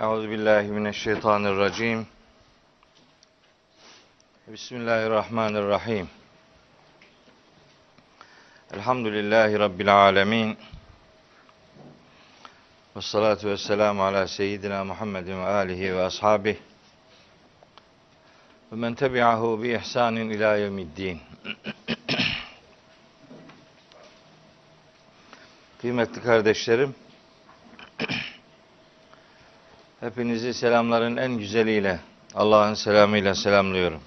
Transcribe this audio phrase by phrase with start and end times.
[0.00, 2.06] Euzu billahi mineşşeytanirracim.
[4.48, 6.08] Bismillahirrahmanirrahim.
[8.74, 10.58] Elhamdülillahi rabbil alamin.
[12.96, 16.58] Ves salatu vesselamu ala seyyidina Muhammedin ve alihi ve ashabihi
[18.72, 21.20] ve men tebi'ahu bi ihsanin ila yevmiddin.
[25.80, 26.94] Kıymetli kardeşlerim,
[30.00, 32.00] hepinizi selamların en güzeliyle,
[32.34, 34.00] Allah'ın selamıyla selamlıyorum.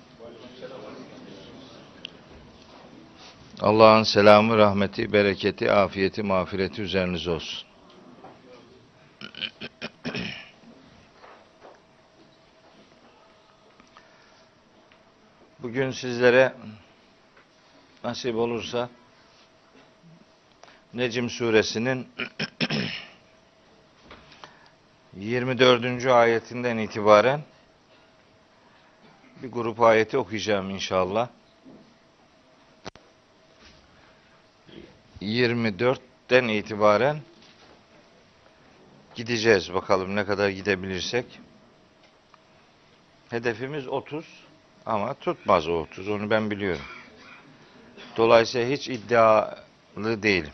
[3.62, 7.68] Allah'ın selamı, rahmeti, bereketi, afiyeti, mağfireti üzerinize olsun.
[15.60, 16.54] Bugün sizlere
[18.04, 18.90] nasip olursa
[20.94, 22.08] Necim suresinin
[25.18, 26.06] 24.
[26.06, 27.42] ayetinden itibaren
[29.44, 31.30] bir grup ayeti okuyacağım inşallah.
[35.22, 37.18] 24'ten itibaren
[39.16, 41.26] gideceğiz bakalım ne kadar gidebilirsek.
[43.30, 44.26] Hedefimiz 30
[44.86, 46.86] ama tutmaz o 30 onu ben biliyorum.
[48.18, 50.54] Dolayısıyla hiç iddialı değilim.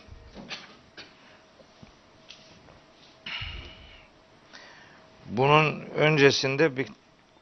[5.39, 6.87] Bunun öncesinde bir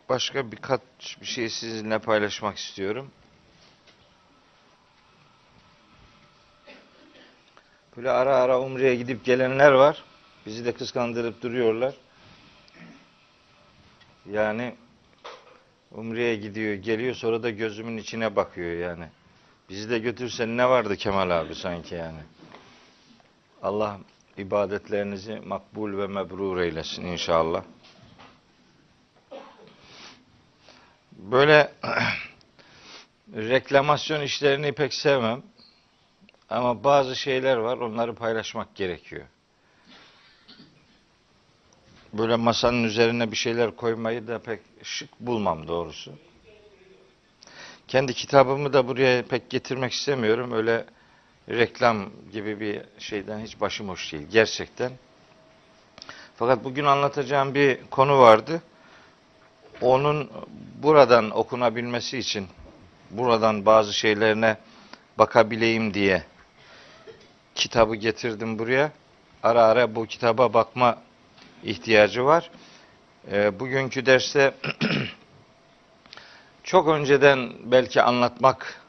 [0.10, 0.82] başka birkaç
[1.22, 3.12] bir şey sizinle paylaşmak istiyorum.
[7.98, 10.04] Böyle ara ara Umre'ye gidip gelenler var.
[10.46, 11.96] Bizi de kıskandırıp duruyorlar.
[14.32, 14.76] Yani
[15.92, 19.06] Umre'ye gidiyor, geliyor sonra da gözümün içine bakıyor yani.
[19.70, 22.22] Bizi de götürsen ne vardı Kemal abi sanki yani.
[23.64, 23.98] Allah
[24.38, 27.64] ibadetlerinizi makbul ve mebrur eylesin inşallah.
[31.18, 31.74] Böyle
[33.36, 35.44] reklamasyon işlerini pek sevmem.
[36.50, 39.26] Ama bazı şeyler var, onları paylaşmak gerekiyor.
[42.14, 46.14] Böyle masanın üzerine bir şeyler koymayı da pek şık bulmam doğrusu.
[47.88, 50.52] Kendi kitabımı da buraya pek getirmek istemiyorum.
[50.52, 50.86] Öyle
[51.50, 54.92] reklam gibi bir şeyden hiç başım hoş değil gerçekten.
[56.36, 58.62] Fakat bugün anlatacağım bir konu vardı.
[59.82, 60.30] Onun
[60.84, 62.48] buradan okunabilmesi için
[63.12, 64.58] buradan bazı şeylerine
[65.18, 66.24] bakabileyim diye
[67.56, 68.92] kitabı getirdim buraya.
[69.44, 70.98] Ara ara bu kitaba bakma
[71.64, 72.50] ihtiyacı var.
[73.32, 74.54] E, bugünkü derste
[76.64, 78.82] çok önceden belki anlatmak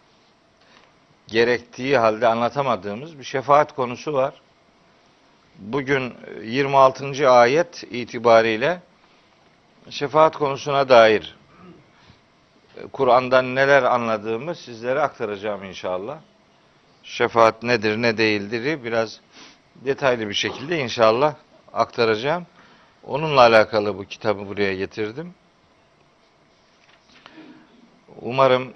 [1.27, 4.35] gerektiği halde anlatamadığımız bir şefaat konusu var.
[5.59, 7.31] Bugün 26.
[7.31, 8.81] ayet itibariyle
[9.91, 11.39] şefaat konusuna dair
[12.93, 16.19] Kur'an'dan neler anladığımı sizlere aktaracağım inşallah.
[17.03, 19.21] Şefaat nedir ne değildir biraz
[19.75, 21.35] detaylı bir şekilde inşallah
[21.73, 22.47] aktaracağım.
[23.05, 25.35] Onunla alakalı bu kitabı buraya getirdim.
[28.21, 28.73] Umarım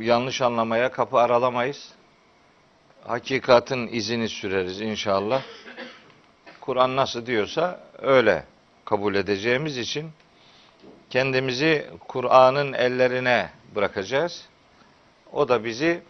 [0.00, 1.92] yanlış anlamaya kapı aralamayız.
[3.04, 5.42] Hakikatin izini süreriz inşallah.
[6.60, 8.44] Kur'an nasıl diyorsa öyle
[8.86, 10.10] kabul edeceğimiz için
[11.10, 14.46] kendimizi Kur'an'ın ellerine bırakacağız.
[15.32, 16.02] O da bizi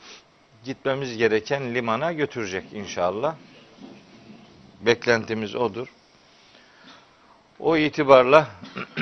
[0.64, 3.34] gitmemiz gereken limana götürecek inşallah.
[4.80, 5.88] Beklentimiz odur.
[7.60, 8.48] O itibarla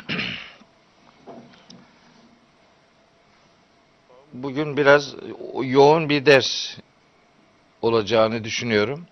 [4.32, 5.14] bugün biraz
[5.62, 6.76] yoğun bir ders
[7.82, 9.06] olacağını düşünüyorum.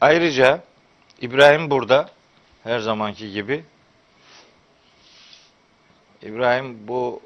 [0.00, 0.62] Ayrıca
[1.20, 2.17] İbrahim burada
[2.68, 3.64] her zamanki gibi.
[6.22, 7.22] İbrahim bu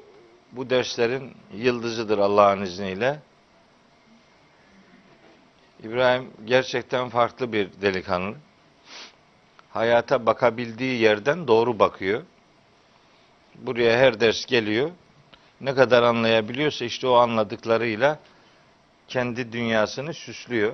[0.51, 3.19] bu derslerin yıldızıdır Allah'ın izniyle.
[5.83, 8.35] İbrahim gerçekten farklı bir delikanlı.
[9.69, 12.23] Hayata bakabildiği yerden doğru bakıyor.
[13.55, 14.91] Buraya her ders geliyor.
[15.61, 18.19] Ne kadar anlayabiliyorsa işte o anladıklarıyla
[19.07, 20.73] kendi dünyasını süslüyor.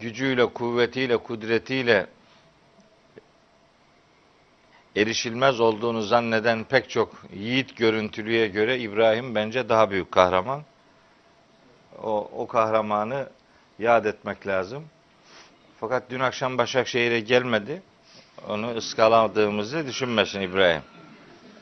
[0.00, 2.06] Gücüyle, kuvvetiyle, kudretiyle
[4.96, 10.62] erişilmez olduğunu zanneden pek çok yiğit görüntülüye göre İbrahim bence daha büyük kahraman.
[12.02, 13.28] O, o kahramanı
[13.78, 14.84] yad etmek lazım.
[15.80, 17.82] Fakat dün akşam Başakşehir'e gelmedi.
[18.48, 20.82] Onu ıskaladığımızı düşünmesin İbrahim.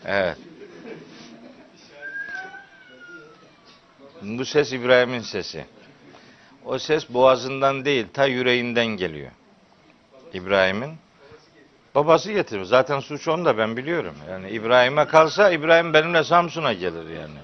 [0.05, 0.39] Evet.
[4.23, 5.67] Bu ses İbrahim'in sesi.
[6.65, 9.31] O ses boğazından değil, ta yüreğinden geliyor.
[10.33, 10.91] İbrahim'in?
[11.95, 12.69] Babası getirmiş.
[12.69, 14.15] Zaten suç onda ben biliyorum.
[14.31, 17.39] Yani İbrahim'e kalsa İbrahim benimle Samsun'a gelir yani.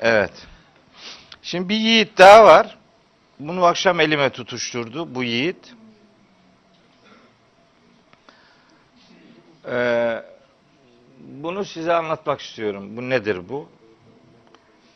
[0.00, 0.46] Evet.
[1.42, 2.78] Şimdi bir yiğit daha var.
[3.38, 5.74] Bunu akşam elime tutuşturdu bu yiğit.
[9.68, 10.22] Ee,
[11.20, 12.96] bunu size anlatmak istiyorum.
[12.96, 13.68] Bu nedir bu?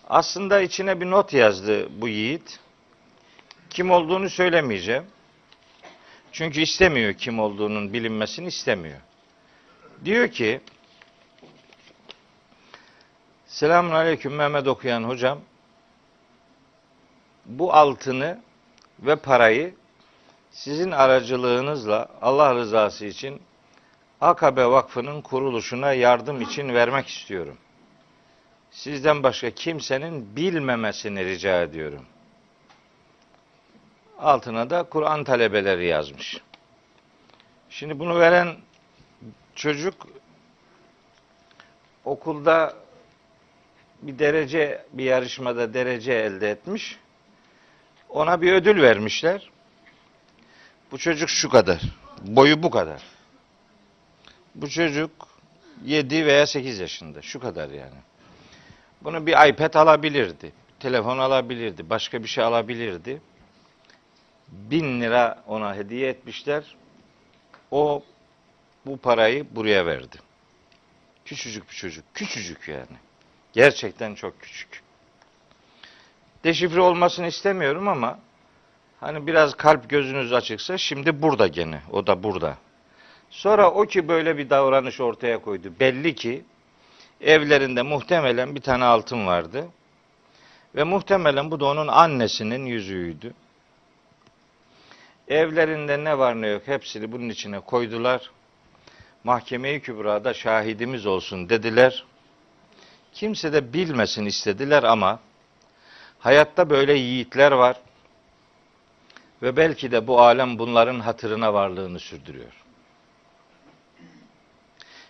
[0.09, 2.61] Aslında içine bir not yazdı bu yiğit.
[3.71, 5.05] Kim olduğunu söylemeyeceğim.
[6.33, 8.99] Çünkü istemiyor kim olduğunun bilinmesini istemiyor.
[10.05, 10.61] Diyor ki
[13.47, 15.41] Selamun Aleyküm Mehmet okuyan hocam.
[17.47, 18.41] Bu altını
[19.01, 19.75] ve parayı
[20.51, 23.43] sizin aracılığınızla Allah rızası için
[24.21, 27.59] Akabe Vakfı'nın kuruluşuna yardım için vermek istiyorum.
[28.71, 32.07] Sizden başka kimsenin bilmemesini rica ediyorum.
[34.19, 36.41] Altına da Kur'an talebeleri yazmış.
[37.71, 38.57] Şimdi bunu veren
[39.55, 40.07] çocuk
[42.05, 42.75] okulda
[44.03, 46.99] bir derece bir yarışmada derece elde etmiş.
[48.09, 49.51] Ona bir ödül vermişler.
[50.93, 51.83] Bu çocuk şu kadar.
[52.23, 53.03] Boyu bu kadar.
[54.55, 55.11] Bu çocuk
[55.85, 57.23] 7 veya 8 yaşında.
[57.23, 58.08] Şu kadar yani.
[59.03, 60.53] Bunu bir iPad alabilirdi.
[60.81, 61.91] Telefon alabilirdi.
[61.91, 63.21] Başka bir şey alabilirdi.
[64.49, 66.77] Bin lira ona hediye etmişler.
[67.71, 68.03] O
[68.87, 70.17] bu parayı buraya verdi.
[71.25, 72.05] Küçücük bir çocuk.
[72.15, 72.97] Küçücük yani.
[73.53, 74.83] Gerçekten çok küçük.
[76.45, 78.19] Deşifre olmasını istemiyorum ama
[79.01, 81.83] hani biraz kalp gözünüz açıksa şimdi burada gene.
[81.93, 82.59] O da burada.
[83.31, 85.73] Sonra o ki böyle bir davranış ortaya koydu.
[85.81, 86.45] Belli ki
[87.21, 89.69] evlerinde muhtemelen bir tane altın vardı.
[90.75, 93.35] Ve muhtemelen bu da onun annesinin yüzüğüydü.
[95.29, 98.31] Evlerinde ne var ne yok hepsini bunun içine koydular.
[99.25, 102.05] Mahkeme-i Kübra'da şahidimiz olsun dediler.
[103.13, 105.21] Kimse de bilmesin istediler ama
[106.19, 107.77] hayatta böyle yiğitler var.
[109.43, 112.65] Ve belki de bu alem bunların hatırına varlığını sürdürüyor.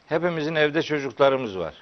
[0.06, 1.74] Hepimizin evde çocuklarımız var.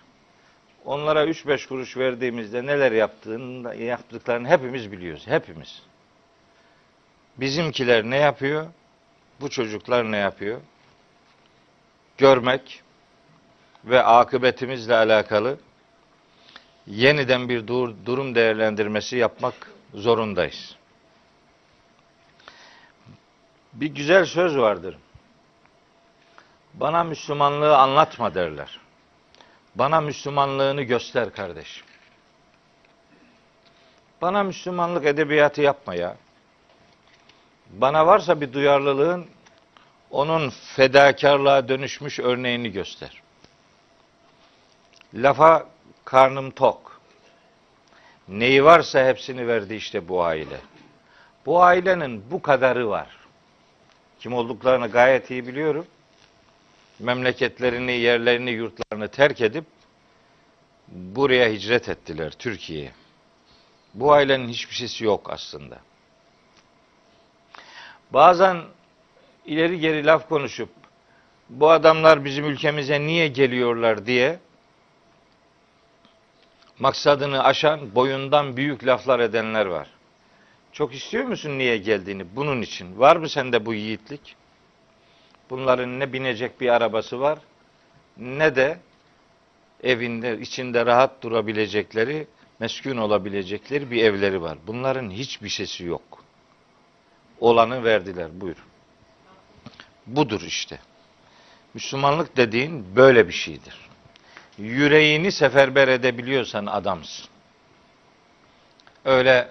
[0.87, 5.27] Onlara 3-5 kuruş verdiğimizde neler yaptığını, yaptıklarını hepimiz biliyoruz.
[5.27, 5.83] Hepimiz.
[7.37, 8.67] Bizimkiler ne yapıyor?
[9.41, 10.61] Bu çocuklar ne yapıyor?
[12.19, 12.83] Görmek
[13.85, 15.59] ve akıbetimizle alakalı
[16.87, 19.55] yeniden bir dur, durum değerlendirmesi yapmak
[19.95, 20.77] zorundayız.
[23.73, 24.99] Bir güzel söz vardır.
[26.75, 28.86] Bana Müslümanlığı anlatma derler.
[29.79, 31.87] Bana Müslümanlığını göster kardeşim.
[34.23, 36.17] Bana Müslümanlık edebiyatı yapma ya.
[37.71, 39.27] Bana varsa bir duyarlılığın
[40.11, 43.23] onun fedakarlığa dönüşmüş örneğini göster.
[45.15, 45.67] Lafa
[46.05, 47.01] karnım tok.
[48.29, 50.61] Neyi varsa hepsini verdi işte bu aile.
[51.47, 53.09] Bu ailenin bu kadarı var.
[54.21, 55.87] Kim olduklarını gayet iyi biliyorum.
[56.99, 59.65] Memleketlerini, yerlerini, yurtlarını terk edip
[60.89, 62.93] buraya hicret ettiler Türkiye'ye.
[63.95, 65.79] Bu ailenin hiçbir şeysi yok aslında.
[68.11, 68.63] Bazen
[69.47, 70.69] ileri geri laf konuşup
[71.49, 74.39] bu adamlar bizim ülkemize niye geliyorlar diye
[76.79, 79.89] maksadını aşan, boyundan büyük laflar edenler var.
[80.73, 82.37] Çok istiyor musun niye geldiğini?
[82.37, 82.99] Bunun için.
[82.99, 84.37] Var mı sende bu yiğitlik?
[85.51, 87.39] Bunların ne binecek bir arabası var,
[88.17, 88.79] ne de
[89.83, 92.27] evinde, içinde rahat durabilecekleri,
[92.59, 94.59] meskun olabilecekleri bir evleri var.
[94.67, 96.25] Bunların hiçbir şeysi yok.
[97.41, 98.41] Olanı verdiler.
[98.41, 98.65] Buyur.
[100.07, 100.79] Budur işte.
[101.75, 103.79] Müslümanlık dediğin böyle bir şeydir.
[104.59, 107.27] Yüreğini seferber edebiliyorsan adamsın.
[109.05, 109.49] Öyle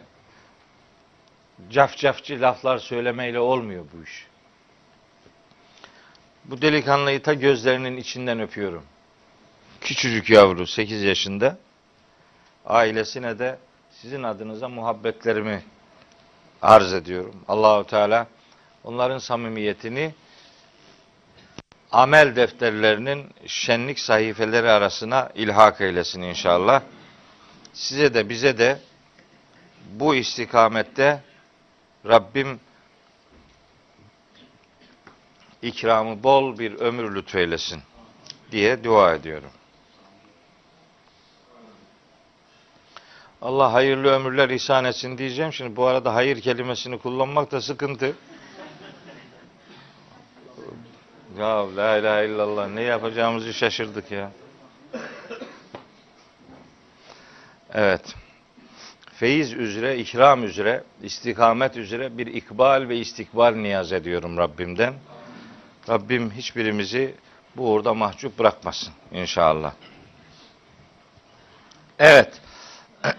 [1.69, 4.27] cafcafçı laflar söylemeyle olmuyor bu iş.
[6.49, 8.83] Bu delikanlıyı ta gözlerinin içinden öpüyorum.
[9.81, 11.57] Küçücük yavru 8 yaşında.
[12.65, 13.59] Ailesine de
[13.91, 15.63] sizin adınıza muhabbetlerimi
[16.61, 17.35] arz ediyorum.
[17.47, 18.27] Allahu Teala
[18.83, 20.13] onların samimiyetini
[21.91, 26.81] amel defterlerinin şenlik sayfeleri arasına ilhak eylesin inşallah.
[27.73, 28.79] Size de bize de
[29.91, 31.21] bu istikamette
[32.07, 32.59] Rabbim
[35.65, 37.81] ikramı bol bir ömür lütfeylesin
[38.51, 39.51] diye dua ediyorum.
[43.41, 45.53] Allah hayırlı ömürler ihsan etsin diyeceğim.
[45.53, 48.15] Şimdi bu arada hayır kelimesini kullanmak da sıkıntı.
[51.39, 54.31] Ya la ilahe illallah ne yapacağımızı şaşırdık ya.
[57.73, 58.15] Evet.
[59.13, 64.93] Feyiz üzere, ikram üzere, istikamet üzere bir ikbal ve istikbal niyaz ediyorum Rabbimden.
[65.89, 67.15] Rabbim hiçbirimizi
[67.57, 69.73] bu uğurda mahcup bırakmasın inşallah.
[71.99, 72.41] Evet.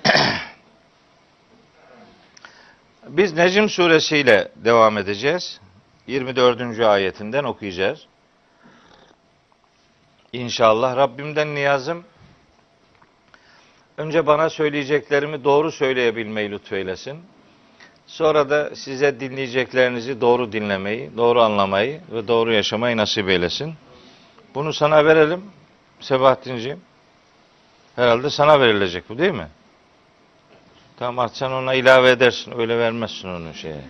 [3.09, 5.61] Biz Necm suresiyle devam edeceğiz.
[6.07, 6.81] 24.
[6.81, 8.07] ayetinden okuyacağız.
[10.33, 12.05] İnşallah Rabbimden niyazım
[13.97, 17.21] önce bana söyleyeceklerimi doğru söyleyebilmeyi lütfeylesin.
[18.07, 23.75] Sonra da size dinleyeceklerinizi doğru dinlemeyi, doğru anlamayı ve doğru yaşamayı nasip eylesin.
[24.55, 25.43] Bunu sana verelim
[26.01, 26.81] Sebahattin'ciğim.
[27.97, 29.49] Herhalde sana verilecek bu değil mi?
[30.99, 32.59] Tamam artık sen ona ilave edersin.
[32.59, 33.81] Öyle vermezsin onu şeye.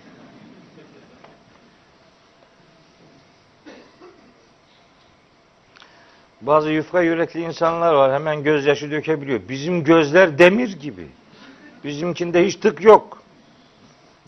[6.40, 8.12] Bazı yufka yürekli insanlar var.
[8.12, 9.40] Hemen gözyaşı dökebiliyor.
[9.48, 11.06] Bizim gözler demir gibi.
[11.84, 13.22] Bizimkinde hiç tık yok.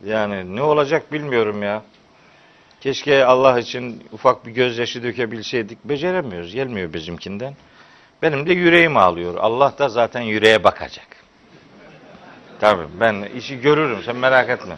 [0.04, 1.82] Yani ne olacak bilmiyorum ya.
[2.80, 5.84] Keşke Allah için ufak bir gözyaşı dökebilseydik.
[5.84, 6.54] Beceremiyoruz.
[6.54, 7.54] Gelmiyor bizimkinden.
[8.22, 9.34] Benim de yüreğim ağlıyor.
[9.36, 11.06] Allah da zaten yüreğe bakacak.
[12.60, 14.02] Tabii ben işi görürüm.
[14.04, 14.76] Sen merak etme.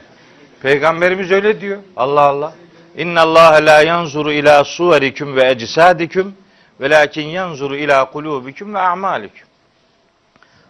[0.62, 1.78] Peygamberimiz öyle diyor.
[1.96, 2.54] Allah Allah.
[2.96, 6.34] İnna Allah la yanzuru ila suverikum ve ecsadiküm
[6.80, 9.48] velakin yanzuru ila kulubikum ve a'malikum.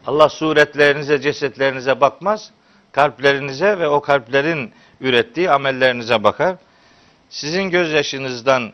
[0.07, 2.51] Allah suretlerinize, cesetlerinize bakmaz.
[2.93, 6.57] Kalplerinize ve o kalplerin ürettiği amellerinize bakar.
[7.29, 8.73] Sizin gözyaşınızdan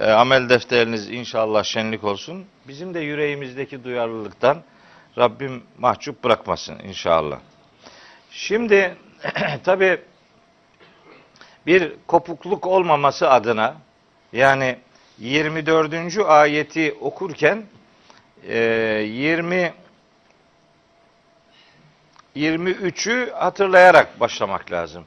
[0.00, 2.44] e, amel defteriniz inşallah şenlik olsun.
[2.68, 4.62] Bizim de yüreğimizdeki duyarlılıktan
[5.18, 7.38] Rabbim mahcup bırakmasın inşallah.
[8.30, 8.96] Şimdi
[9.64, 10.00] tabi
[11.66, 13.76] bir kopukluk olmaması adına
[14.32, 14.76] yani
[15.18, 16.18] 24.
[16.18, 17.62] ayeti okurken
[18.48, 18.58] e,
[19.08, 19.72] 20
[22.36, 25.04] 23'ü hatırlayarak başlamak lazım.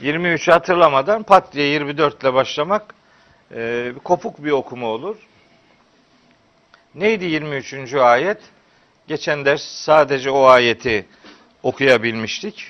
[0.00, 2.94] 23'ü hatırlamadan pat diye 24 ile başlamak
[3.54, 5.16] e, kopuk bir okuma olur.
[6.94, 7.94] Neydi 23.
[7.94, 8.42] ayet?
[9.08, 11.06] Geçen ders sadece o ayeti
[11.62, 12.66] okuyabilmiştik.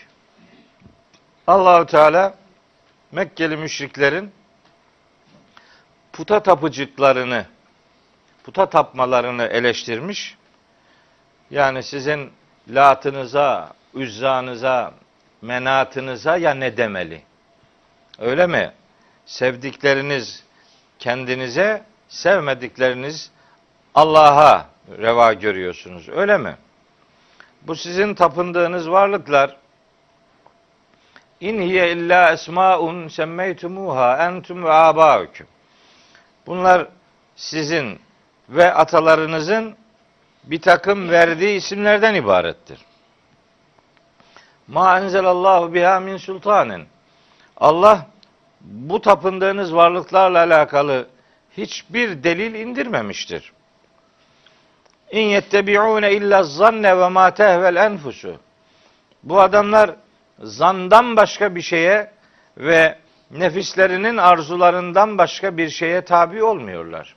[1.47, 2.35] Allahü Teala
[3.13, 4.33] Mekkeli müşriklerin
[6.13, 7.47] puta tapıcıklarını,
[8.45, 10.37] puta tapmalarını eleştirmiş.
[11.51, 12.33] Yani sizin
[12.69, 14.95] latınıza, üzzanıza,
[15.43, 17.23] menatınıza ya ne demeli?
[18.19, 18.73] Öyle mi?
[19.27, 20.45] Sevdikleriniz
[20.99, 23.31] kendinize, sevmedikleriniz
[23.95, 24.67] Allah'a
[24.99, 26.09] reva görüyorsunuz.
[26.09, 26.57] Öyle mi?
[27.63, 29.57] Bu sizin tapındığınız varlıklar
[31.41, 35.47] İn hiye illa esmaun semmeytumuha entum ve abaukum.
[36.47, 36.89] Bunlar
[37.37, 38.01] sizin
[38.49, 39.77] ve atalarınızın
[40.45, 42.79] bir takım verdiği isimlerden ibarettir.
[44.69, 46.87] Ma enzelallahu biha min sultanin.
[47.57, 48.07] Allah
[48.61, 51.07] bu tapındığınız varlıklarla alakalı
[51.57, 53.53] hiçbir delil indirmemiştir.
[55.11, 58.37] İn yettebi'une illa zanne ve ma tehvel enfusu.
[59.23, 59.91] Bu adamlar
[60.39, 62.11] zandan başka bir şeye
[62.57, 62.99] ve
[63.31, 67.17] nefislerinin arzularından başka bir şeye tabi olmuyorlar.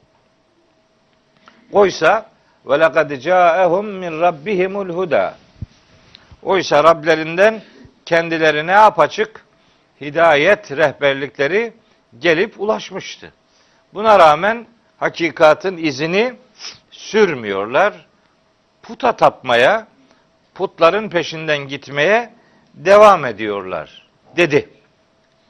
[1.72, 2.30] Oysa
[2.66, 5.36] ve lekad ca'ehum min rabbihimul huda.
[6.48, 7.62] Oysa Rablerinden
[8.06, 9.46] kendilerine apaçık
[10.02, 11.74] hidayet rehberlikleri
[12.20, 13.34] gelip ulaşmıştı.
[13.94, 14.66] Buna rağmen
[14.98, 16.34] hakikatın izini
[16.92, 18.08] sürmüyorlar.
[18.82, 19.88] Puta tapmaya,
[20.56, 22.34] putların peşinden gitmeye
[22.74, 24.70] devam ediyorlar dedi.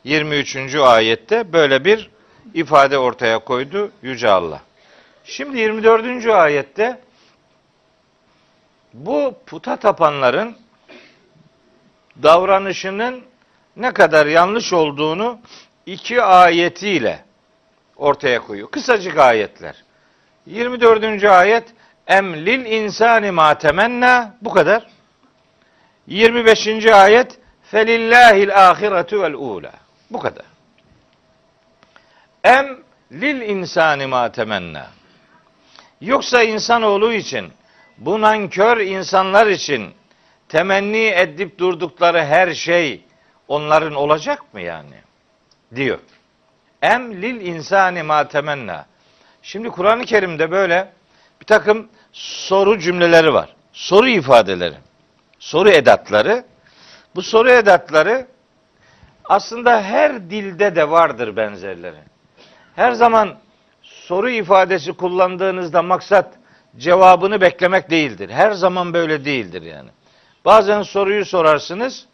[0.04, 0.76] 23.
[0.76, 2.10] ayette böyle bir
[2.54, 4.62] ifade ortaya koydu Yüce Allah.
[5.24, 6.26] Şimdi 24.
[6.26, 7.00] ayette
[8.94, 10.67] bu puta tapanların
[12.24, 13.24] davranışının
[13.76, 15.40] ne kadar yanlış olduğunu
[15.86, 17.26] iki ayetiyle
[17.96, 18.72] ortaya koyuyor.
[18.72, 19.84] Kısacık ayetler.
[20.46, 21.24] 24.
[21.24, 21.64] ayet
[22.08, 24.88] emlil insani ma temenna bu kadar.
[26.08, 26.86] 25.
[26.86, 29.72] ayet felillahil ahiretu vel ula.
[30.10, 30.46] Bu kadar.
[32.44, 32.78] Em
[33.12, 34.88] lil insani ma temenna.
[36.02, 37.52] Yoksa insanoğlu için
[37.98, 39.94] bu nankör insanlar için
[40.50, 43.04] temenni edip durdukları her şey
[43.48, 44.96] onların olacak mı yani?
[45.76, 46.00] Diyor.
[46.82, 48.86] Em lil insani ma temenna.
[49.42, 50.92] Şimdi Kur'an-ı Kerim'de böyle
[51.42, 53.56] bir takım soru cümleleri var.
[53.74, 54.76] Soru ifadeleri.
[55.40, 56.46] Soru edatları.
[57.16, 58.28] Bu soru edatları
[59.26, 62.00] aslında her dilde de vardır benzerleri.
[62.76, 63.36] Her zaman
[63.82, 66.34] soru ifadesi kullandığınızda maksat
[66.78, 68.30] cevabını beklemek değildir.
[68.30, 69.90] Her zaman böyle değildir yani.
[70.48, 72.06] Bazen soruyu sorarsınız.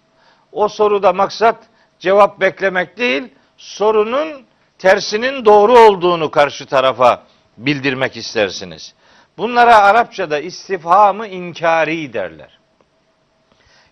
[0.52, 1.56] O soruda maksat
[2.00, 3.24] cevap beklemek değil,
[3.58, 4.46] sorunun
[4.78, 7.24] tersinin doğru olduğunu karşı tarafa
[7.58, 8.94] bildirmek istersiniz.
[9.38, 12.60] Bunlara Arapçada istifhamı inkari derler.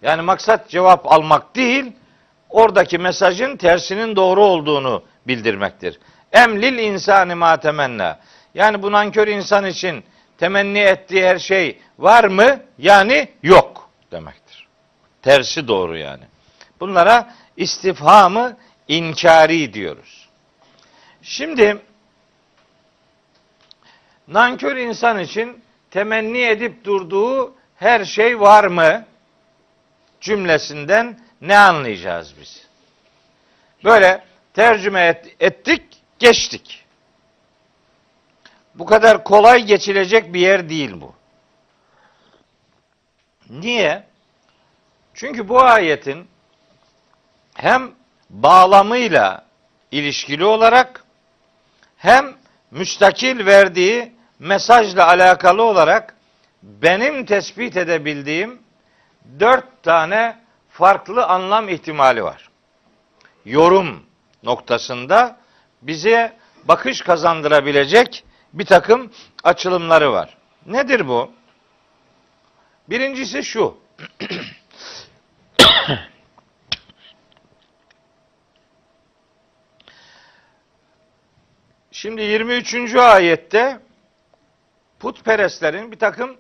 [0.02, 1.92] Yani maksat cevap almak değil,
[2.50, 6.00] oradaki mesajın tersinin doğru olduğunu bildirmektir.
[6.32, 8.20] Emlil insani ma temenna.
[8.54, 10.04] Yani bu nankör insan için
[10.38, 12.60] temenni ettiği her şey var mı?
[12.78, 13.71] Yani yok
[14.12, 14.68] demektir.
[15.22, 16.24] Tersi doğru yani.
[16.80, 20.30] Bunlara istifhamı inkari diyoruz.
[21.22, 21.78] Şimdi
[24.28, 29.06] nankör insan için temenni edip durduğu her şey var mı?
[30.22, 32.68] Cümlesinden ne anlayacağız biz?
[33.84, 35.84] Böyle tercüme et, ettik,
[36.20, 36.86] geçtik.
[38.76, 41.16] Bu kadar kolay geçilecek bir yer değil bu.
[43.52, 44.04] Niye?
[45.14, 46.28] Çünkü bu ayetin
[47.56, 47.92] hem
[48.30, 49.46] bağlamıyla
[49.92, 51.04] ilişkili olarak
[51.98, 52.36] hem
[52.72, 56.16] müstakil verdiği mesajla alakalı olarak
[56.64, 58.62] benim tespit edebildiğim
[59.40, 60.38] dört tane
[60.70, 62.50] farklı anlam ihtimali var.
[63.46, 64.04] Yorum
[64.44, 65.38] noktasında
[65.82, 69.12] bize bakış kazandırabilecek bir takım
[69.44, 70.38] açılımları var.
[70.66, 71.32] Nedir bu?
[72.92, 73.78] Birincisi şu.
[81.92, 82.96] Şimdi 23.
[82.96, 83.80] ayette
[85.00, 86.38] putperestlerin bir takım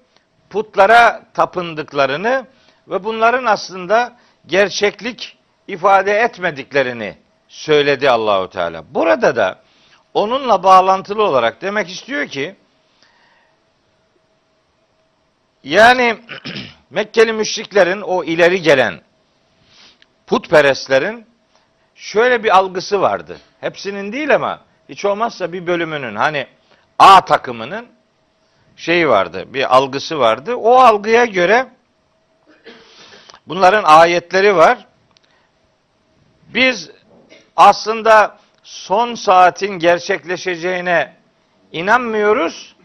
[0.49, 2.47] putlara tapındıklarını
[2.87, 5.37] ve bunların aslında gerçeklik
[5.67, 8.83] ifade etmediklerini söyledi Allahu Teala.
[8.93, 9.61] Burada da
[10.13, 12.55] onunla bağlantılı olarak demek istiyor ki
[15.63, 16.17] yani
[16.89, 19.01] Mekkeli müşriklerin o ileri gelen
[20.27, 21.25] putperestlerin
[21.95, 23.37] şöyle bir algısı vardı.
[23.59, 26.47] Hepsinin değil ama hiç olmazsa bir bölümünün hani
[26.99, 27.87] A takımının
[28.75, 30.55] şeyi vardı, bir algısı vardı.
[30.55, 31.67] O algıya göre
[33.47, 34.87] bunların ayetleri var.
[36.53, 36.91] Biz
[37.55, 41.15] aslında son saatin gerçekleşeceğine
[41.71, 42.75] inanmıyoruz.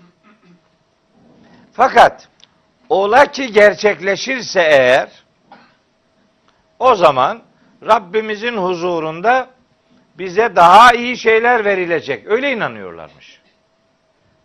[1.72, 2.28] Fakat
[2.88, 5.08] ola ki gerçekleşirse eğer
[6.78, 7.42] o zaman
[7.82, 9.48] Rabbimizin huzurunda
[10.18, 12.26] bize daha iyi şeyler verilecek.
[12.26, 13.40] Öyle inanıyorlarmış.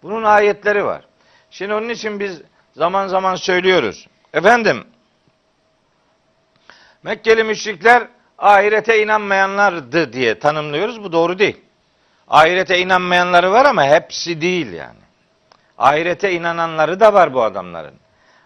[0.04, 1.06] Bunun ayetleri var.
[1.52, 2.42] Şimdi onun için biz
[2.74, 4.08] zaman zaman söylüyoruz.
[4.34, 4.86] Efendim
[7.04, 11.04] Mekkeli müşrikler ahirete inanmayanlardı diye tanımlıyoruz.
[11.04, 11.62] Bu doğru değil.
[12.28, 15.00] Ahirete inanmayanları var ama hepsi değil yani.
[15.78, 17.94] Ahirete inananları da var bu adamların.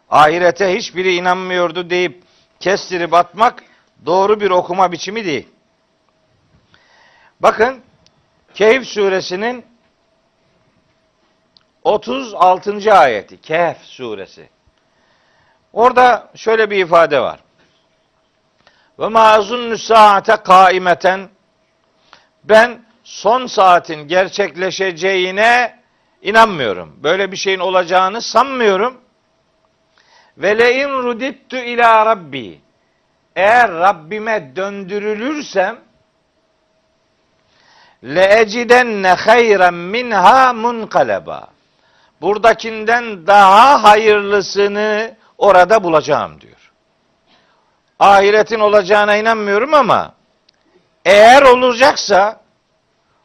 [0.09, 2.23] Ahirete hiçbiri inanmıyordu deyip
[2.59, 3.63] kestirip atmak
[4.05, 5.49] doğru bir okuma biçimi değil.
[7.39, 7.81] Bakın
[8.53, 9.65] Kehf suresinin
[11.83, 12.93] 36.
[12.93, 13.41] ayeti.
[13.41, 14.49] Kehf suresi.
[15.73, 17.39] Orada şöyle bir ifade var.
[18.99, 21.29] Ve mazun saate kaimeten
[22.43, 25.79] ben son saatin gerçekleşeceğine
[26.21, 26.99] inanmıyorum.
[27.03, 29.01] Böyle bir şeyin olacağını sanmıyorum.
[30.37, 32.61] Ve le'in rudittu ila rabbi.
[33.35, 35.79] Eğer Rabbime döndürülürsem
[38.03, 41.47] le ecidenne hayren minha munkaleba.
[42.21, 46.55] Buradakinden daha hayırlısını orada bulacağım diyor
[47.99, 50.13] ahiretin olacağına inanmıyorum ama
[51.05, 52.41] eğer olacaksa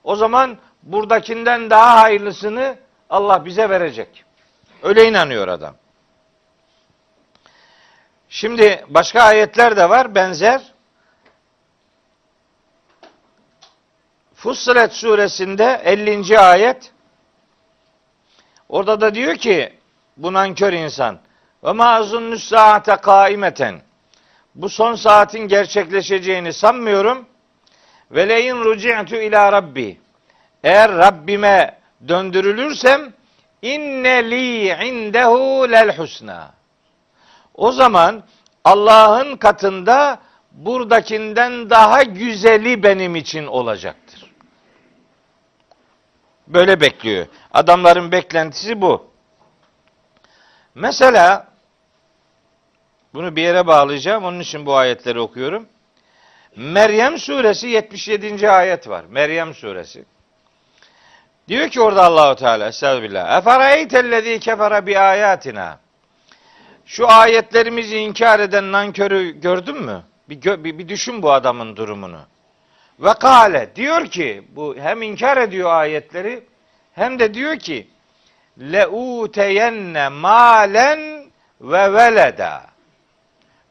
[0.04, 2.76] o zaman buradakinden daha hayırlısını
[3.10, 4.24] Allah bize verecek.
[4.82, 5.74] Öyle inanıyor adam.
[8.32, 10.62] Şimdi başka ayetler de var benzer.
[14.34, 16.38] Fussilet suresinde 50.
[16.38, 16.92] ayet
[18.68, 19.78] orada da diyor ki
[20.16, 21.18] bu nankör insan
[21.64, 23.80] ve mazun saate kaimeten
[24.54, 27.26] bu son saatin gerçekleşeceğini sanmıyorum.
[28.10, 30.00] Ve leyin ruci'tu ila rabbi.
[30.64, 33.12] Eğer Rabbime döndürülürsem
[33.62, 36.59] inne li indehu lel husna.
[37.60, 38.22] O zaman
[38.64, 40.18] Allah'ın katında
[40.52, 44.32] buradakinden daha güzeli benim için olacaktır.
[46.46, 47.26] Böyle bekliyor.
[47.52, 49.10] Adamların beklentisi bu.
[50.74, 51.48] Mesela
[53.14, 54.24] bunu bir yere bağlayacağım.
[54.24, 55.68] Onun için bu ayetleri okuyorum.
[56.56, 58.50] Meryem suresi 77.
[58.50, 59.04] ayet var.
[59.08, 60.04] Meryem suresi.
[61.48, 63.38] Diyor ki orada Allahu Teala Estağfirullah.
[63.38, 65.79] Efereytellezî kefere bi ayatina.
[66.90, 70.03] Şu ayetlerimizi inkar eden nankörü gördün mü?
[70.29, 72.20] Bir, gö- bir, bir düşün bu adamın durumunu.
[72.98, 76.44] Ve kale diyor ki bu hem inkar ediyor ayetleri
[76.92, 77.88] hem de diyor ki
[78.59, 81.24] leuteyenne malen
[81.61, 82.62] ve veleda.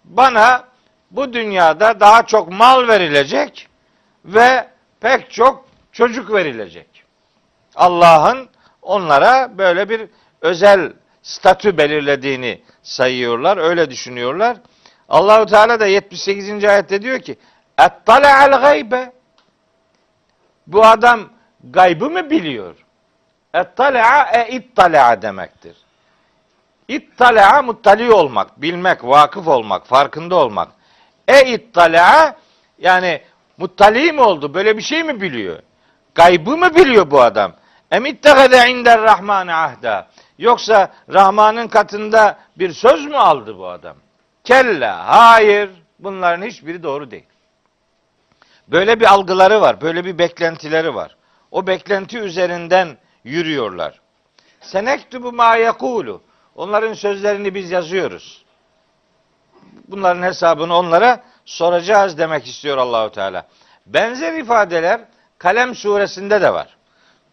[0.03, 0.63] Bana
[1.11, 3.67] bu dünyada daha çok mal verilecek
[4.25, 4.67] ve
[4.99, 7.03] pek çok çocuk verilecek.
[7.75, 8.49] Allah'ın
[8.81, 10.01] onlara böyle bir
[10.41, 14.57] özel statü belirlediğini sayıyorlar, öyle düşünüyorlar.
[15.09, 16.63] Allahu Teala da 78.
[16.63, 17.37] ayette diyor ki:
[17.79, 19.11] "Ettala'al gaybe."
[20.67, 21.29] Bu adam
[21.63, 22.75] gaybı mı biliyor?
[23.53, 25.77] Ettala'a e ittala'a demektir.
[26.87, 30.67] İttala'a muttali olmak, bilmek, vakıf olmak, farkında olmak.
[31.27, 32.35] E ittala'a
[32.79, 33.21] yani
[33.57, 34.53] muttali mi oldu?
[34.53, 35.59] Böyle bir şey mi biliyor?
[36.15, 37.53] Gaybı mı biliyor bu adam?
[37.91, 40.07] Em ittehede inder rahmane ahda.
[40.39, 43.95] Yoksa Rahman'ın katında bir söz mü aldı bu adam?
[44.43, 45.69] Kella, hayır.
[45.99, 47.25] Bunların hiçbiri doğru değil.
[48.67, 51.15] Böyle bir algıları var, böyle bir beklentileri var.
[51.51, 53.99] O beklenti üzerinden yürüyorlar.
[54.61, 56.21] Senektubu ma yekulu.
[56.55, 58.45] Onların sözlerini biz yazıyoruz.
[59.87, 63.47] Bunların hesabını onlara soracağız demek istiyor Allahu Teala.
[63.85, 65.01] Benzer ifadeler
[65.37, 66.77] Kalem suresinde de var.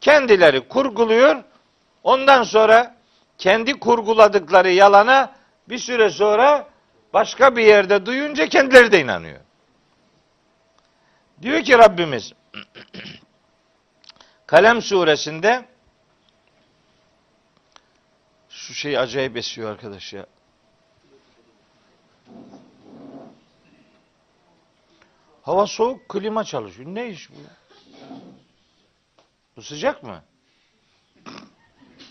[0.01, 1.37] Kendileri kurguluyor.
[2.05, 2.96] Ondan sonra
[3.39, 5.35] kendi kurguladıkları yalana
[5.69, 6.69] bir süre sonra
[7.13, 9.41] başka bir yerde duyunca kendileri de inanıyor.
[11.43, 12.33] Diyor ki Rabbimiz
[14.47, 15.69] Kalem suresinde
[18.49, 20.27] şu şey acayip esiyor arkadaş ya.
[25.43, 26.95] Hava soğuk, klima çalışıyor.
[26.95, 27.35] Ne iş bu?
[29.57, 30.23] Bu sıcak mı?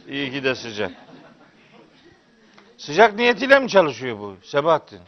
[0.07, 1.04] İyi ki de sıcak.
[2.77, 5.01] Sıcak niyetiyle mi çalışıyor bu Sebahattin?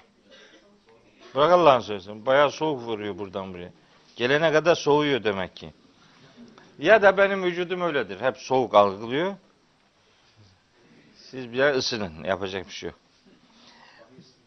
[1.36, 2.26] Bırak Allah'ın söylesin.
[2.26, 3.72] Bayağı soğuk vuruyor buradan buraya.
[4.16, 5.74] Gelene kadar soğuyor demek ki.
[6.80, 8.22] Ya da benim vücudum öyledir.
[8.22, 9.36] Hep soğuk algılıyor.
[11.16, 12.24] Siz bir ısının.
[12.24, 13.00] Yapacak bir şey yok.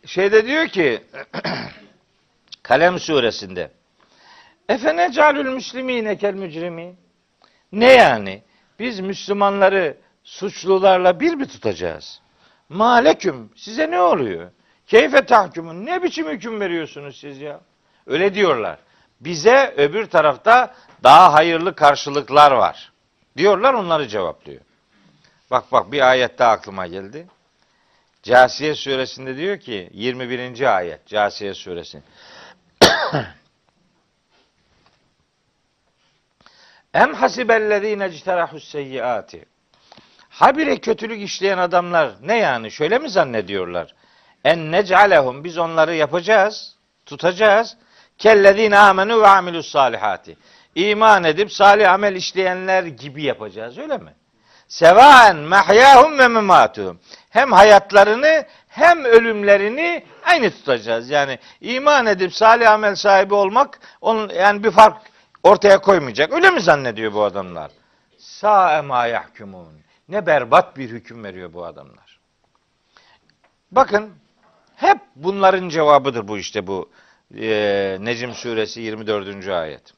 [0.07, 1.03] Şeyde diyor ki
[2.63, 3.71] Kalem suresinde
[4.69, 6.97] Efene calül müslimine kel mücrimin
[7.73, 8.43] Ne yani?
[8.79, 12.21] Biz Müslümanları suçlularla bir mi tutacağız?
[12.71, 14.51] Maleküm size ne oluyor?
[14.87, 17.61] Keyfe tahkumun ne biçim hüküm veriyorsunuz siz ya?
[18.07, 18.79] Öyle diyorlar.
[19.21, 22.93] Bize öbür tarafta daha hayırlı karşılıklar var.
[23.37, 24.61] Diyorlar onları cevaplıyor.
[25.51, 27.27] Bak bak bir ayet daha aklıma geldi.
[28.23, 30.77] Casiye suresinde diyor ki 21.
[30.77, 32.03] ayet Casiye suresi.
[36.95, 39.45] Em hasibellezine ecterahus seyyiati.
[40.41, 43.95] Habire kötülük işleyen adamlar ne yani şöyle mi zannediyorlar?
[44.45, 46.77] En nec'alehum biz onları yapacağız,
[47.07, 47.77] tutacağız.
[48.19, 50.37] Kellezine amenu ve amilus salihati.
[50.75, 54.15] İman edip salih amel işleyenler gibi yapacağız öyle mi?
[54.69, 57.01] Sevaen mahyahum ve mematuhum.
[57.31, 61.11] Hem hayatlarını hem ölümlerini aynı tutacağız.
[61.11, 64.97] Yani iman edip salih amel sahibi olmak onun yani bir fark
[65.43, 66.33] ortaya koymayacak.
[66.33, 67.71] Öyle mi zannediyor bu adamlar?
[68.19, 69.90] Sa'e ma yahkumun.
[70.11, 72.21] Ne berbat bir hüküm veriyor bu adamlar.
[73.71, 74.11] Bakın
[74.77, 76.91] hep bunların cevabıdır bu işte bu
[77.39, 79.49] e, Necim suresi 24.
[79.49, 79.93] ayet.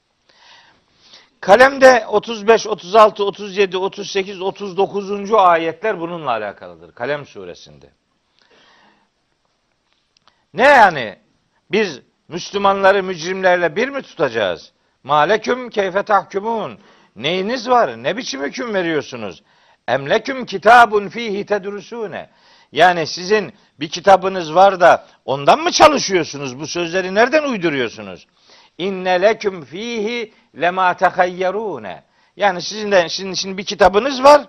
[1.40, 5.32] Kalemde 35, 36, 37, 38, 39.
[5.32, 6.92] ayetler bununla alakalıdır.
[6.92, 7.90] Kalem suresinde.
[10.54, 11.18] Ne yani?
[11.70, 14.72] Biz Müslümanları mücrimlerle bir mi tutacağız?
[15.02, 16.78] Maleküm keyfe tahkumun.
[17.16, 18.02] Neyiniz var?
[18.02, 19.42] Ne biçim hüküm veriyorsunuz?
[19.92, 22.28] Emleküm kitabun fihi tedrusune.
[22.72, 26.60] Yani sizin bir kitabınız var da ondan mı çalışıyorsunuz?
[26.60, 28.26] Bu sözleri nereden uyduruyorsunuz?
[28.78, 32.02] İnne leküm fihi lema tehayyerune.
[32.36, 34.42] Yani sizin de şimdi, şimdi bir kitabınız var.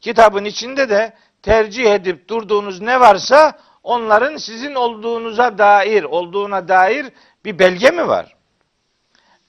[0.00, 7.06] Kitabın içinde de tercih edip durduğunuz ne varsa onların sizin olduğunuza dair, olduğuna dair
[7.44, 8.36] bir belge mi var?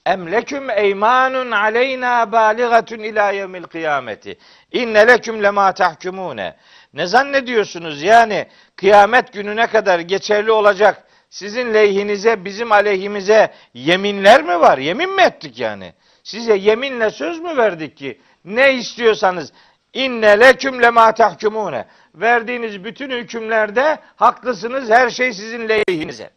[0.06, 4.38] Emleküm eymanun aleyna baligatun ila yevmil kıyameti.
[4.72, 6.56] İnne leküm lema tahkumune.
[6.94, 14.78] Ne zannediyorsunuz yani kıyamet gününe kadar geçerli olacak sizin lehinize bizim aleyhimize yeminler mi var?
[14.78, 15.94] Yemin mi ettik yani?
[16.22, 19.52] Size yeminle söz mü verdik ki ne istiyorsanız
[19.92, 21.86] inne leküm lema tahkumune.
[22.14, 26.30] Verdiğiniz bütün hükümlerde haklısınız her şey sizin lehinize.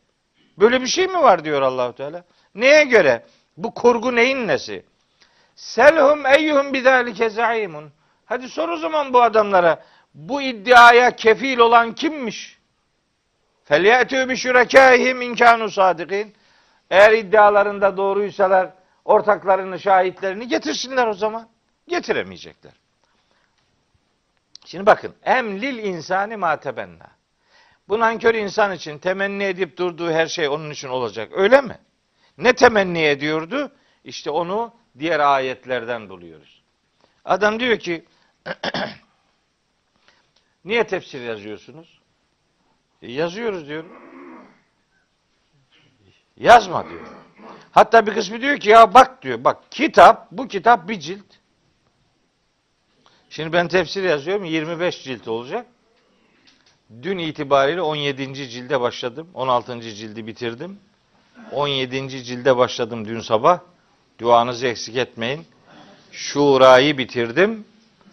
[0.57, 2.23] Böyle bir şey mi var diyor Allahu Teala?
[2.55, 3.25] Neye göre?
[3.57, 4.85] Bu kurgu neyin nesi?
[5.55, 7.91] Selhum eyyuhum bidalike zaimun.
[8.25, 9.83] Hadi sor o zaman bu adamlara.
[10.13, 12.59] Bu iddiaya kefil olan kimmiş?
[13.63, 16.33] Felyetü bi şurekâihim inkânu sadikin.
[16.89, 18.69] Eğer iddialarında doğruysalar
[19.05, 21.47] ortaklarını, şahitlerini getirsinler o zaman.
[21.87, 22.73] Getiremeyecekler.
[24.65, 25.15] Şimdi bakın.
[25.23, 27.07] Emlil insani ma tebenna.
[27.87, 31.29] Bu nankör insan için temenni edip durduğu her şey onun için olacak.
[31.33, 31.77] Öyle mi?
[32.37, 33.71] Ne temenni ediyordu?
[34.03, 36.63] İşte onu diğer ayetlerden buluyoruz.
[37.25, 38.05] Adam diyor ki
[40.65, 41.99] niye tefsir yazıyorsunuz?
[43.01, 43.91] E, yazıyoruz diyorum.
[46.37, 47.07] Yazma diyor.
[47.71, 51.25] Hatta bir kısmı diyor ki ya bak diyor bak kitap bu kitap bir cilt.
[53.29, 55.67] Şimdi ben tefsir yazıyorum 25 cilt olacak.
[57.01, 58.49] Dün itibariyle 17.
[58.49, 59.29] cilde başladım.
[59.33, 59.81] 16.
[59.81, 60.79] cildi bitirdim.
[61.51, 62.23] 17.
[62.23, 63.59] cilde başladım dün sabah.
[64.19, 65.45] Duanızı eksik etmeyin.
[66.11, 67.65] Şura'yı bitirdim.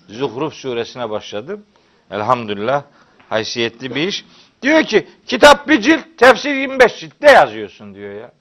[0.08, 1.64] Zuhruf suresine başladım.
[2.10, 2.82] Elhamdülillah
[3.28, 4.24] haysiyetli bir iş.
[4.62, 7.12] Diyor ki kitap bir cilt, tefsir 25 cilt.
[7.20, 8.32] Ne yazıyorsun diyor ya.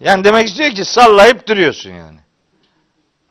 [0.00, 2.18] Yani demek istiyor ki sallayıp duruyorsun yani.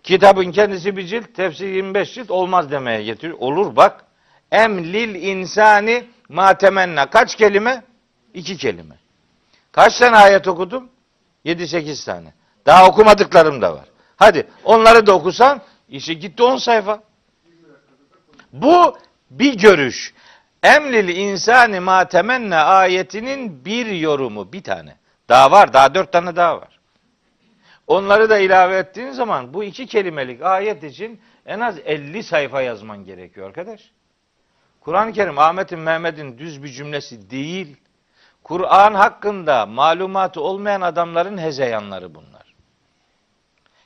[0.03, 3.37] Kitabın kendisi bir cilt, tefsir 25 cilt olmaz demeye getiriyor.
[3.39, 4.05] Olur bak.
[4.51, 6.57] Emlil insani ma.
[7.11, 7.83] Kaç kelime?
[8.33, 8.95] İki kelime.
[9.73, 10.89] Kaç tane ayet okudum?
[11.45, 12.33] 7-8 tane.
[12.65, 13.85] Daha okumadıklarım da var.
[14.15, 17.03] Hadi onları da okusan işi gitti 10 sayfa.
[18.53, 18.97] Bu
[19.31, 20.13] bir görüş.
[20.63, 24.97] Emlil insani ma temenna ayetinin bir yorumu bir tane.
[25.29, 26.79] Daha var daha dört tane daha var.
[27.87, 33.05] Onları da ilave ettiğin zaman bu iki kelimelik ayet için en az 50 sayfa yazman
[33.05, 33.91] gerekiyor arkadaş.
[34.81, 37.77] Kur'an-ı Kerim Ahmet'in Mehmet'in düz bir cümlesi değil.
[38.43, 42.53] Kur'an hakkında malumatı olmayan adamların hezeyanları bunlar.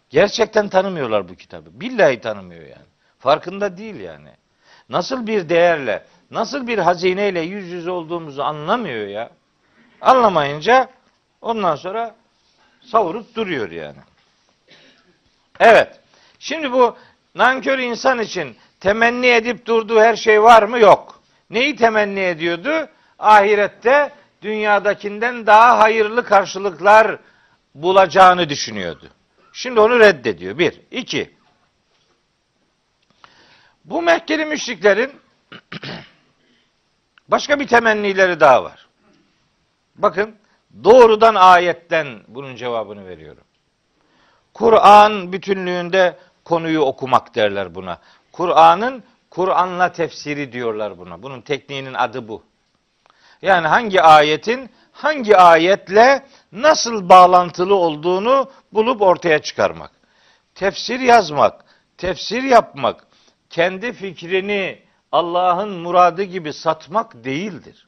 [0.10, 1.70] Gerçekten tanımıyorlar bu kitabı.
[1.74, 2.86] Billahi tanımıyor yani.
[3.20, 4.30] Farkında değil yani.
[4.90, 9.30] Nasıl bir değerle, nasıl bir hazineyle yüz yüze olduğumuzu anlamıyor ya.
[10.02, 10.90] Anlamayınca
[11.42, 12.16] ondan sonra
[12.82, 13.98] savurup duruyor yani.
[15.60, 16.00] Evet.
[16.40, 16.96] Şimdi bu
[17.36, 20.80] nankör insan için temenni edip durduğu her şey var mı?
[20.80, 21.22] Yok.
[21.50, 22.90] Neyi temenni ediyordu?
[23.20, 27.20] Ahirette dünyadakinden daha hayırlı karşılıklar
[27.76, 29.10] bulacağını düşünüyordu.
[29.54, 30.58] Şimdi onu reddediyor.
[30.58, 30.82] Bir.
[30.92, 31.38] iki.
[33.86, 35.12] Bu Mekkeli müşriklerin
[37.28, 38.88] başka bir temennileri daha var.
[39.96, 40.36] Bakın
[40.84, 43.44] doğrudan ayetten bunun cevabını veriyorum.
[44.54, 48.00] Kur'an bütünlüğünde konuyu okumak derler buna.
[48.32, 51.24] Kur'an'ın Kur'an'la tefsiri diyorlar buna.
[51.24, 52.44] Bunun tekniğinin adı bu.
[53.42, 59.92] Yani hangi ayetin hangi ayetle nasıl bağlantılı olduğunu bulup ortaya çıkarmak.
[60.56, 61.66] Tefsir yazmak,
[61.98, 63.08] tefsir yapmak,
[63.50, 64.80] kendi fikrini
[65.12, 67.88] Allah'ın muradı gibi satmak değildir.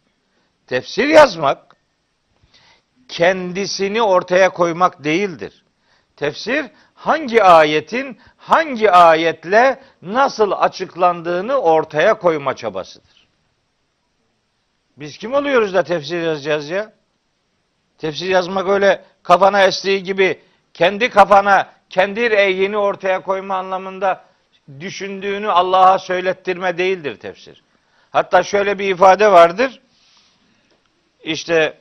[0.67, 1.75] Tefsir yazmak,
[3.07, 5.63] kendisini ortaya koymak değildir.
[6.15, 13.18] Tefsir hangi ayetin hangi ayetle nasıl açıklandığını ortaya koyma çabasıdır.
[14.99, 16.93] Biz kim oluyoruz da tefsir yazacağız ya?
[17.97, 20.39] Tefsir yazmak öyle kafana estiği gibi
[20.73, 24.25] kendi kafana, kendi reyini ortaya koyma anlamında
[24.79, 27.63] düşündüğünü Allah'a söylettirme değildir tefsir.
[28.11, 29.81] Hatta şöyle bir ifade vardır.
[31.23, 31.77] İşte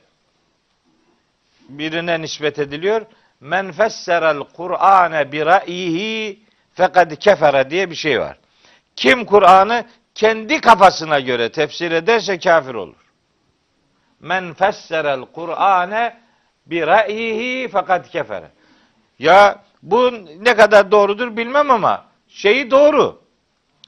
[1.69, 3.05] birine nispet ediliyor.
[3.39, 6.39] Men fesserel Kur'ane bi ra'yihi
[6.73, 8.37] fekad kefere diye bir şey var.
[8.95, 13.08] Kim Kur'an'ı kendi kafasına göre tefsir ederse kafir olur.
[14.19, 16.17] Men fesserel Kur'ane
[16.65, 18.51] bi ra'yihi fakat kefere.
[19.19, 23.21] Ya bu ne kadar doğrudur bilmem ama şeyi doğru.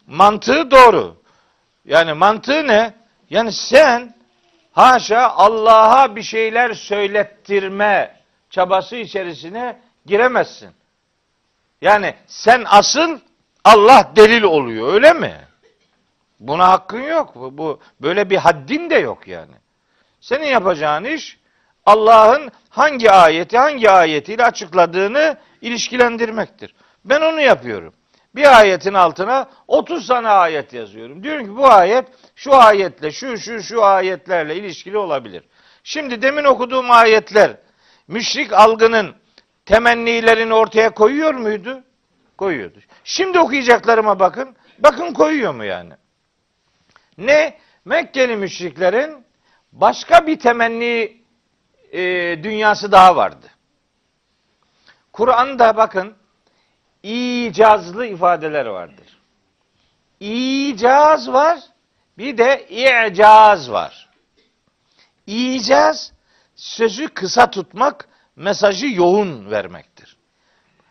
[0.07, 1.15] Mantığı doğru.
[1.85, 2.93] Yani mantığı ne?
[3.29, 4.15] Yani sen
[4.71, 10.69] haşa Allah'a bir şeyler söylettirme çabası içerisine giremezsin.
[11.81, 13.19] Yani sen asıl
[13.63, 15.35] Allah delil oluyor öyle mi?
[16.39, 17.35] Buna hakkın yok.
[17.35, 19.60] Bu, bu böyle bir haddin de yok yani.
[20.21, 21.39] Senin yapacağın iş
[21.85, 26.75] Allah'ın hangi ayeti hangi ayetiyle açıkladığını ilişkilendirmektir.
[27.05, 27.93] Ben onu yapıyorum.
[28.35, 31.23] Bir ayetin altına 30 tane ayet yazıyorum.
[31.23, 32.05] Diyorum ki bu ayet
[32.35, 35.43] şu ayetle şu şu şu ayetlerle ilişkili olabilir.
[35.83, 37.57] Şimdi demin okuduğum ayetler
[38.07, 39.15] müşrik algının
[39.65, 41.83] temennilerini ortaya koyuyor muydu?
[42.37, 42.79] Koyuyordu.
[43.03, 44.55] Şimdi okuyacaklarıma bakın.
[44.79, 45.93] Bakın koyuyor mu yani?
[47.17, 47.59] Ne?
[47.85, 49.25] Mekkeli müşriklerin
[49.71, 51.21] başka bir temenni
[51.91, 51.99] e,
[52.43, 53.47] dünyası daha vardı.
[55.13, 56.13] Kur'an'da bakın
[57.03, 59.17] icazlı ifadeler vardır.
[60.19, 61.59] İcaz var,
[62.17, 64.09] bir de i'caz var.
[65.27, 66.13] İcaz
[66.55, 70.17] sözü kısa tutmak, mesajı yoğun vermektir.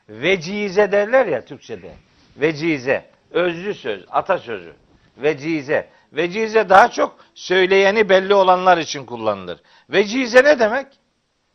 [0.08, 1.94] Vecize derler ya Türkçe'de.
[2.36, 4.74] Vecize, özlü söz, atasözü.
[5.16, 5.88] Vecize.
[6.12, 9.61] Vecize daha çok söyleyeni belli olanlar için kullanılır.
[9.90, 10.87] Vecize ne demek?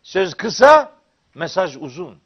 [0.03, 0.91] Söz kısa,
[1.35, 2.17] mesaj uzun.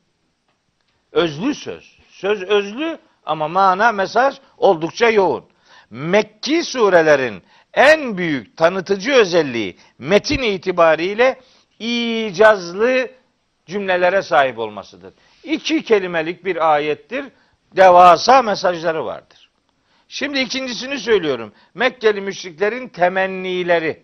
[1.12, 1.98] Özlü söz.
[2.10, 5.46] Söz özlü ama mana, mesaj oldukça yoğun.
[5.89, 11.39] Mekki surelerin en büyük tanıtıcı özelliği metin itibariyle
[11.80, 13.10] icazlı
[13.65, 15.13] cümlelere sahip olmasıdır.
[15.44, 17.26] İki kelimelik bir ayettir.
[17.76, 19.29] Devasa mesajları vardır.
[20.12, 21.54] Şimdi ikincisini söylüyorum.
[21.74, 24.04] Mekkeli müşriklerin temennileri.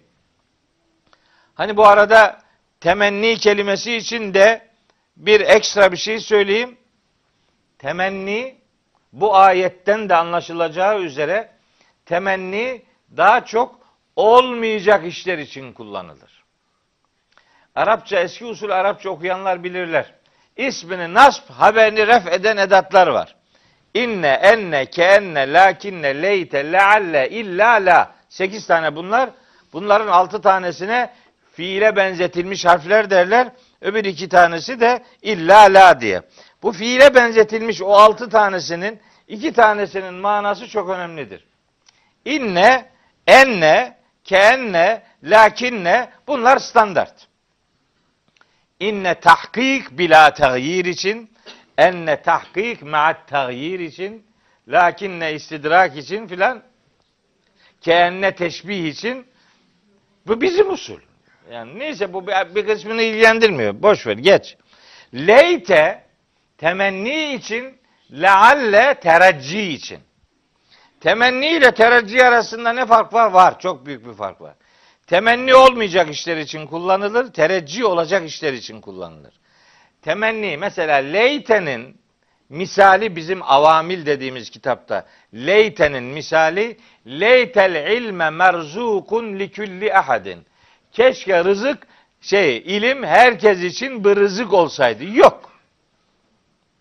[1.55, 2.41] Hani bu arada
[2.79, 4.69] temenni kelimesi için de
[5.17, 6.77] bir ekstra bir şey söyleyeyim.
[7.77, 8.57] Temenni
[9.13, 11.51] bu ayetten de anlaşılacağı üzere
[12.05, 12.85] temenni
[13.17, 13.79] daha çok
[14.15, 16.43] olmayacak işler için kullanılır.
[17.75, 20.13] Arapça eski usul Arapça okuyanlar bilirler.
[20.57, 23.34] İsmini nasb, haberini ref eden edatlar var.
[23.95, 28.11] İnne, enne, keenne, lakinne, leyte, lealle, illa, la.
[28.29, 29.29] Sekiz tane bunlar.
[29.73, 31.13] Bunların altı tanesine
[31.53, 33.47] fiile benzetilmiş harfler derler.
[33.81, 36.21] Öbür iki tanesi de illa, la diye.
[36.63, 41.47] Bu fiile benzetilmiş o altı tanesinin iki tanesinin manası çok önemlidir.
[42.25, 42.85] İnne,
[43.27, 47.27] enne, keenne, lakinne bunlar standart.
[48.79, 51.34] İnne tahkik bila tağyir için,
[51.77, 54.25] enne tahkik ma'at tağyir için,
[54.67, 56.63] lakinne istidrak için filan,
[57.81, 59.27] keenne teşbih için
[60.27, 60.99] bu bizim usul.
[61.51, 63.81] Yani neyse bu bir, kısmını ilgilendirmiyor.
[63.81, 64.57] Boş ver geç.
[65.13, 66.03] Leyte
[66.57, 67.77] temenni için,
[68.11, 69.99] lealle terecci için.
[70.99, 73.31] Temenni ile tereccih arasında ne fark var?
[73.31, 73.59] Var.
[73.59, 74.55] Çok büyük bir fark var.
[75.07, 79.33] Temenni olmayacak işler için kullanılır, tereccih olacak işler için kullanılır.
[80.05, 81.97] Temenni mesela leytenin
[82.49, 90.45] misali bizim avamil dediğimiz kitapta leytenin misali leytel ilme merzukun likulli ahadin.
[90.91, 91.87] Keşke rızık
[92.21, 95.03] şey ilim herkes için bir rızık olsaydı.
[95.03, 95.51] Yok.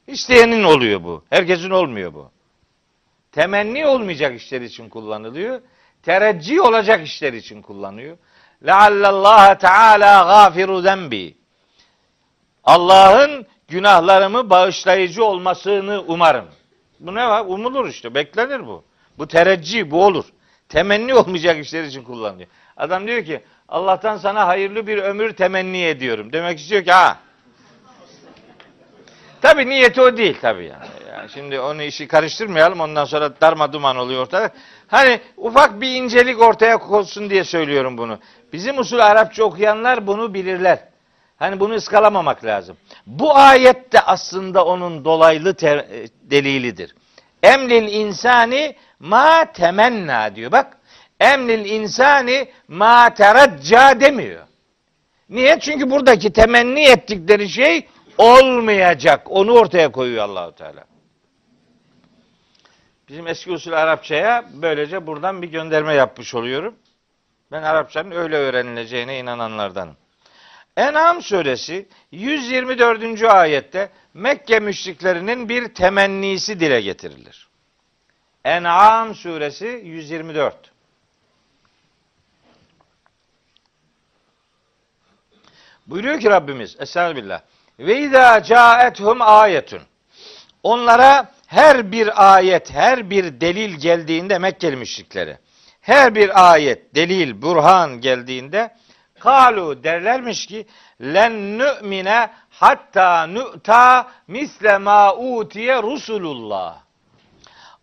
[0.07, 1.25] İsteyenin oluyor bu.
[1.31, 2.31] Herkesin olmuyor bu.
[3.33, 5.61] Temenni olmayacak işler için kullanılıyor.
[6.03, 8.17] Tereccih olacak işler için kullanıyor.
[8.67, 11.44] Leallallaha Teala gafiru zembi.
[12.64, 16.44] Allah'ın günahlarımı bağışlayıcı olmasını umarım.
[17.00, 17.44] Bu ne var?
[17.46, 18.14] Umulur işte.
[18.14, 18.85] Beklenir bu.
[19.18, 20.24] Bu tereccih, bu olur.
[20.68, 22.48] Temenni olmayacak işler için kullanılıyor.
[22.77, 26.33] Adam diyor ki Allah'tan sana hayırlı bir ömür temenni ediyorum.
[26.33, 27.18] Demek istiyor ki ha.
[29.42, 30.87] Tabi niyeti o değil tabi yani.
[31.11, 31.31] yani.
[31.31, 34.50] Şimdi onu işi karıştırmayalım ondan sonra darma duman oluyor ortada.
[34.87, 38.18] Hani ufak bir incelik ortaya konsun diye söylüyorum bunu.
[38.53, 40.79] Bizim usul Arapça okuyanlar bunu bilirler.
[41.37, 42.77] Hani bunu ıskalamamak lazım.
[43.07, 46.94] Bu ayette aslında onun dolaylı te- delilidir.
[47.42, 50.53] Emlil insani ma temenna diyor.
[50.53, 50.79] Bak
[51.20, 54.47] emlil insani ma teracca demiyor.
[55.29, 55.59] Niye?
[55.61, 59.23] Çünkü buradaki temenni ettikleri şey olmayacak.
[59.31, 60.85] Onu ortaya koyuyor Allahu Teala.
[63.09, 66.75] Bizim eski usul Arapçaya böylece buradan bir gönderme yapmış oluyorum.
[67.53, 69.97] Ben Arapçanın öyle öğrenileceğine inananlardanım.
[70.77, 73.23] En'am suresi 124.
[73.23, 77.49] ayette Mekke müşriklerinin bir temennisi dile getirilir.
[78.45, 80.73] En'am suresi 124.
[85.87, 87.40] Buyuruyor ki Rabbimiz Estağfirullah.
[87.79, 89.83] Ve izâ câethum ayetun.
[90.63, 95.38] Onlara her bir ayet, her bir delil geldiğinde Mekkeli müşriklere
[95.85, 98.75] her bir ayet, delil, burhan geldiğinde
[99.25, 100.66] kalu derlermiş ki
[101.00, 106.79] len nü'mine hatta nü'ta misle ma utiye rusulullah.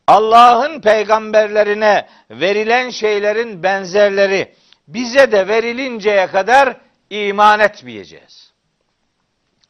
[0.07, 4.55] Allah'ın peygamberlerine verilen şeylerin benzerleri
[4.87, 6.77] bize de verilinceye kadar
[7.09, 8.53] iman etmeyeceğiz.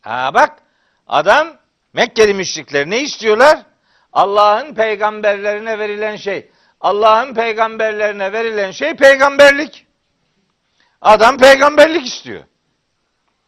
[0.01, 0.59] Ha bak
[1.07, 1.47] adam
[1.93, 3.59] Mekkeli müşrikler ne istiyorlar?
[4.13, 6.51] Allah'ın peygamberlerine verilen şey.
[6.81, 9.87] Allah'ın peygamberlerine verilen şey peygamberlik.
[11.01, 12.43] Adam peygamberlik istiyor.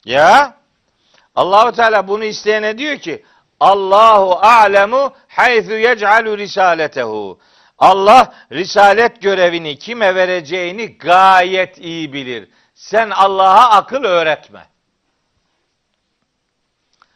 [0.06, 0.58] Ya
[1.36, 3.26] Allahu Teala bunu isteyene diyor ki
[3.60, 7.40] Allahu alemu haythu yec'alu risaletehu.
[7.78, 12.50] Allah risalet görevini kime vereceğini gayet iyi bilir.
[12.76, 14.66] Sen Allah'a akıl öğretme.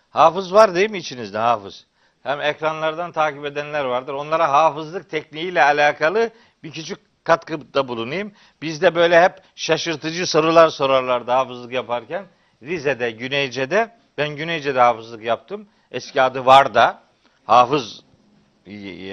[0.09, 1.85] Hafız var değil mi içinizde hafız?
[2.27, 4.13] hem ekranlardan takip edenler vardır.
[4.13, 6.29] Onlara hafızlık tekniğiyle alakalı
[6.63, 8.31] bir küçük katkıda bulunayım.
[8.61, 12.25] Bizde böyle hep şaşırtıcı sorular sorarlardı hafızlık yaparken.
[12.63, 15.67] Rize'de, Güneyce'de, ben Güneyce'de hafızlık yaptım.
[15.91, 17.03] Eski adı Varda.
[17.45, 18.03] Hafız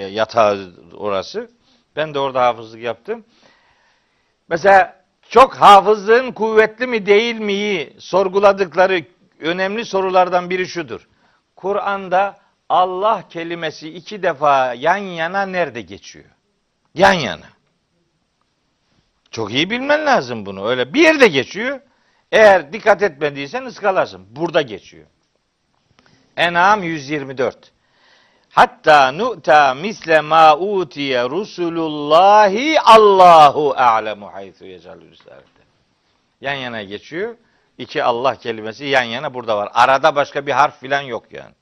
[0.09, 1.49] yatağı orası.
[1.95, 3.25] Ben de orada hafızlık yaptım.
[4.49, 9.05] Mesela çok hafızlığın kuvvetli mi değil miyi sorguladıkları
[9.39, 11.07] önemli sorulardan biri şudur.
[11.55, 12.37] Kur'an'da
[12.69, 16.25] Allah kelimesi iki defa yan yana nerede geçiyor?
[16.93, 17.54] Yan yana.
[19.35, 20.67] Çok iyi bilmen lazım bunu.
[20.67, 21.79] Öyle bir yerde geçiyor.
[22.31, 24.25] Eğer dikkat etmediysen ıskalarsın.
[24.29, 25.05] Burada geçiyor.
[26.37, 27.71] En'am 124.
[28.49, 35.11] Hatta nu'ta misle ma utiye rusulullahi Allahu a'lemu haythu yecalü.
[36.41, 37.35] Yan yana geçiyor.
[37.77, 39.69] İki Allah kelimesi yan yana burada var.
[39.73, 41.53] Arada başka bir harf filan yok yani.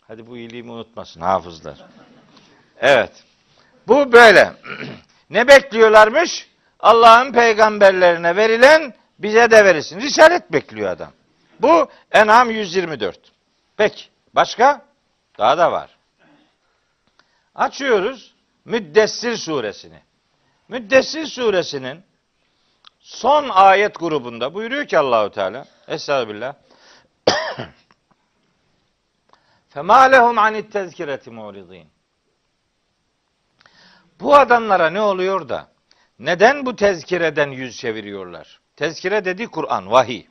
[0.00, 1.78] Hadi bu iyiliğimi unutmasın hafızlar.
[2.80, 3.24] Evet.
[3.88, 4.52] Bu böyle.
[5.32, 6.48] ne bekliyorlarmış?
[6.80, 10.00] Allah'ın peygamberlerine verilen bize de verilsin.
[10.00, 11.12] Risalet bekliyor adam.
[11.60, 13.18] Bu En'am 124.
[13.76, 14.04] Peki.
[14.34, 14.82] Başka?
[15.38, 15.90] Daha da var.
[17.54, 18.32] Açıyoruz
[18.64, 20.02] Müddessir suresini.
[20.68, 22.04] Müddessir suresinin
[23.00, 26.54] son ayet grubunda buyuruyor ki Allahu Teala Estağfirullah.
[29.68, 31.91] Fema lehum anit tezkireti muridin.
[34.22, 35.68] Bu adamlara ne oluyor da
[36.18, 38.60] neden bu tezkireden yüz çeviriyorlar?
[38.76, 40.26] Tezkire dedi Kur'an, vahiy.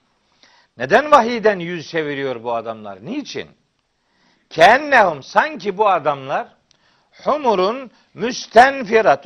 [0.77, 3.05] Neden vahiyden yüz çeviriyor bu adamlar?
[3.05, 3.49] Niçin?
[4.49, 6.47] Kennehum sanki bu adamlar
[7.23, 9.25] humurun müstenfirat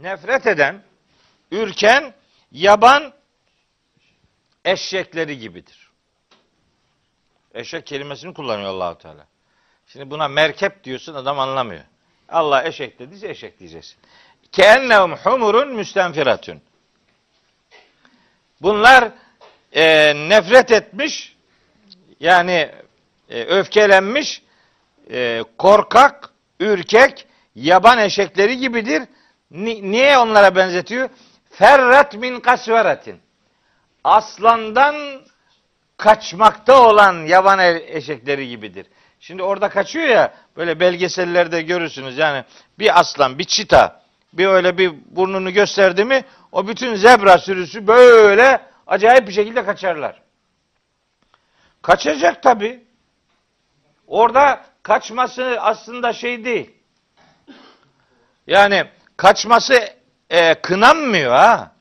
[0.00, 0.82] nefret eden,
[1.50, 2.14] ürken,
[2.52, 3.12] yaban
[4.64, 5.90] eşekleri gibidir.
[7.54, 9.26] Eşek kelimesini kullanıyor Allahu Teala.
[9.92, 11.84] Şimdi buna merkep diyorsun adam anlamıyor.
[12.28, 13.96] Allah eşek dediyse eşek diyeceksin.
[14.52, 16.60] Keennehum humurun müstenfiratun.
[18.62, 19.12] Bunlar
[19.72, 21.36] e, nefret etmiş,
[22.20, 22.70] yani
[23.30, 24.42] e, öfkelenmiş,
[25.10, 26.30] e, korkak,
[26.60, 29.02] ürkek, yaban eşekleri gibidir.
[29.50, 31.08] Ni, niye onlara benzetiyor?
[31.50, 33.20] Ferret min kasveretin.
[34.04, 35.22] Aslandan
[35.96, 38.86] kaçmakta olan yaban e, eşekleri gibidir.
[39.20, 42.44] Şimdi orada kaçıyor ya böyle belgesellerde görürsünüz yani
[42.78, 44.02] bir aslan, bir çita
[44.32, 50.22] bir öyle bir burnunu gösterdi mi o bütün zebra sürüsü böyle acayip bir şekilde kaçarlar.
[51.82, 52.84] Kaçacak tabi.
[54.06, 56.70] Orada kaçması aslında şey değil.
[58.46, 58.84] Yani
[59.16, 59.88] kaçması
[60.30, 61.72] e, kınanmıyor ha.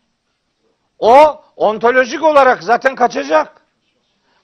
[0.99, 3.61] O ontolojik olarak zaten kaçacak.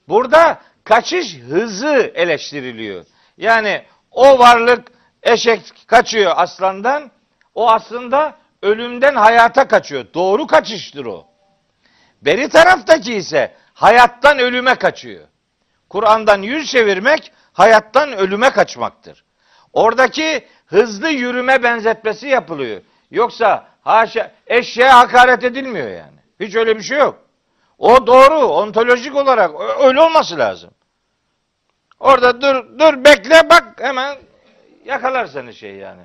[0.07, 3.05] Burada kaçış hızı eleştiriliyor.
[3.37, 4.87] Yani o varlık
[5.23, 7.11] eşek kaçıyor aslandan.
[7.55, 10.05] O aslında ölümden hayata kaçıyor.
[10.13, 11.25] Doğru kaçıştır o.
[12.21, 15.27] Beri taraftaki ise hayattan ölüme kaçıyor.
[15.89, 19.23] Kur'an'dan yüz çevirmek hayattan ölüme kaçmaktır.
[19.73, 22.81] Oradaki hızlı yürüme benzetmesi yapılıyor.
[23.11, 26.19] Yoksa haşa eşeğe hakaret edilmiyor yani.
[26.39, 27.19] Hiç öyle bir şey yok.
[27.77, 30.71] O doğru, ontolojik olarak öyle olması lazım.
[31.99, 34.17] Orada dur, dur bekle bak hemen
[34.85, 36.01] yakalar seni şey yani.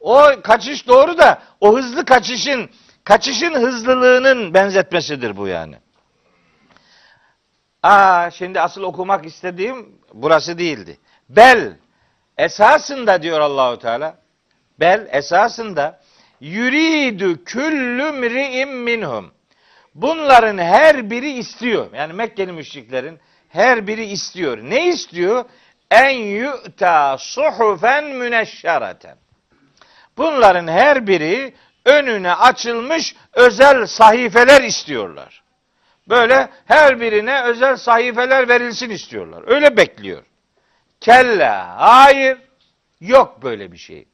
[0.00, 2.70] O kaçış doğru da o hızlı kaçışın
[3.04, 5.76] kaçışın hızlılığının benzetmesidir bu yani.
[7.82, 10.98] Aa şimdi asıl okumak istediğim burası değildi.
[11.28, 11.76] Bel
[12.38, 14.16] esasında diyor Allahu Teala.
[14.80, 16.00] Bel esasında
[16.40, 19.32] yuridu küllü mri'im minhum.
[19.94, 21.92] Bunların her biri istiyor.
[21.94, 24.58] Yani Mekkeli müşriklerin her biri istiyor.
[24.58, 25.44] Ne istiyor?
[25.90, 29.16] En yu'ta suhufen müneşşereten.
[30.16, 35.42] Bunların her biri önüne açılmış özel sahifeler istiyorlar.
[36.08, 39.44] Böyle her birine özel sahifeler verilsin istiyorlar.
[39.46, 40.22] Öyle bekliyor.
[41.00, 42.38] Kella, hayır,
[43.00, 44.08] yok böyle bir şey.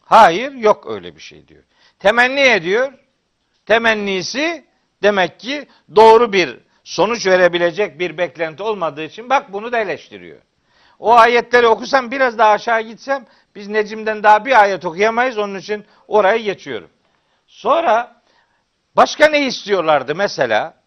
[0.00, 1.62] Hayır, yok öyle bir şey diyor.
[1.98, 2.92] Temenni ediyor.
[3.66, 4.64] Temennisi
[5.02, 10.40] demek ki doğru bir sonuç verebilecek bir beklenti olmadığı için bak bunu da eleştiriyor.
[10.98, 15.38] O ayetleri okusam biraz daha aşağı gitsem biz Necim'den daha bir ayet okuyamayız.
[15.38, 16.90] Onun için orayı geçiyorum.
[17.46, 18.22] Sonra
[18.96, 20.82] başka ne istiyorlardı mesela?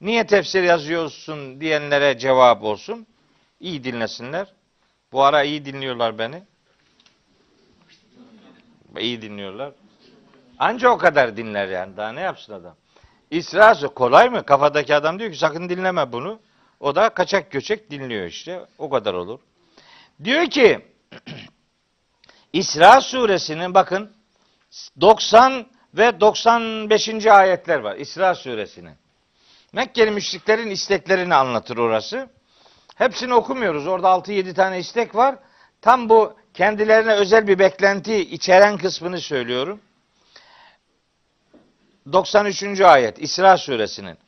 [0.00, 3.06] Niye tefsir yazıyorsun diyenlere cevap olsun.
[3.60, 4.52] İyi dinlesinler.
[5.12, 6.42] Bu ara iyi dinliyorlar beni.
[8.98, 9.72] İyi dinliyorlar.
[10.58, 11.96] Anca o kadar dinler yani.
[11.96, 12.76] Daha ne yapsın adam?
[13.30, 14.46] İsra su- kolay mı?
[14.46, 16.40] Kafadaki adam diyor ki sakın dinleme bunu.
[16.80, 18.66] O da kaçak göçek dinliyor işte.
[18.78, 19.40] O kadar olur.
[20.24, 20.86] Diyor ki
[22.52, 24.12] İsra suresinin bakın
[25.00, 27.26] 90 ve 95.
[27.26, 28.94] ayetler var İsra suresinin.
[29.72, 32.28] Mekkeli müşriklerin isteklerini anlatır orası.
[32.94, 33.86] Hepsini okumuyoruz.
[33.86, 35.34] Orada 6-7 tane istek var.
[35.82, 39.80] Tam bu kendilerine özel bir beklenti içeren kısmını söylüyorum.
[42.12, 42.80] 93.
[42.80, 44.18] ayet İsra suresinin.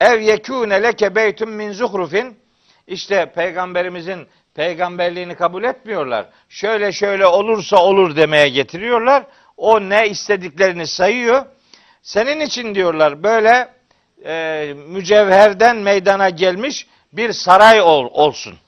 [0.00, 2.38] Ev yekûne leke beytun min zuhrufin.
[2.86, 6.26] İşte peygamberimizin peygamberliğini kabul etmiyorlar.
[6.48, 9.24] Şöyle şöyle olursa olur demeye getiriyorlar.
[9.56, 11.46] O ne istediklerini sayıyor.
[12.02, 13.68] Senin için diyorlar böyle
[14.24, 18.58] e, mücevherden meydana gelmiş bir saray ol, olsun.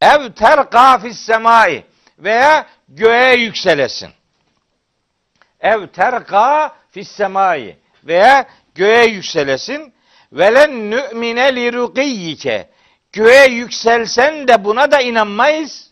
[0.00, 1.84] Ev terka fis semai
[2.18, 4.10] veya göğe yükselesin.
[5.60, 9.94] Ev terka fis semai veya göğe yükselesin.
[10.32, 12.70] Velen nü'mine li rukiyyike.
[13.12, 15.90] Göğe yükselsen de buna da inanmayız.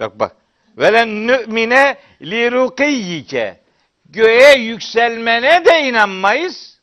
[0.00, 0.36] Bak bak.
[0.76, 3.60] Velen nü'mine li rukiyyike.
[4.08, 6.80] Göğe yükselmene de inanmayız.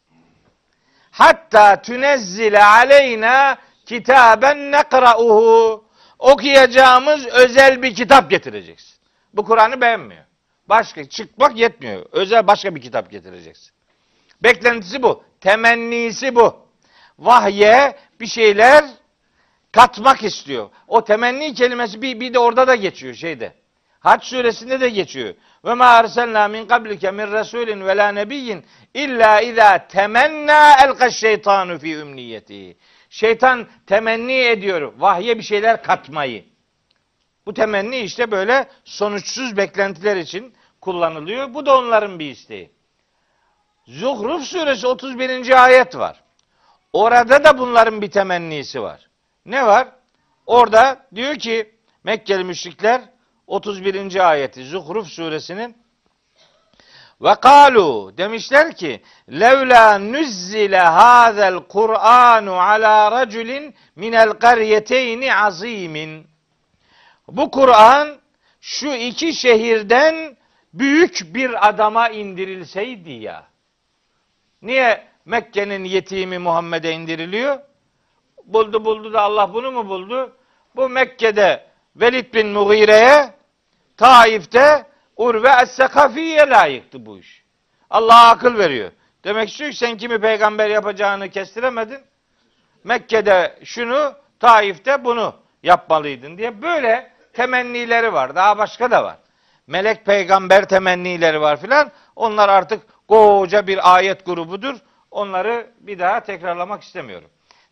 [1.12, 5.86] Hatta tünezzile aleyna kitaben nekra'uhu.
[6.20, 8.96] Okuyacağımız özel bir kitap getireceksin.
[9.34, 10.25] Bu Kur'an'ı beğenmiyor.
[10.70, 12.05] Başka çıkmak yetmiyor.
[12.11, 13.72] Özel başka bir kitap getireceksin.
[14.43, 15.24] Beklentisi bu.
[15.41, 16.55] Temennisi bu.
[17.20, 18.86] Vahye bir şeyler
[19.72, 20.70] katmak istiyor.
[20.88, 23.53] O temenni kelimesi bir, bir de orada da geçiyor şeyde.
[23.99, 25.34] Hac suresinde de geçiyor.
[25.66, 31.80] Ve ma arsalna min qablike min rasulin ve la nebiyyin illa iza temenna elqa şeytanu
[31.80, 32.78] fi ümniyeti.
[33.09, 36.55] Şeytan temenni ediyor vahye bir şeyler katmayı.
[37.46, 41.54] Bu temenni işte böyle sonuçsuz beklentiler için kullanılıyor.
[41.54, 42.72] Bu da onların bir isteği.
[43.88, 45.64] Zuhruf suresi 31.
[45.64, 46.24] ayet var.
[46.93, 49.10] Orada da bunların bir temennisi var.
[49.46, 49.88] Ne var?
[50.46, 53.02] Orada diyor ki Mekkeli müşrikler
[53.48, 54.30] 31.
[54.30, 55.78] ayeti Zuhruf suresinin
[57.22, 66.28] ve kalu demişler ki levla nuzzile hazel Kur'anu ala raculin minel qaryeteyni azimin
[67.28, 68.18] bu Kur'an
[68.62, 70.38] şu iki şehirden
[70.74, 73.48] büyük bir adama indirilseydi ya.
[74.62, 77.60] Niye Mekke'nin yetimi Muhammed'e indiriliyor?
[78.46, 80.38] Buldu buldu da Allah bunu mu buldu?
[80.76, 81.66] Bu Mekke'de
[81.96, 83.34] Velid bin Mughire'ye,
[83.98, 84.86] Taif'te
[85.18, 87.44] Urve Es-Sekafi'ye layıktı bu iş.
[87.90, 88.92] Allah akıl veriyor.
[89.24, 92.00] Demek istiyor ki sen kimi peygamber yapacağını kestiremedin.
[92.84, 98.36] Mekke'de şunu, Taif'te bunu yapmalıydın diye böyle temennileri var.
[98.36, 99.18] Daha başka da var.
[99.68, 101.92] Melek peygamber temennileri var filan.
[102.16, 104.76] Onlar artık koca bir ayet grubudur.
[105.12, 107.30] Onları bir daha tekrarlamak istemiyorum.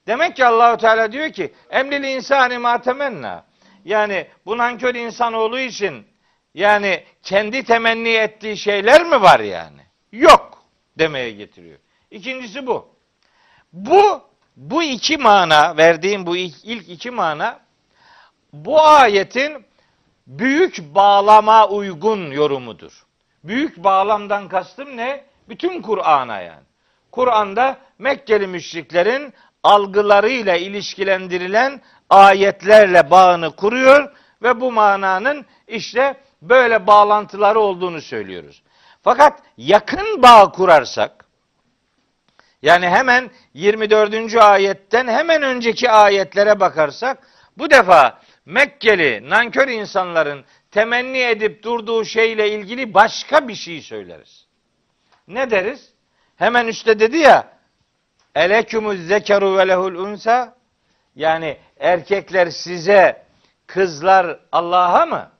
[0.07, 3.45] Demek ki Allahu Teala diyor ki emlil insani ma temenna.
[3.85, 6.07] Yani bu nankör insanoğlu için
[6.53, 9.81] yani kendi temenni ettiği şeyler mi var yani?
[10.11, 10.63] Yok
[10.97, 11.79] demeye getiriyor.
[12.11, 12.95] İkincisi bu.
[13.73, 14.21] Bu
[14.55, 17.59] bu iki mana verdiğim bu ilk, ilk iki mana
[18.53, 19.65] bu ayetin
[20.27, 23.03] büyük bağlama uygun yorumudur.
[23.43, 25.25] Büyük bağlamdan kastım ne?
[25.49, 26.63] Bütün Kur'an'a yani.
[27.11, 29.33] Kur'an'da Mekkeli müşriklerin
[29.63, 38.63] algılarıyla ilişkilendirilen ayetlerle bağını kuruyor ve bu mananın işte böyle bağlantıları olduğunu söylüyoruz.
[39.03, 41.25] Fakat yakın bağ kurarsak
[42.61, 44.35] yani hemen 24.
[44.35, 47.27] ayetten hemen önceki ayetlere bakarsak
[47.57, 54.47] bu defa Mekkeli nankör insanların temenni edip durduğu şeyle ilgili başka bir şey söyleriz.
[55.27, 55.93] Ne deriz?
[56.35, 57.53] Hemen üstte dedi ya
[58.35, 60.55] Elekümüz zekeru ve lehul unsa
[61.15, 63.25] yani erkekler size
[63.67, 65.31] kızlar Allah'a mı?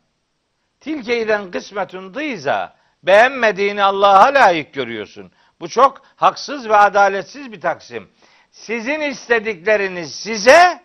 [0.79, 5.31] Tilkeyden kısmetun dıyza beğenmediğini Allah'a layık görüyorsun.
[5.59, 8.09] Bu çok haksız ve adaletsiz bir taksim.
[8.51, 10.82] Sizin istedikleriniz size,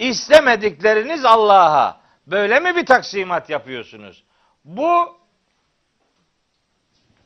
[0.00, 2.00] istemedikleriniz Allah'a.
[2.26, 4.24] Böyle mi bir taksimat yapıyorsunuz?
[4.64, 5.20] Bu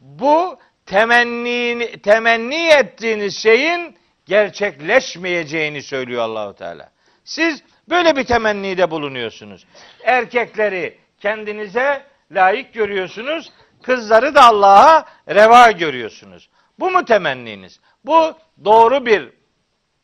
[0.00, 3.96] bu temenni temenni ettiğiniz şeyin
[4.26, 6.90] gerçekleşmeyeceğini söylüyor Allahu Teala.
[7.24, 9.66] Siz böyle bir temennide bulunuyorsunuz.
[10.04, 13.52] Erkekleri kendinize layık görüyorsunuz,
[13.82, 16.48] kızları da Allah'a reva görüyorsunuz.
[16.78, 17.80] Bu mu temenniniz?
[18.04, 19.30] Bu doğru bir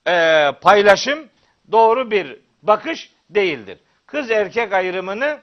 [0.07, 1.29] e, paylaşım,
[1.73, 3.79] doğru bir bakış değildir.
[4.07, 5.41] Kız erkek ayrımını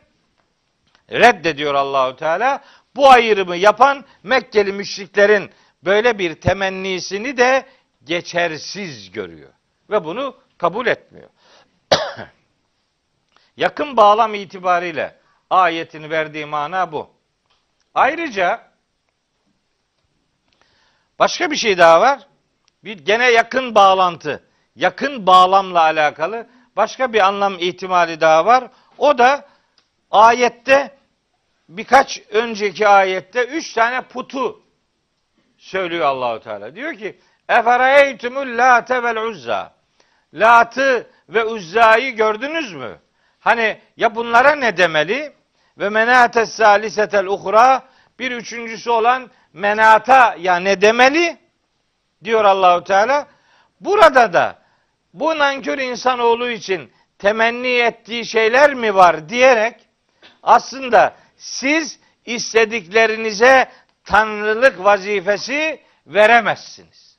[1.12, 2.64] reddediyor Allahu Teala.
[2.96, 5.52] Bu ayrımı yapan Mekkeli müşriklerin
[5.84, 7.66] böyle bir temennisini de
[8.04, 9.50] geçersiz görüyor
[9.90, 11.30] ve bunu kabul etmiyor.
[13.58, 15.16] Yakın bağlam itibariyle
[15.50, 17.10] ayetin verdiği mana bu.
[17.94, 18.72] Ayrıca
[21.20, 22.28] başka bir şey daha var.
[22.84, 24.44] Bir gene yakın bağlantı,
[24.76, 26.48] yakın bağlamla alakalı
[26.78, 28.64] başka bir anlam ihtimali daha var.
[28.98, 29.46] O da
[30.12, 30.98] ayette
[31.70, 34.62] birkaç önceki ayette üç tane putu
[35.58, 36.76] söylüyor Allahu Teala.
[36.76, 37.20] Diyor ki:
[37.50, 39.78] "Efereytumul late vel uzza."
[40.34, 43.00] Lat'ı ve Uzza'yı gördünüz mü?
[43.40, 45.34] Hani ya bunlara ne demeli?
[45.78, 47.84] Ve menates salisetel uhra
[48.20, 51.38] bir üçüncüsü olan menata ya ne demeli?
[52.24, 53.28] Diyor Allahu Teala.
[53.82, 54.56] Burada da
[55.14, 59.76] bu nankör insanoğlu için temenni ettiği şeyler mi var diyerek
[60.44, 63.72] aslında siz istediklerinize
[64.06, 67.18] tanrılık vazifesi veremezsiniz.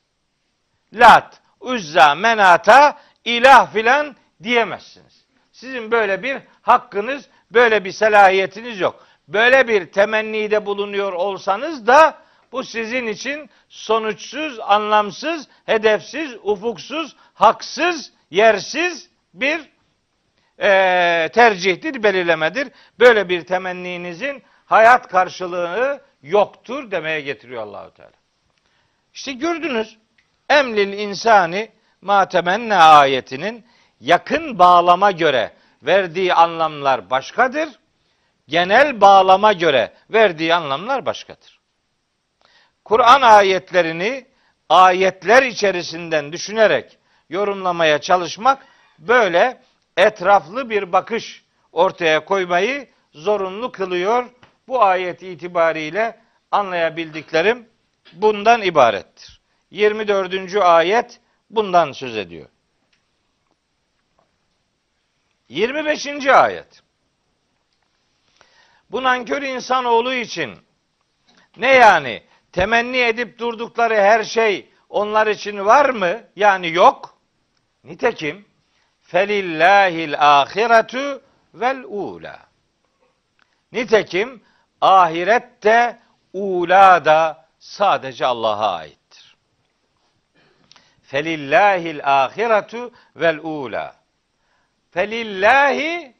[0.93, 5.25] Lat, Uzza, Menata, ilah filan diyemezsiniz.
[5.51, 9.05] Sizin böyle bir hakkınız, böyle bir selahiyetiniz yok.
[9.27, 12.17] Böyle bir temennide bulunuyor olsanız da
[12.51, 19.69] bu sizin için sonuçsuz, anlamsız, hedefsiz, ufuksuz, haksız, yersiz bir
[20.61, 22.71] e, tercihtir, belirlemedir.
[22.99, 28.11] Böyle bir temenninizin hayat karşılığı yoktur demeye getiriyor Allahu Teala.
[29.13, 29.97] İşte gördünüz.
[30.49, 31.71] Emlil insani
[32.01, 33.65] ma temenne ayetinin
[33.99, 37.69] yakın bağlama göre verdiği anlamlar başkadır.
[38.47, 41.59] Genel bağlama göre verdiği anlamlar başkadır.
[42.85, 44.25] Kur'an ayetlerini
[44.69, 46.98] ayetler içerisinden düşünerek
[47.29, 48.65] yorumlamaya çalışmak
[48.99, 49.61] böyle
[49.97, 54.29] etraflı bir bakış ortaya koymayı zorunlu kılıyor.
[54.67, 56.19] Bu ayet itibariyle
[56.51, 57.69] anlayabildiklerim
[58.13, 59.41] bundan ibarettir.
[59.71, 60.55] 24.
[60.55, 61.19] ayet
[61.49, 62.49] bundan söz ediyor.
[65.49, 66.27] 25.
[66.27, 66.81] ayet.
[68.91, 70.57] Bu nankör insanoğlu için
[71.57, 76.21] ne yani temenni edip durdukları her şey onlar için var mı?
[76.35, 77.08] Yani yok.
[77.83, 78.45] Nitekim
[79.01, 81.21] felillahil ahiretu
[81.53, 82.39] vel ula.
[83.71, 84.41] Nitekim
[84.81, 85.99] ahirette
[86.33, 89.35] ula da sadece Allah'a aittir.
[91.03, 93.95] Felillahil ahiretu vel ula.
[94.91, 96.13] Felillahi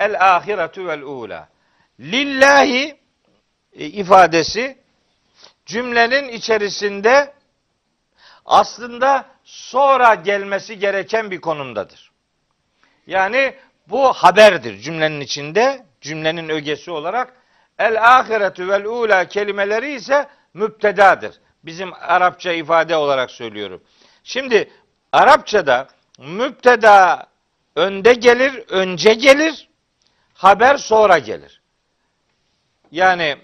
[0.00, 1.48] el ahiretu vel ula.
[2.00, 2.98] Lillahi
[3.72, 4.78] e, ifadesi
[5.66, 7.34] cümlenin içerisinde
[8.44, 12.10] aslında sonra gelmesi gereken bir konumdadır.
[13.06, 13.54] Yani
[13.86, 17.32] bu haberdir cümlenin içinde, cümlenin ögesi olarak.
[17.78, 21.40] El ahiretu vel ula kelimeleri ise müptedadır.
[21.64, 23.82] Bizim Arapça ifade olarak söylüyorum.
[24.24, 24.70] Şimdi
[25.12, 25.88] Arapçada
[26.18, 27.26] müpteda
[27.76, 29.68] önde gelir, önce gelir,
[30.34, 31.60] haber sonra gelir.
[32.90, 33.36] Yani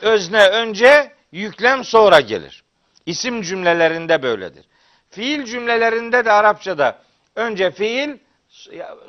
[0.00, 2.64] özne önce, yüklem sonra gelir.
[3.06, 4.67] İsim cümlelerinde böyledir.
[5.10, 6.98] Fiil cümlelerinde de Arapçada
[7.36, 8.18] önce fiil,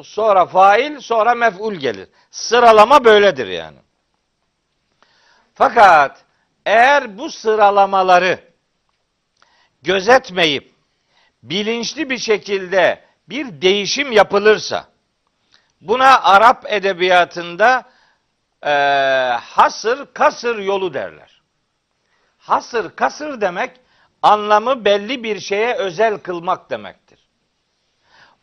[0.04, 2.10] sonra fail, sonra mef'ul gelir.
[2.32, 3.78] Sıralama böyledir yani.
[5.54, 6.24] Fakat
[6.66, 8.40] eğer bu sıralamaları
[9.82, 10.72] gözetmeyip
[11.44, 14.88] bilinçli bir şekilde bir değişim yapılırsa
[15.82, 17.84] buna Arap edebiyatında
[18.64, 18.70] e,
[19.42, 21.42] hasır kasır yolu derler.
[22.38, 23.72] Hasır kasır demek
[24.22, 27.20] anlamı belli bir şeye özel kılmak demektir.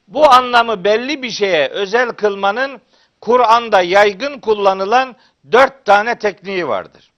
[0.08, 2.80] Bu anlamı belli bir şeye özel kılmanın
[3.20, 5.16] Kur'an'da yaygın kullanılan
[5.52, 7.10] dört tane tekniği vardır.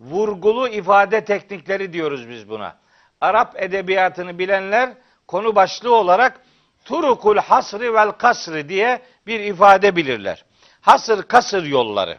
[0.00, 2.76] Vurgulu ifade teknikleri diyoruz biz buna.
[3.20, 4.90] Arap edebiyatını bilenler
[5.26, 6.40] konu başlığı olarak
[6.84, 10.44] turukul hasri vel kasri diye bir ifade bilirler.
[10.80, 12.18] Hasır kasır yolları.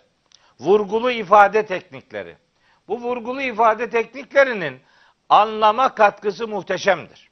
[0.59, 2.37] Vurgulu ifade teknikleri.
[2.87, 4.79] Bu vurgulu ifade tekniklerinin
[5.29, 7.29] anlama katkısı muhteşemdir.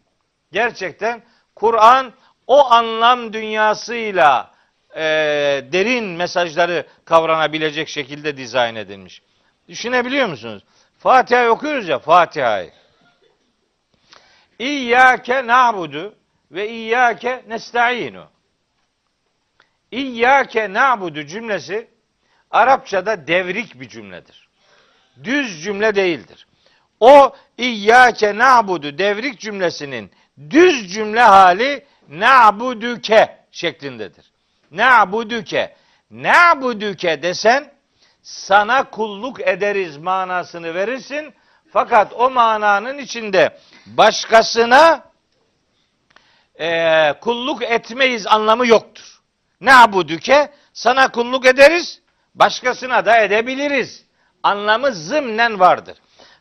[0.52, 1.24] Gerçekten
[1.56, 2.14] Kur'an
[2.48, 4.52] o anlam dünyasıyla
[4.96, 5.02] e,
[5.72, 9.22] derin mesajları kavranabilecek şekilde dizayn edilmiş.
[9.68, 10.64] Düşünebiliyor musunuz?
[11.00, 12.72] Fatiha okuyoruz ya Fatiha'yı.
[14.60, 16.16] İyyâke na'budu
[16.52, 18.26] ve iyyâke nesta'inu.
[19.92, 21.88] İyyâke na'budu cümlesi
[22.52, 24.50] Arapçada devrik bir cümledir.
[25.24, 26.47] Düz cümle değildir.
[27.00, 30.12] O İyyâke na'budu devrik cümlesinin
[30.50, 34.32] düz cümle hali na'buduke şeklindedir.
[34.72, 35.76] Na'buduke.
[36.12, 37.72] Na'buduke desen
[38.22, 41.34] sana kulluk ederiz manasını verirsin.
[41.74, 45.04] Fakat o mananın içinde başkasına
[46.60, 49.18] e, kulluk etmeyiz anlamı yoktur.
[49.62, 50.52] Ne abudüke?
[50.74, 52.02] Sana kulluk ederiz,
[52.36, 54.06] başkasına da edebiliriz.
[54.44, 55.98] Anlamı zımnen vardır.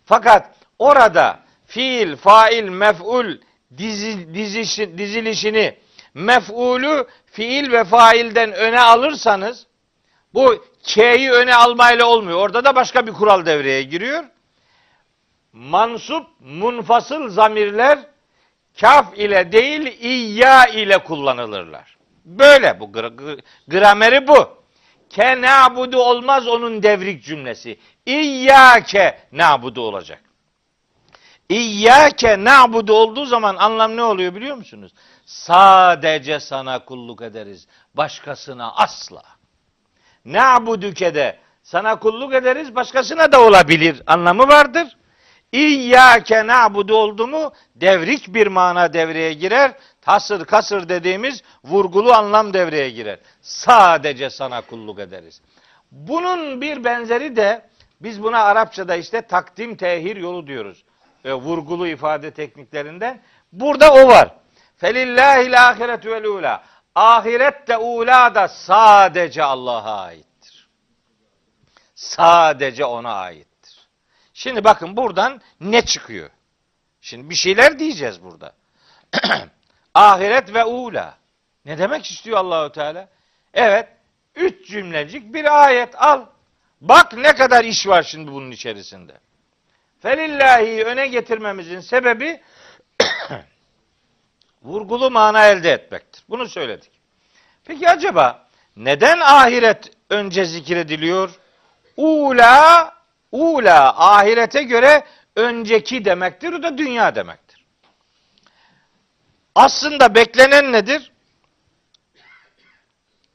[0.06, 3.38] Fakat orada fiil, fail, mef'ul
[3.78, 5.78] dizi, dizişi, dizilişini
[6.14, 9.66] mef'ulü fiil ve failden öne alırsanız
[10.34, 12.38] bu K'yi öne almayla olmuyor.
[12.38, 14.24] Orada da başka bir kural devreye giriyor.
[15.52, 17.98] Mansup, munfasıl zamirler
[18.80, 21.96] kaf ile değil iyya ile kullanılırlar.
[22.24, 22.92] Böyle bu
[23.68, 24.56] grameri bu.
[25.10, 27.78] Ke na'budu olmaz onun devrik cümlesi.
[28.06, 30.20] İyyâke na'budu olacak.
[31.48, 34.92] İyyâke na'budu olduğu zaman anlam ne oluyor biliyor musunuz?
[35.26, 37.66] Sadece sana kulluk ederiz.
[37.94, 39.22] Başkasına asla.
[40.24, 44.96] Na'buduke de sana kulluk ederiz başkasına da olabilir anlamı vardır.
[45.52, 49.72] İyyâke na'budu oldu mu devrik bir mana devreye girer.
[50.00, 53.18] Tasır kasır dediğimiz vurgulu anlam devreye girer.
[53.42, 55.40] Sadece sana kulluk ederiz.
[55.90, 57.68] Bunun bir benzeri de
[58.00, 60.84] biz buna Arapçada işte takdim tehir yolu diyoruz.
[61.24, 63.22] E, vurgulu ifade tekniklerinden.
[63.52, 64.34] Burada o var.
[64.76, 66.64] Felillahil ahiretu vel ula.
[66.94, 70.68] Ahiret de ula da sadece Allah'a aittir.
[71.94, 73.88] Sadece ona aittir.
[74.34, 76.30] Şimdi bakın buradan ne çıkıyor?
[77.00, 78.54] Şimdi bir şeyler diyeceğiz burada.
[79.94, 81.14] Ahiret ve ula.
[81.64, 83.08] Ne demek istiyor Allahu Teala?
[83.54, 83.88] Evet,
[84.34, 86.26] üç cümlecik bir ayet al.
[86.80, 89.12] Bak ne kadar iş var şimdi bunun içerisinde.
[90.00, 92.40] Felillahi öne getirmemizin sebebi
[94.62, 96.24] vurgulu mana elde etmektir.
[96.28, 96.90] Bunu söyledik.
[97.64, 101.30] Peki acaba neden ahiret önce zikrediliyor?
[101.96, 102.94] Ula,
[103.32, 105.04] ula ahirete göre
[105.36, 106.52] önceki demektir.
[106.52, 107.66] O da dünya demektir.
[109.54, 111.12] Aslında beklenen nedir?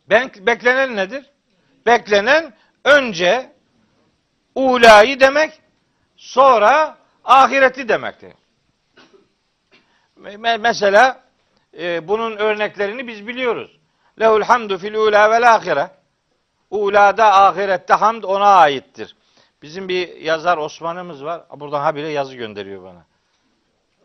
[0.10, 1.26] Beklenen nedir?
[1.86, 2.54] Beklenen
[2.84, 3.52] önce
[4.56, 5.62] ulayı demek,
[6.16, 8.34] sonra ahireti demektir.
[10.60, 11.24] Mesela
[11.80, 13.78] e, bunun örneklerini biz biliyoruz.
[14.20, 15.92] Lehul hamdu fil ula vel ahire.
[16.70, 19.16] Ulada ahirette hamd ona aittir.
[19.62, 21.44] Bizim bir yazar Osman'ımız var.
[21.56, 23.06] Buradan habire yazı gönderiyor bana.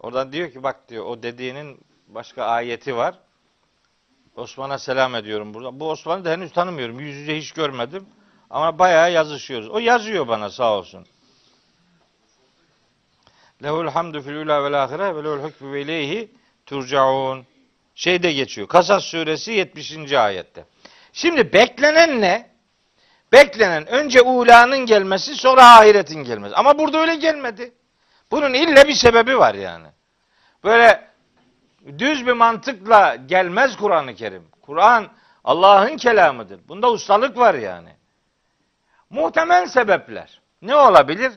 [0.01, 3.19] Oradan diyor ki bak diyor o dediğinin başka ayeti var.
[4.37, 5.81] Osman'a selam ediyorum burada.
[5.81, 7.01] Bu Osman'ı da henüz tanımıyorum.
[7.01, 8.07] Yüz yüze hiç görmedim.
[8.51, 9.69] Ama bayağı yazışıyoruz.
[9.69, 11.07] O yazıyor bana sağ olsun.
[13.63, 16.31] Lehul hamdu fil ula vel ahire ve lehul hükmü ve ileyhi
[16.67, 17.47] turcaun.
[17.95, 18.69] Şeyde geçiyor.
[18.69, 20.13] Kasas suresi 70.
[20.13, 20.65] ayette.
[21.13, 22.51] Şimdi beklenen ne?
[23.33, 26.55] Beklenen önce ulanın gelmesi sonra ahiretin gelmesi.
[26.55, 27.73] Ama burada öyle gelmedi.
[28.31, 29.87] Bunun ille bir sebebi var yani.
[30.65, 31.11] Böyle
[31.99, 34.49] düz bir mantıkla gelmez Kur'an-ı Kerim.
[34.63, 35.09] Kur'an
[35.45, 36.61] Allah'ın kelamıdır.
[36.69, 37.91] Bunda ustalık var yani.
[39.11, 40.41] Muhtemel sebepler.
[40.63, 41.33] Ne olabilir?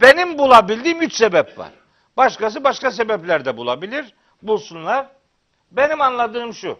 [0.00, 1.72] Benim bulabildiğim üç sebep var.
[2.16, 4.14] Başkası başka sebepler de bulabilir.
[4.42, 5.06] Bulsunlar.
[5.70, 6.78] Benim anladığım şu.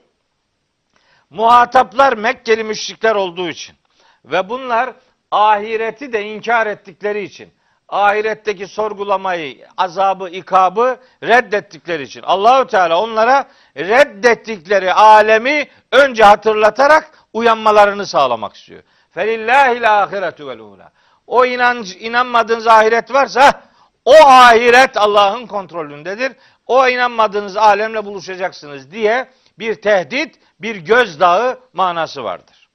[1.31, 3.77] Muhataplar Mekkeli müşrikler olduğu için
[4.25, 4.93] ve bunlar
[5.31, 7.53] ahireti de inkar ettikleri için
[7.89, 18.57] ahiretteki sorgulamayı, azabı, ikabı reddettikleri için Allahü Teala onlara reddettikleri alemi önce hatırlatarak uyanmalarını sağlamak
[18.57, 18.83] istiyor.
[19.13, 20.93] Felillahil ahiretu vel ula.
[21.27, 23.63] O inanç, inanmadığınız ahiret varsa
[24.05, 26.33] o ahiret Allah'ın kontrolündedir.
[26.67, 32.69] O inanmadığınız alemle buluşacaksınız diye bir tehdit, bir gözdağı manası vardır.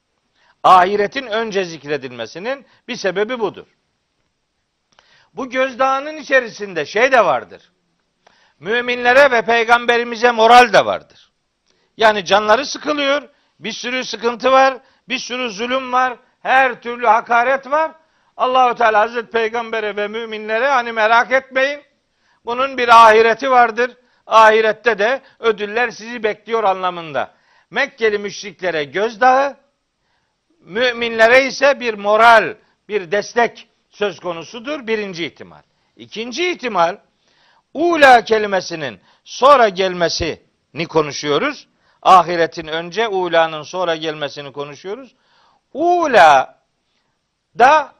[0.63, 3.67] Ahiretin önce zikredilmesinin bir sebebi budur.
[5.33, 7.71] Bu gözdağının içerisinde şey de vardır.
[8.59, 11.31] Müminlere ve peygamberimize moral de vardır.
[11.97, 13.29] Yani canları sıkılıyor,
[13.59, 14.77] bir sürü sıkıntı var,
[15.09, 16.17] bir sürü zulüm var,
[16.47, 17.91] her türlü hakaret var.
[18.37, 21.81] Allahu Teala Hazreti Peygamber'e ve müminlere hani merak etmeyin.
[22.45, 23.91] Bunun bir ahireti vardır.
[24.27, 27.33] Ahirette de ödüller sizi bekliyor anlamında.
[27.71, 29.57] Mekkeli müşriklere gözdağı,
[30.59, 32.55] müminlere ise bir moral,
[32.89, 34.87] bir destek söz konusudur.
[34.87, 35.61] Birinci ihtimal.
[35.95, 36.97] İkinci ihtimal,
[37.73, 41.67] ula kelimesinin sonra gelmesini konuşuyoruz.
[42.01, 45.15] Ahiretin önce, ula'nın sonra gelmesini konuşuyoruz.
[45.73, 46.59] Ula
[47.57, 47.93] da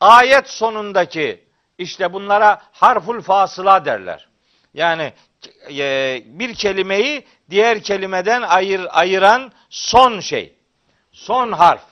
[0.00, 1.44] ayet sonundaki
[1.78, 4.28] işte bunlara harful fasıla derler.
[4.74, 5.12] Yani
[5.70, 10.54] e, bir kelimeyi diğer kelimeden ayır, ayıran son şey.
[11.12, 11.82] Son harf.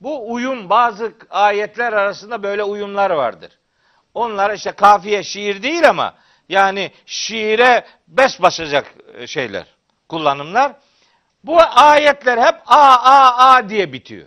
[0.00, 3.58] Bu uyum bazı ayetler arasında böyle uyumlar vardır.
[4.14, 6.14] Onlar işte kafiye şiir değil ama
[6.48, 9.66] yani şiire bes basacak e, şeyler,
[10.08, 10.72] kullanımlar.
[11.44, 14.26] Bu ayetler hep a a a diye bitiyor.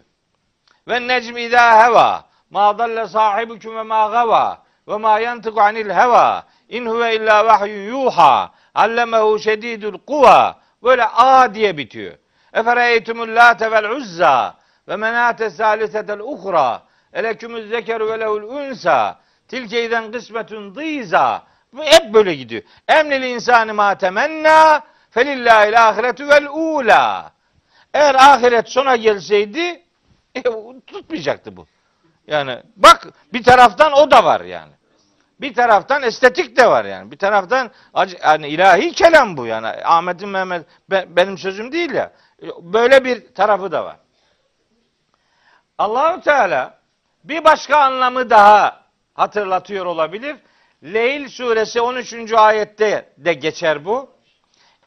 [0.87, 2.23] Ve necmi idâ heva.
[2.49, 4.63] Ma dalle sahibukum ve ma gava.
[4.87, 6.43] Ve ma yantıku anil heva.
[6.69, 8.51] İn huve illa vahyun yuha.
[8.75, 10.59] Allemehu şedidul kuva.
[10.83, 12.13] Böyle a diye bitiyor.
[12.53, 14.55] Efereytumul late vel uzza.
[14.87, 16.81] Ve menate salisetel uhra
[17.13, 19.19] elekümüz zekeru ve lehul unsa.
[19.47, 21.43] Tilke iden kısmetun dîza
[21.81, 22.61] hep böyle gidiyor.
[22.87, 24.81] Emlil insanı ma temenna.
[25.11, 27.31] Felillahil ahiretu vel ula.
[27.93, 29.82] Eğer ahiret sona gelseydi
[30.35, 30.43] e,
[30.87, 31.67] tutmayacaktı bu.
[32.27, 34.71] Yani bak bir taraftan o da var yani.
[35.41, 37.11] Bir taraftan estetik de var yani.
[37.11, 37.71] Bir taraftan
[38.23, 39.67] yani ilahi kelam bu yani.
[39.67, 42.11] Ahmet'in Mehmet benim sözüm değil ya.
[42.61, 43.97] Böyle bir tarafı da var.
[45.77, 46.79] Allahu Teala
[47.23, 50.35] bir başka anlamı daha hatırlatıyor olabilir.
[50.83, 52.33] Leyl suresi 13.
[52.33, 54.09] ayette de geçer bu.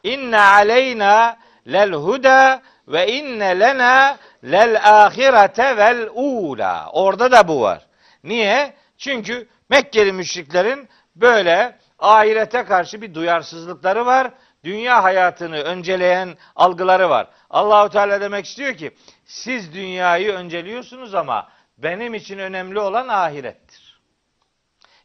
[0.03, 1.37] İnne aleyna
[1.67, 6.89] lel huda ve inne lena lel ahirete vel ula.
[6.91, 7.85] Orada da bu var.
[8.23, 8.73] Niye?
[8.97, 14.31] Çünkü Mekkeli müşriklerin böyle ahirete karşı bir duyarsızlıkları var.
[14.63, 17.27] Dünya hayatını önceleyen algıları var.
[17.49, 18.91] Allahu Teala demek istiyor ki
[19.25, 23.99] siz dünyayı önceliyorsunuz ama benim için önemli olan ahirettir.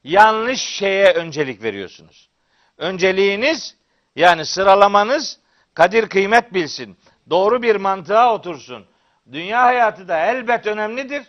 [0.04, 2.28] Yanlış şeye öncelik veriyorsunuz.
[2.78, 3.76] Önceliğiniz
[4.16, 5.38] yani sıralamanız
[5.74, 6.98] kadir kıymet bilsin.
[7.30, 8.86] Doğru bir mantığa otursun.
[9.32, 11.22] Dünya hayatı da elbet önemlidir.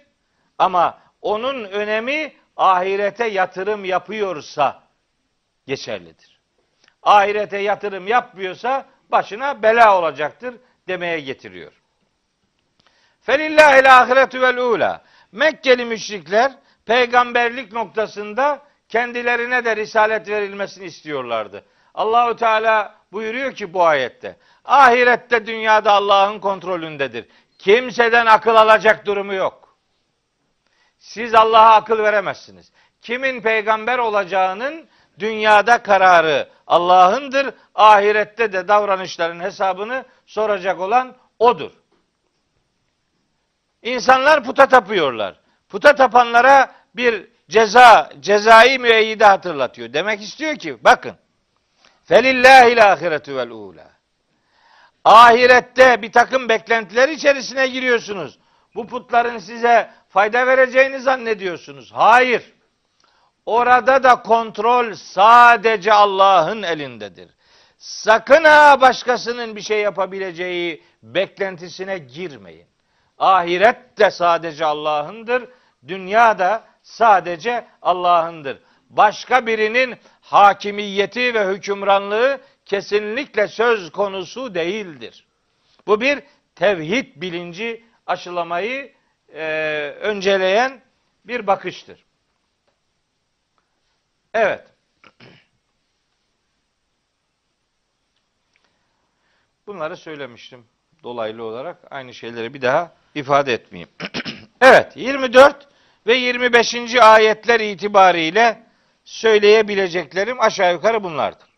[0.58, 4.84] Ama onun önemi ahirete yatırım yapıyorsa
[5.68, 6.40] geçerlidir.
[7.04, 10.56] Ahirete yatırım yapmıyorsa başına bela olacaktır
[10.88, 11.72] demeye getiriyor.
[13.22, 15.04] Felillahil ahiretu vel ula.
[15.32, 16.52] Mekkeli müşrikler
[16.86, 21.66] peygamberlik noktasında kendilerine de risalet verilmesini istiyorlardı.
[21.94, 24.38] Allahu Teala buyuruyor ki bu ayette.
[24.66, 27.26] Ahirette dünyada Allah'ın kontrolündedir.
[27.64, 29.78] Kimseden akıl alacak durumu yok.
[31.00, 32.72] Siz Allah'a akıl veremezsiniz.
[33.02, 34.88] Kimin peygamber olacağının
[35.20, 37.54] dünyada kararı Allah'ındır.
[37.76, 41.72] Ahirette de davranışların hesabını soracak olan odur.
[43.82, 45.40] İnsanlar puta tapıyorlar.
[45.70, 49.94] Puta tapanlara bir ceza, cezai müeyyide hatırlatıyor.
[49.94, 51.16] Demek istiyor ki bakın.
[52.06, 53.93] Felillahil ahiretu vel ula.
[55.06, 58.40] Ahirette bir takım beklentiler içerisine giriyorsunuz.
[58.76, 61.92] Bu putların size fayda vereceğini zannediyorsunuz.
[61.94, 62.54] Hayır.
[63.46, 67.30] Orada da kontrol sadece Allah'ın elindedir.
[67.78, 72.68] Sakın ha başkasının bir şey yapabileceği beklentisine girmeyin.
[73.18, 75.50] Ahiret de sadece Allah'ındır.
[75.88, 78.60] Dünya da sadece Allah'ındır.
[78.90, 85.28] Başka birinin hakimiyeti ve hükümranlığı kesinlikle söz konusu değildir.
[85.88, 86.24] Bu bir
[86.56, 88.94] tevhid bilinci aşılamayı
[89.34, 89.44] e,
[90.02, 90.82] önceleyen
[91.26, 92.06] bir bakıştır.
[94.34, 94.68] Evet.
[99.68, 100.66] Bunları söylemiştim
[101.04, 101.78] dolaylı olarak.
[101.90, 103.90] Aynı şeyleri bir daha ifade etmeyeyim.
[104.62, 105.68] evet 24
[106.08, 106.96] ve 25.
[106.96, 108.64] ayetler itibariyle
[109.06, 111.53] söyleyebileceklerim aşağı yukarı bunlardır.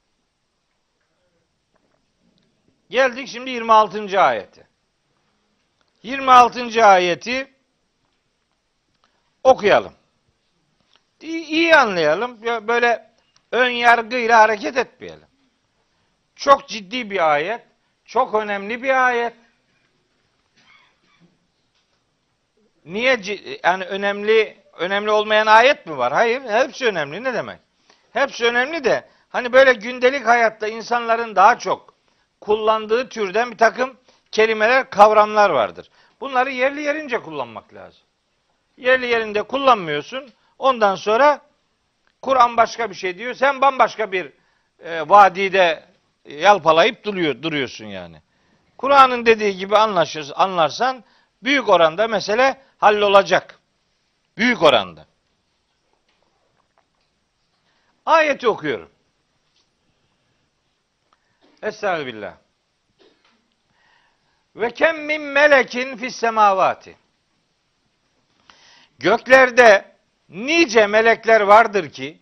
[2.90, 4.22] Geldik şimdi 26.
[4.22, 4.68] ayete.
[6.04, 6.86] 26.
[6.86, 7.54] ayeti
[9.44, 9.94] okuyalım.
[11.22, 12.42] İyi anlayalım.
[12.68, 13.12] Böyle
[13.52, 15.28] ön yargıyla hareket etmeyelim.
[16.36, 17.62] Çok ciddi bir ayet.
[18.06, 19.34] Çok önemli bir ayet.
[22.86, 23.20] Niye
[23.64, 26.14] yani önemli önemli olmayan ayet mi var?
[26.14, 27.24] Hayır, hepsi önemli.
[27.24, 27.60] Ne demek?
[28.14, 31.95] Hepsi önemli de hani böyle gündelik hayatta insanların daha çok
[32.42, 33.98] kullandığı türden bir takım
[34.32, 35.90] kelimeler, kavramlar vardır.
[36.22, 38.02] Bunları yerli yerince kullanmak lazım.
[38.78, 40.32] Yerli yerinde kullanmıyorsun.
[40.60, 41.42] Ondan sonra
[42.22, 43.34] Kur'an başka bir şey diyor.
[43.34, 44.32] Sen bambaşka bir
[44.80, 45.84] e, vadide
[46.26, 48.22] yalpalayıp duruyor, duruyorsun yani.
[48.78, 51.04] Kur'an'ın dediği gibi anlaşır, anlarsan
[51.44, 53.60] büyük oranda mesele hallolacak.
[54.38, 55.06] Büyük oranda.
[58.06, 58.90] Ayeti okuyorum.
[61.66, 62.34] Estağfirullah.
[64.56, 66.98] Ve kem min melekin fis semavati.
[69.00, 69.96] Göklerde
[70.30, 72.22] nice melekler vardır ki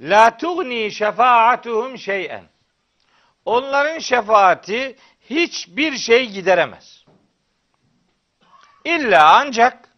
[0.00, 2.44] la tugni şefaatuhum şey'en.
[3.44, 4.96] Onların şefaati
[5.30, 7.04] hiçbir şey gideremez.
[8.84, 9.88] İlla ancak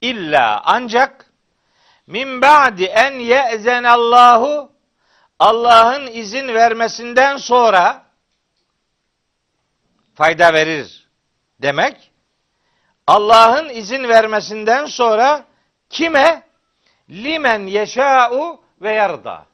[0.00, 1.32] illa ancak
[2.06, 4.69] min ba'di en ye'zenallahu
[5.40, 8.02] Allah'ın izin vermesinden sonra
[10.14, 11.08] fayda verir
[11.62, 12.10] demek.
[13.06, 15.44] Allah'ın izin vermesinden sonra
[15.90, 16.42] kime?
[17.10, 19.46] Limen yeşâ'u ve yarda.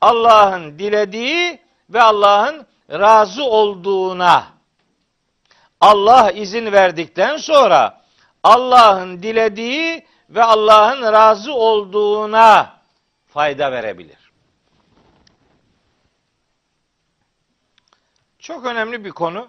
[0.00, 4.44] Allah'ın dilediği ve Allah'ın razı olduğuna
[5.80, 8.02] Allah izin verdikten sonra
[8.42, 12.76] Allah'ın dilediği ve Allah'ın razı olduğuna
[13.26, 14.21] fayda verebilir.
[18.42, 19.48] Çok önemli bir konu.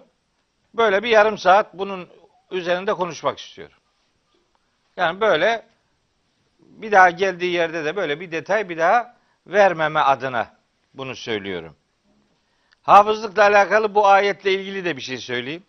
[0.74, 2.08] Böyle bir yarım saat bunun
[2.50, 3.76] üzerinde konuşmak istiyorum.
[4.96, 5.66] Yani böyle
[6.58, 9.16] bir daha geldiği yerde de böyle bir detay bir daha
[9.46, 10.56] vermeme adına
[10.94, 11.76] bunu söylüyorum.
[12.82, 15.62] Hafızlıkla alakalı bu ayetle ilgili de bir şey söyleyeyim.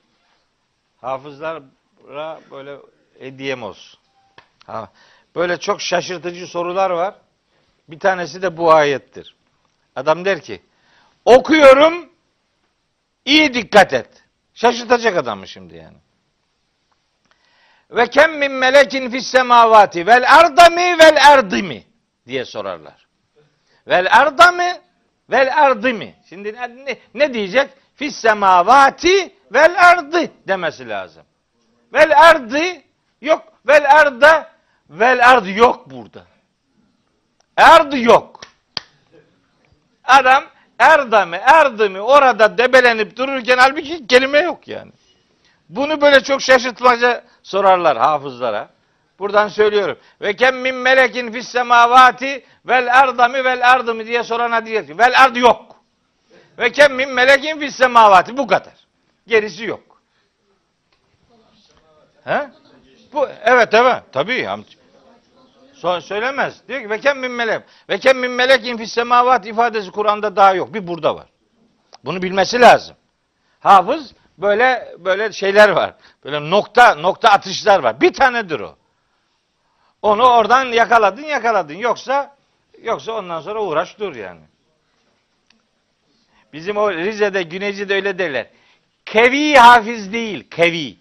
[1.01, 1.61] Hafızlara
[2.51, 2.77] böyle
[3.19, 3.99] hediyem olsun.
[4.65, 4.91] Ha,
[5.35, 7.15] böyle çok şaşırtıcı sorular var.
[7.87, 9.35] Bir tanesi de bu ayettir.
[9.95, 10.61] Adam der ki,
[11.25, 12.14] okuyorum,
[13.25, 14.23] iyi dikkat et.
[14.53, 15.97] Şaşırtacak adamı şimdi yani.
[17.91, 21.83] Ve kem min melekin fis semavati vel ardami vel erdimi
[22.27, 23.07] diye sorarlar.
[23.87, 24.81] Vel ardami
[25.29, 26.15] vel erdimi.
[26.29, 27.69] Şimdi ne, ne diyecek?
[27.95, 31.23] Fis semavati vel ardı demesi lazım.
[31.93, 32.61] Vel ardı
[33.21, 33.53] yok.
[33.67, 34.51] Vel arda
[34.89, 36.25] vel ardı yok burada.
[37.57, 38.41] Erdi yok.
[40.03, 40.43] Adam
[40.79, 44.91] erdami erdimi orada debelenip dururken halbuki kelime yok yani.
[45.69, 48.69] Bunu böyle çok şaşırtmaca sorarlar hafızlara.
[49.19, 49.97] Buradan söylüyorum.
[50.21, 55.23] Ve kem min melekin fis semavati vel erdami vel erdimi diye sorana diyecek ki vel
[55.23, 55.75] ardı yok.
[56.59, 58.73] Ve kem min melekin fis semavati bu kadar.
[59.27, 60.01] Gerisi yok.
[62.23, 62.49] He?
[63.13, 64.49] Bu evet evet tabii.
[66.01, 66.67] Söylemez.
[66.67, 67.61] Diyor ki ve kem min melek.
[67.89, 70.73] Ve kem min melekin fis semavat ifadesi Kur'an'da daha yok.
[70.73, 71.25] Bir burada var.
[72.05, 72.95] Bunu bilmesi lazım.
[73.59, 75.93] Hafız böyle böyle şeyler var.
[76.23, 78.01] Böyle nokta nokta atışlar var.
[78.01, 78.75] Bir tanedir o.
[80.01, 81.73] Onu oradan yakaladın yakaladın.
[81.73, 82.35] Yoksa
[82.83, 84.41] yoksa ondan sonra uğraş dur yani.
[86.53, 88.47] Bizim o Rize'de, Güneyci'de öyle derler.
[89.05, 90.97] Kevi hafiz değil, kevi.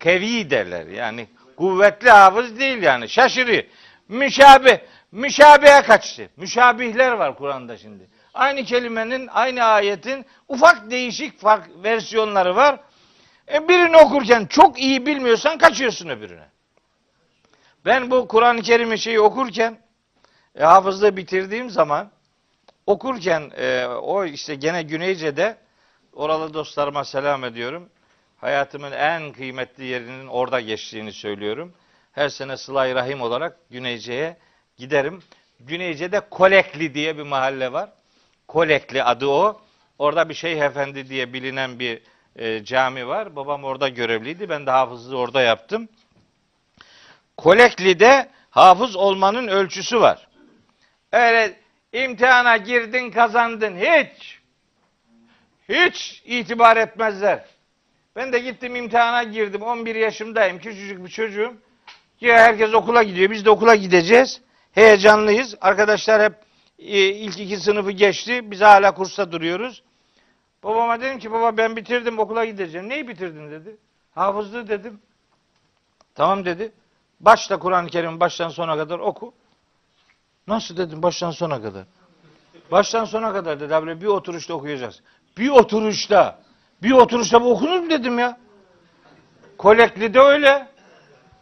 [0.00, 1.28] Kevi derler yani.
[1.56, 3.08] Kuvvetli hafız değil yani.
[3.08, 3.62] Şaşırıyor.
[4.08, 4.78] Müşabih.
[5.12, 6.28] Müşabihe kaçtı.
[6.36, 8.08] Müşabihler var Kur'an'da şimdi.
[8.34, 12.80] Aynı kelimenin, aynı ayetin ufak değişik fark versiyonları var.
[13.52, 16.46] E birini okurken çok iyi bilmiyorsan kaçıyorsun öbürüne.
[17.84, 19.78] Ben bu Kur'an-ı Kerim'i şeyi okurken
[20.54, 22.10] e, hafızlığı bitirdiğim zaman
[22.86, 25.56] okurken e, o işte gene Güneyce'de
[26.12, 27.88] oralı dostlarıma selam ediyorum.
[28.36, 31.74] Hayatımın en kıymetli yerinin orada geçtiğini söylüyorum.
[32.16, 34.36] Her sene Sıla-i Rahim olarak Güneyce'ye
[34.76, 35.22] giderim.
[35.60, 37.90] Güneyce'de Kolekli diye bir mahalle var.
[38.48, 39.60] Kolekli adı o.
[39.98, 42.02] Orada bir Şeyh Efendi diye bilinen bir
[42.36, 43.36] e, cami var.
[43.36, 44.48] Babam orada görevliydi.
[44.48, 45.88] Ben de hafızlığı orada yaptım.
[47.36, 50.28] Kolekli'de hafız olmanın ölçüsü var.
[51.12, 51.60] Öyle
[51.92, 54.40] imtihana girdin kazandın hiç.
[55.68, 57.44] Hiç itibar etmezler.
[58.16, 59.62] Ben de gittim imtihana girdim.
[59.62, 60.58] 11 yaşımdayım.
[60.58, 61.65] Küçücük bir çocuğum.
[62.20, 63.30] Ya herkes okula gidiyor.
[63.30, 64.40] Biz de okula gideceğiz.
[64.72, 65.54] Heyecanlıyız.
[65.60, 66.34] Arkadaşlar hep
[66.78, 68.50] e, ilk iki sınıfı geçti.
[68.50, 69.82] Biz hala kursta duruyoruz.
[70.62, 72.88] Babama dedim ki baba ben bitirdim okula gideceğim.
[72.88, 73.76] Neyi bitirdin dedi.
[74.14, 75.00] Hafızlığı dedim.
[76.14, 76.72] Tamam dedi.
[77.20, 79.34] Başla Kur'an-ı Kerim baştan sona kadar oku.
[80.46, 81.84] Nasıl dedim baştan sona kadar.
[82.70, 85.02] Baştan sona kadar dedi abi bir oturuşta okuyacağız.
[85.38, 86.38] Bir oturuşta.
[86.82, 88.38] Bir oturuşta bu okunur mu dedim ya.
[89.58, 90.75] Kolekli de öyle.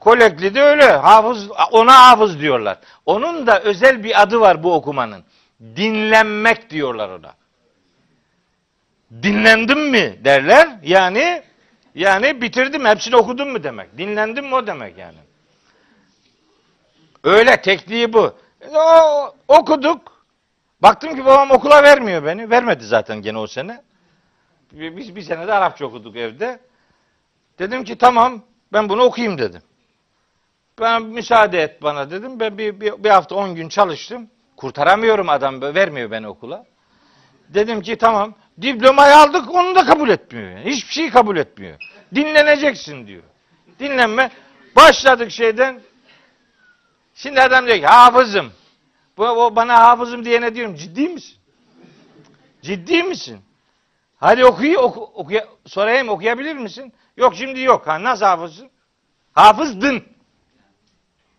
[0.05, 0.85] Kolekli de öyle.
[0.85, 2.79] Hafız, ona hafız diyorlar.
[3.07, 5.25] Onun da özel bir adı var bu okumanın.
[5.61, 7.35] Dinlenmek diyorlar ona.
[9.23, 10.69] Dinlendim mi derler.
[10.83, 11.43] Yani
[11.95, 13.99] yani bitirdim hepsini okudum mu demek.
[13.99, 15.19] Dinlendim mi o demek yani.
[17.25, 18.35] Öyle tekniği bu.
[18.75, 20.25] O, okuduk.
[20.83, 22.51] Baktım ki babam okula vermiyor beni.
[22.51, 23.83] Vermedi zaten gene o sene.
[24.73, 26.59] Biz bir sene de Arapça okuduk evde.
[27.59, 28.43] Dedim ki tamam
[28.73, 29.63] ben bunu okuyayım dedim.
[30.81, 32.41] Ben müsaade et bana dedim.
[32.41, 34.31] Ben bir, bir, bir hafta on gün çalıştım.
[34.57, 36.65] Kurtaramıyorum adam vermiyor beni okula.
[37.49, 40.51] Dedim ki tamam diplomayı aldık onu da kabul etmiyor.
[40.51, 40.71] Yani.
[40.71, 41.77] Hiçbir şeyi kabul etmiyor.
[42.15, 43.23] Dinleneceksin diyor.
[43.81, 44.31] Dinlenme.
[44.77, 45.81] Başladık şeyden.
[47.15, 48.53] Şimdi adam diyor ki hafızım.
[49.17, 51.37] Bu, o bana hafızım diyene diyorum ciddi misin?
[52.63, 53.41] Ciddi misin?
[54.17, 56.93] Hadi okuyu oku, okuya, sorayım okuyabilir misin?
[57.17, 57.87] Yok şimdi yok.
[57.87, 58.71] Ha, nasıl hafızsın?
[59.33, 60.14] Hafızdın.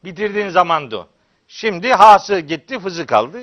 [0.05, 1.07] Bitirdiğin zamandı.
[1.47, 3.37] Şimdi hası gitti, fızı kaldı.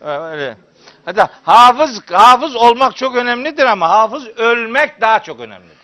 [0.00, 0.56] Öyle.
[1.04, 5.78] Hatta hafız hafız olmak çok önemlidir ama hafız ölmek daha çok önemlidir.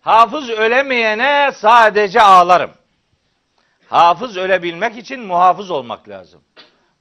[0.00, 2.70] Hafız ölemeyene sadece ağlarım.
[3.88, 6.40] Hafız ölebilmek için muhafız olmak lazım.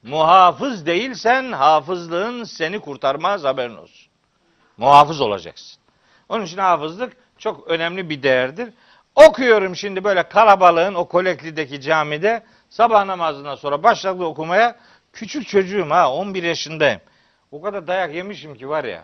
[0.04, 4.08] Muhafız değilsen hafızlığın seni kurtarmaz haberin olsun.
[4.78, 5.82] Muhafız olacaksın.
[6.30, 8.74] Onun için hafızlık çok önemli bir değerdir.
[9.16, 14.76] Okuyorum şimdi böyle kalabalığın o koleklideki camide sabah namazından sonra başladı okumaya.
[15.14, 17.02] Küçük çocuğum ha 11 yaşındayım.
[17.52, 19.04] O kadar dayak yemişim ki var ya.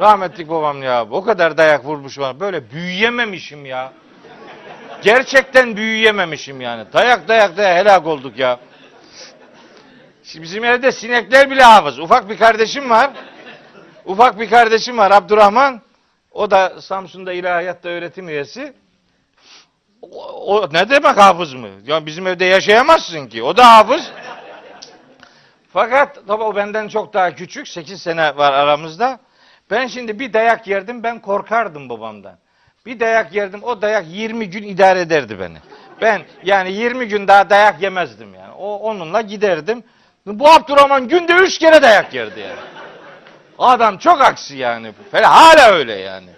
[0.00, 2.40] Rahmetlik babam ya o kadar dayak vurmuş bana.
[2.40, 3.92] Böyle büyüyememişim ya.
[5.02, 6.84] Gerçekten büyüyememişim yani.
[6.92, 8.58] Dayak dayak dayak helak olduk ya.
[10.24, 11.98] Şimdi bizim evde sinekler bile hafız.
[11.98, 13.10] Ufak bir kardeşim var.
[14.04, 15.80] Ufak bir kardeşim var Abdurrahman.
[16.30, 18.72] O da Samsun'da ilahiyatta öğretim üyesi.
[20.02, 21.68] O, o ne demek hafız mı?
[21.86, 23.42] Ya bizim evde yaşayamazsın ki.
[23.42, 24.10] O da hafız.
[25.72, 27.68] Fakat tabii o benden çok daha küçük.
[27.68, 29.18] 8 sene var aramızda.
[29.70, 31.02] Ben şimdi bir dayak yerdim.
[31.02, 32.38] Ben korkardım babamdan.
[32.86, 33.62] Bir dayak yerdim.
[33.62, 35.58] O dayak 20 gün idare ederdi beni.
[36.00, 38.52] Ben yani 20 gün daha dayak yemezdim yani.
[38.52, 39.84] O onunla giderdim.
[40.26, 42.79] Bu Abdurrahman günde 3 kere dayak yerdi yani.
[43.60, 44.92] Adam çok aksi yani.
[45.12, 46.30] Hala öyle yani.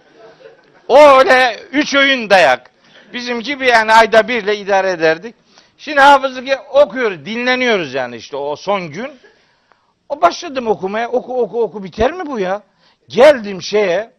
[0.89, 2.71] O öyle üç öğün dayak.
[3.13, 5.35] Bizimki bir yani ayda birle idare ederdik.
[5.79, 9.11] Şimdi hafızlık okuyoruz, dinleniyoruz yani işte o son gün.
[10.09, 11.09] O başladım okumaya.
[11.09, 12.63] Oku oku oku biter mi bu ya?
[13.09, 14.11] Geldim şeye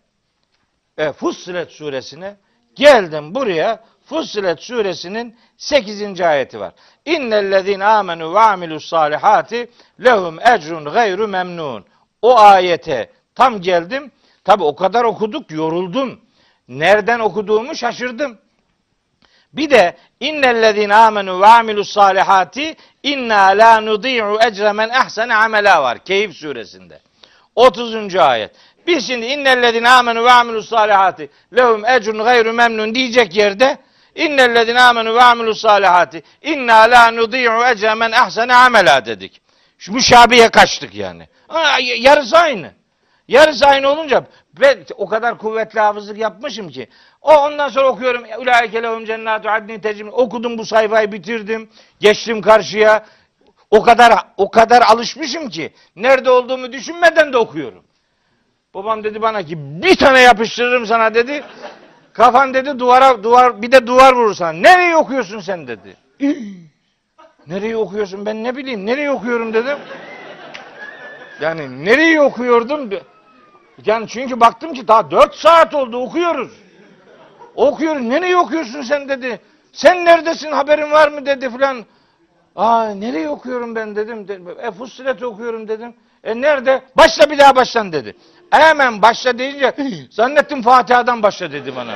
[0.98, 2.36] e, Fussilet suresine.
[2.76, 3.84] Geldim buraya.
[4.06, 6.22] Fussilet suresinin 8.
[6.22, 6.74] ayeti var.
[7.06, 9.70] İnnellezine amenu ve amilus salihati
[10.04, 11.86] lehum ecrun gayru memnun.
[12.24, 14.12] O ayete tam geldim.
[14.44, 16.20] Tabi o kadar okuduk yoruldum.
[16.68, 18.38] Nereden okuduğumu şaşırdım.
[19.54, 25.98] Bir de innellezine amenu ve amilus salihati inna la nudi'u ecre men ahsene amela var.
[25.98, 27.00] Keyif suresinde.
[27.56, 28.16] 30.
[28.16, 28.52] ayet.
[28.88, 33.78] Biz şimdi innellezine amenu ve amilus salihati lehum ecrun gayru memnun diyecek yerde
[34.16, 39.42] innellezine amenu ve amilus salihati inna la nudi'u ecre men ahsene amela dedik.
[39.78, 41.28] Şu müşabiye kaçtık yani.
[41.54, 42.72] Ha, yarısı aynı.
[43.28, 44.26] Yarısı aynı olunca
[44.62, 46.88] ben o kadar kuvvetli hafızlık yapmışım ki.
[47.22, 48.24] O ondan sonra okuyorum.
[48.40, 50.10] Ulaike lehum cennatu adnin tecrim.
[50.14, 51.70] Okudum bu sayfayı bitirdim.
[52.00, 53.06] Geçtim karşıya.
[53.72, 57.84] O kadar o kadar alışmışım ki nerede olduğumu düşünmeden de okuyorum.
[58.74, 61.44] Babam dedi bana ki bir tane yapıştırırım sana dedi.
[62.14, 64.64] Kafan dedi duvara duvar bir de duvar vurursan.
[64.64, 65.98] Nereye okuyorsun sen dedi.
[67.48, 69.78] Nereye okuyorsun ben ne bileyim nereye okuyorum dedim.
[71.44, 72.90] Yani nereye okuyordum?
[73.86, 76.52] Yani çünkü baktım ki daha dört saat oldu okuyoruz.
[77.56, 78.02] Okuyoruz.
[78.02, 79.40] Nereye okuyorsun sen dedi.
[79.72, 81.86] Sen neredesin haberin var mı dedi filan.
[82.56, 84.28] Aa nereye okuyorum ben dedim.
[84.62, 85.94] E Fussilet okuyorum dedim.
[86.24, 86.82] E nerede?
[86.98, 88.16] Başla bir daha başlan dedi.
[88.50, 89.74] Hemen başla deyince
[90.12, 91.96] zannettim Fatiha'dan başla dedi bana.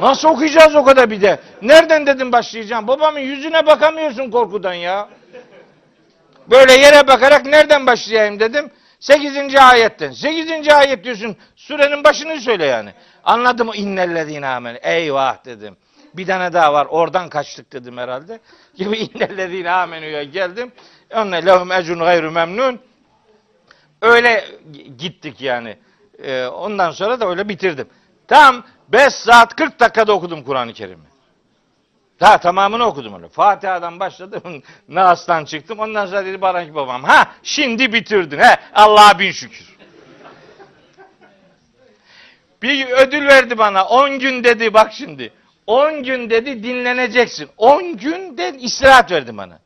[0.00, 1.40] Nasıl okuyacağız o kadar bir de?
[1.62, 2.86] Nereden dedim başlayacağım?
[2.86, 5.08] Babamın yüzüne bakamıyorsun korkudan ya.
[6.50, 8.70] Böyle yere bakarak nereden başlayayım dedim.
[9.00, 9.54] 8.
[9.56, 10.12] ayetten.
[10.12, 10.68] 8.
[10.68, 11.36] ayet diyorsun.
[11.56, 12.92] Sürenin başını söyle yani.
[13.24, 14.78] Anladım innellezine amen.
[14.82, 15.76] Eyvah dedim.
[16.14, 16.86] Bir tane daha var.
[16.86, 18.40] Oradan kaçtık dedim herhalde.
[18.76, 20.72] Gibi innellezine amenu'ya geldim.
[21.14, 22.80] Onne lehum ecrun gayru memnun.
[24.02, 24.44] Öyle
[24.98, 25.78] gittik yani.
[26.22, 27.88] Ee, ondan sonra da öyle bitirdim.
[28.28, 31.15] Tam 5 saat 40 dakikada okudum Kur'an-ı Kerim'i.
[32.20, 33.28] Daha tamamını okudum onu.
[33.28, 34.62] Fatiha'dan başladım.
[34.88, 35.78] Nas'tan çıktım.
[35.78, 37.04] Ondan sonra dedi bana ki babam.
[37.04, 38.38] Ha şimdi bitirdin.
[38.38, 39.76] He Allah'a bin şükür.
[42.62, 43.84] Bir ödül verdi bana.
[43.86, 45.32] 10 gün dedi bak şimdi.
[45.66, 47.48] 10 gün dedi dinleneceksin.
[47.56, 49.58] 10 gün de istirahat verdi bana.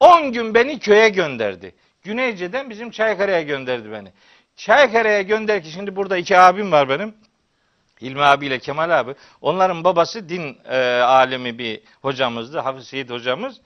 [0.00, 1.74] 10 gün beni köye gönderdi.
[2.02, 4.12] Güneyce'den bizim Çaykara'ya gönderdi beni.
[4.56, 7.14] Çaykara'ya gönder ki şimdi burada iki abim var benim.
[8.00, 9.14] İlmi abiyle Kemal abi.
[9.40, 12.58] Onların babası din e, alemi bir hocamızdı.
[12.58, 13.56] Hafiz Seyit hocamız.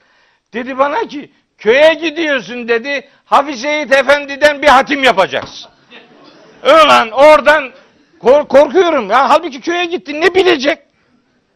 [0.53, 3.09] Dedi bana ki köye gidiyorsun dedi.
[3.25, 5.71] Hafiz Seyit Efendi'den bir hatim yapacaksın.
[6.63, 7.71] Ulan oradan
[8.19, 9.09] kork korkuyorum.
[9.09, 10.79] Ya, halbuki köye gitti ne bilecek?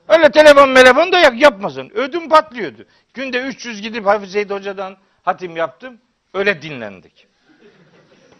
[0.08, 1.92] Öyle telefon telefon da yap yapmasın.
[1.94, 2.86] Ödüm patlıyordu.
[3.14, 5.98] Günde 300 gidip Hafiz Seyit Hoca'dan hatim yaptım.
[6.34, 7.28] Öyle dinlendik.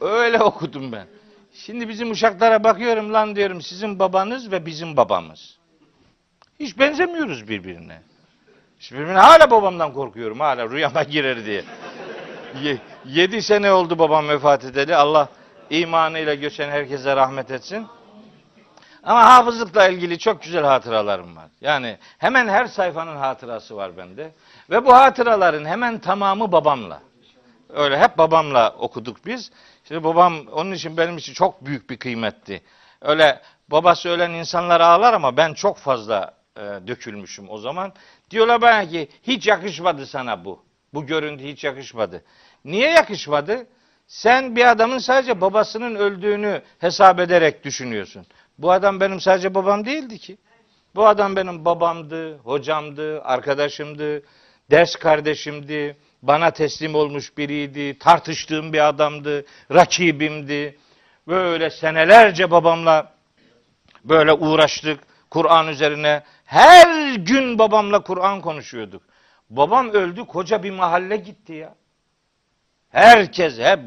[0.02, 1.08] Öyle okudum ben.
[1.66, 5.58] Şimdi bizim uşaklara bakıyorum lan diyorum sizin babanız ve bizim babamız.
[6.60, 8.02] Hiç benzemiyoruz birbirine.
[8.80, 11.64] Hiç birbirine hala babamdan korkuyorum hala rüyama girer diye.
[12.64, 14.96] Ye, yedi sene oldu babam vefat edeli.
[14.96, 15.30] Allah
[15.70, 17.88] imanıyla göçen herkese rahmet etsin.
[19.04, 21.48] Ama hafızlıkla ilgili çok güzel hatıralarım var.
[21.62, 24.32] Yani hemen her sayfanın hatırası var bende.
[24.70, 27.02] Ve bu hatıraların hemen tamamı babamla.
[27.70, 29.52] Öyle hep babamla okuduk biz.
[29.90, 32.62] Şimdi babam onun için benim için çok büyük bir kıymetti.
[33.02, 37.94] Öyle babası ölen insanlar ağlar ama ben çok fazla e, dökülmüşüm o zaman.
[38.32, 40.64] Diyorlar bana ki hiç yakışmadı sana bu.
[40.94, 42.24] Bu görüntü hiç yakışmadı.
[42.66, 43.68] Niye yakışmadı?
[44.08, 48.26] Sen bir adamın sadece babasının öldüğünü hesap ederek düşünüyorsun.
[48.58, 50.38] Bu adam benim sadece babam değildi ki.
[50.96, 54.24] Bu adam benim babamdı, hocamdı, arkadaşımdı,
[54.72, 60.78] ders kardeşimdi, bana teslim olmuş biriydi, tartıştığım bir adamdı, rakibimdi.
[61.28, 63.14] Böyle senelerce babamla
[64.04, 66.24] böyle uğraştık Kur'an üzerine.
[66.46, 69.04] Her gün babamla Kur'an konuşuyorduk.
[69.50, 71.76] Babam öldü, koca bir mahalle gitti ya.
[72.90, 73.80] Herkes hep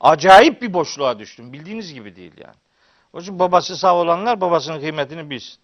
[0.00, 1.52] acayip bir boşluğa düştüm.
[1.52, 2.56] Bildiğiniz gibi değil yani.
[3.12, 5.58] O için babası sağ olanlar babasının kıymetini bilsin.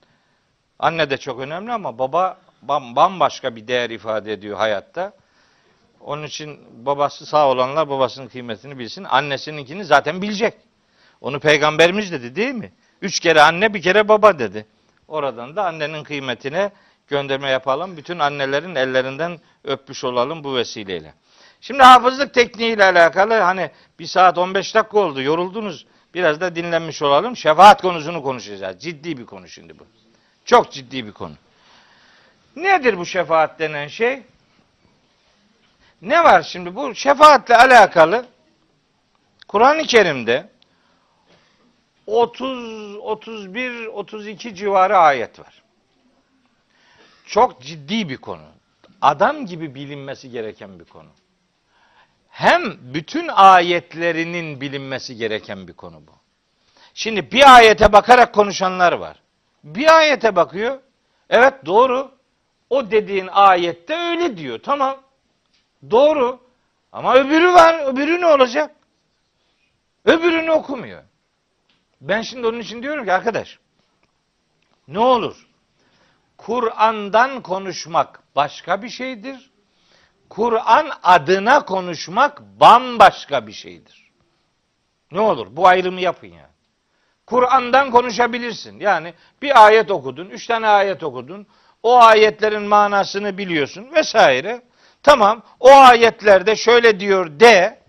[0.79, 5.13] Anne de çok önemli ama baba bambaşka bir değer ifade ediyor hayatta.
[6.05, 9.05] Onun için babası sağ olanlar babasının kıymetini bilsin.
[9.05, 10.55] Annesininkini zaten bilecek.
[11.21, 12.73] Onu peygamberimiz dedi değil mi?
[13.03, 14.67] Üç kere anne bir kere baba dedi.
[15.09, 16.73] Oradan da annenin kıymetine
[17.09, 17.97] gönderme yapalım.
[17.97, 21.15] Bütün annelerin ellerinden öpmüş olalım bu vesileyle.
[21.61, 25.87] Şimdi hafızlık tekniğiyle alakalı hani bir saat 15 dakika oldu yoruldunuz.
[26.15, 27.37] Biraz da dinlenmiş olalım.
[27.37, 28.79] Şefaat konusunu konuşacağız.
[28.79, 29.87] Ciddi bir konu şimdi bu.
[30.45, 31.35] Çok ciddi bir konu.
[32.57, 34.23] Nedir bu şefaat denen şey?
[36.03, 38.27] Ne var şimdi bu şefaatle alakalı
[39.49, 40.49] Kur'an-ı Kerim'de
[42.07, 45.63] 30 31 32 civarı ayet var.
[47.27, 48.43] Çok ciddi bir konu.
[49.01, 51.09] Adam gibi bilinmesi gereken bir konu.
[52.29, 56.13] Hem bütün ayetlerinin bilinmesi gereken bir konu bu.
[56.95, 59.23] Şimdi bir ayete bakarak konuşanlar var.
[59.65, 60.79] Bir ayete bakıyor.
[61.31, 62.11] Evet doğru.
[62.71, 64.61] O dediğin ayette öyle diyor.
[64.63, 64.97] Tamam.
[65.91, 66.41] Doğru.
[66.93, 67.87] Ama öbürü var.
[67.87, 68.77] Öbürü ne olacak?
[70.05, 71.03] Öbürünü okumuyor.
[72.01, 73.59] Ben şimdi onun için diyorum ki arkadaş
[74.89, 75.47] ne olur
[76.37, 79.51] Kur'an'dan konuşmak başka bir şeydir.
[80.31, 84.11] Kur'an adına konuşmak bambaşka bir şeydir.
[85.13, 86.51] Ne olur bu ayrımı yapın ya.
[87.27, 88.81] Kur'an'dan konuşabilirsin.
[88.81, 91.47] Yani bir ayet okudun, üç tane ayet okudun.
[91.83, 94.63] O ayetlerin manasını biliyorsun vesaire.
[95.03, 97.83] Tamam o ayetlerde şöyle diyor de.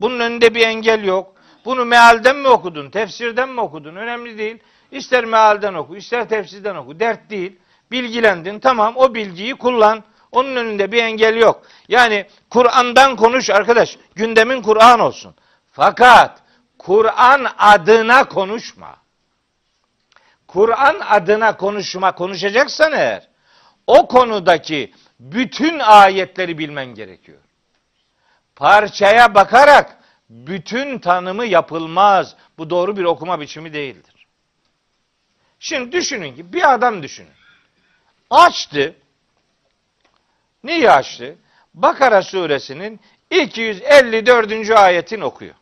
[0.00, 1.34] Bunun önünde bir engel yok.
[1.64, 3.96] Bunu mealden mi okudun, tefsirden mi okudun?
[3.96, 4.58] Önemli değil.
[4.90, 7.00] İster mealden oku, ister tefsirden oku.
[7.00, 7.56] Dert değil.
[7.90, 8.60] Bilgilendin.
[8.60, 10.04] Tamam o bilgiyi kullan.
[10.32, 11.62] Onun önünde bir engel yok.
[11.88, 13.98] Yani Kur'an'dan konuş arkadaş.
[14.14, 15.34] Gündemin Kur'an olsun.
[15.72, 16.38] Fakat
[16.78, 18.96] Kur'an adına konuşma.
[20.48, 23.28] Kur'an adına konuşma konuşacaksan eğer
[23.86, 27.38] o konudaki bütün ayetleri bilmen gerekiyor.
[28.56, 29.98] Parçaya bakarak
[30.30, 32.36] bütün tanımı yapılmaz.
[32.58, 34.26] Bu doğru bir okuma biçimi değildir.
[35.58, 37.30] Şimdi düşünün ki bir adam düşünün.
[38.30, 38.94] Açtı.
[40.64, 41.36] Niye açtı?
[41.74, 44.70] Bakara suresinin 254.
[44.70, 45.54] ayetini okuyor.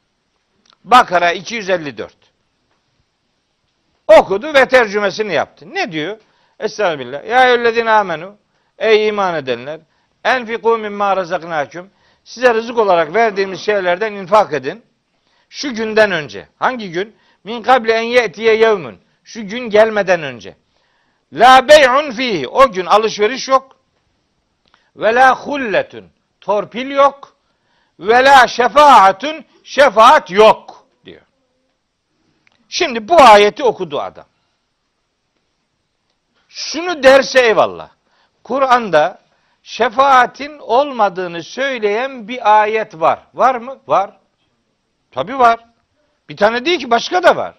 [0.84, 2.14] Bakara 254.
[4.08, 5.74] Okudu ve tercümesini yaptı.
[5.74, 6.18] Ne diyor?
[6.58, 7.28] Estağfirullah.
[7.28, 8.36] Ya eyyühellezine amenu.
[8.78, 9.80] Ey iman edenler.
[10.24, 11.90] Enfiku mimma razaknakum.
[12.24, 14.84] Size rızık olarak verdiğimiz şeylerden infak edin.
[15.48, 16.48] Şu günden önce.
[16.58, 17.16] Hangi gün?
[17.44, 18.98] Min kable en ye'tiye yevmun.
[19.24, 20.56] Şu gün gelmeden önce.
[21.32, 22.48] La bey'un fihi.
[22.48, 23.76] O gün alışveriş yok.
[24.96, 26.10] Ve la hulletun.
[26.40, 27.36] Torpil yok.
[28.00, 29.44] Ve la şefaatun.
[29.64, 31.22] Şefaat yok diyor.
[32.68, 34.26] Şimdi bu ayeti okudu adam.
[36.48, 37.90] Şunu derse eyvallah.
[38.44, 39.18] Kur'an'da
[39.62, 43.18] şefaatin olmadığını söyleyen bir ayet var.
[43.34, 43.78] Var mı?
[43.86, 44.16] Var.
[45.10, 45.60] Tabi var.
[46.28, 47.54] Bir tane değil ki başka da var.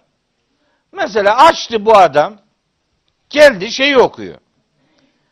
[0.92, 2.36] Mesela açtı bu adam
[3.30, 4.38] geldi şeyi okuyor.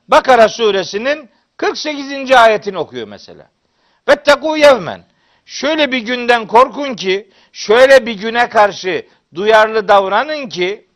[0.08, 2.32] Bakara suresinin 48.
[2.32, 3.50] ayetini okuyor mesela.
[4.08, 5.04] Vettekû yevmen.
[5.46, 10.86] Şöyle bir günden korkun ki, şöyle bir güne karşı duyarlı davranın ki,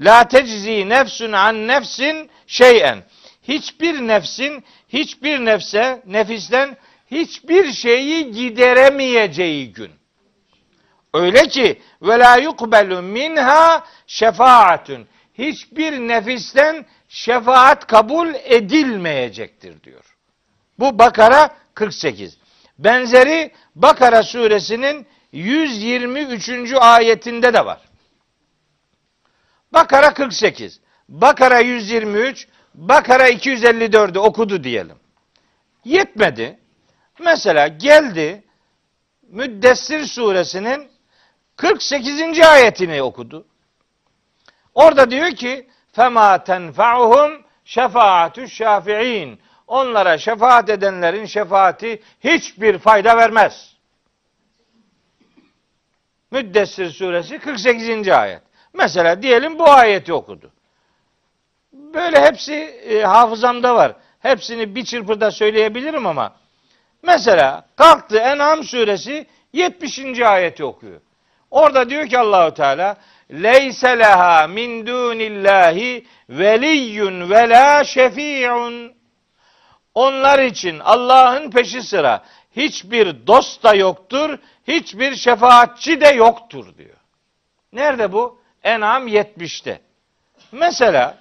[0.00, 3.02] la teczi nefsun an nefsin şeyen
[3.50, 6.76] hiçbir nefsin hiçbir nefse nefisten
[7.10, 9.90] hiçbir şeyi gideremeyeceği gün.
[11.14, 15.08] Öyle ki ve la yukbelu minha şefaatun.
[15.34, 20.04] Hiçbir nefisten şefaat kabul edilmeyecektir diyor.
[20.78, 22.38] Bu Bakara 48.
[22.78, 26.72] Benzeri Bakara suresinin 123.
[26.80, 27.80] ayetinde de var.
[29.72, 34.96] Bakara 48, Bakara 123, Bakara 254'ü okudu diyelim.
[35.84, 36.58] Yetmedi.
[37.18, 38.44] Mesela geldi
[39.30, 40.90] Müddessir suresinin
[41.56, 42.40] 48.
[42.40, 43.46] ayetini okudu.
[44.74, 49.40] Orada diyor ki fema tenfa'uhum şefaatü şafi'in.
[49.66, 53.76] Onlara şefaat edenlerin şefaati hiçbir fayda vermez.
[56.30, 58.08] Müddessir suresi 48.
[58.08, 58.42] ayet.
[58.72, 60.52] Mesela diyelim bu ayeti okudu.
[61.72, 63.92] Böyle hepsi e, hafızamda var.
[64.20, 66.32] Hepsini bir çırpıda söyleyebilirim ama
[67.02, 70.20] mesela kalktı En'am suresi 70.
[70.20, 71.00] ayeti okuyor.
[71.50, 72.96] Orada diyor ki Allahu Teala
[73.32, 78.92] leyse leha min dunillahi veliyyun ve la şefi'un
[79.94, 82.24] onlar için Allah'ın peşi sıra
[82.56, 84.38] hiçbir dost da yoktur,
[84.68, 86.96] hiçbir şefaatçi de yoktur diyor.
[87.72, 88.40] Nerede bu?
[88.62, 89.80] En'am 70'te.
[90.52, 91.18] Mesela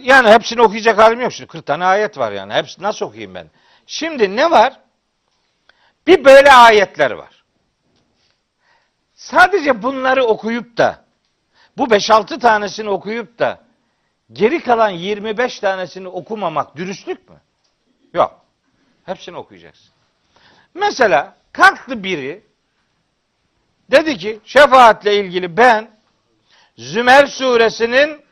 [0.00, 1.48] yani hepsini okuyacak halim yok şimdi.
[1.48, 2.52] 40 tane ayet var yani.
[2.52, 3.50] Hepsini nasıl okuyayım ben?
[3.86, 4.80] Şimdi ne var?
[6.06, 7.44] Bir böyle ayetler var.
[9.14, 11.04] Sadece bunları okuyup da
[11.76, 13.60] bu 5-6 tanesini okuyup da
[14.32, 17.36] geri kalan 25 tanesini okumamak dürüstlük mü?
[18.14, 18.40] Yok.
[19.04, 19.90] Hepsini okuyacaksın.
[20.74, 22.42] Mesela kalktı biri
[23.90, 25.90] dedi ki şefaatle ilgili ben
[26.78, 28.27] Zümer suresinin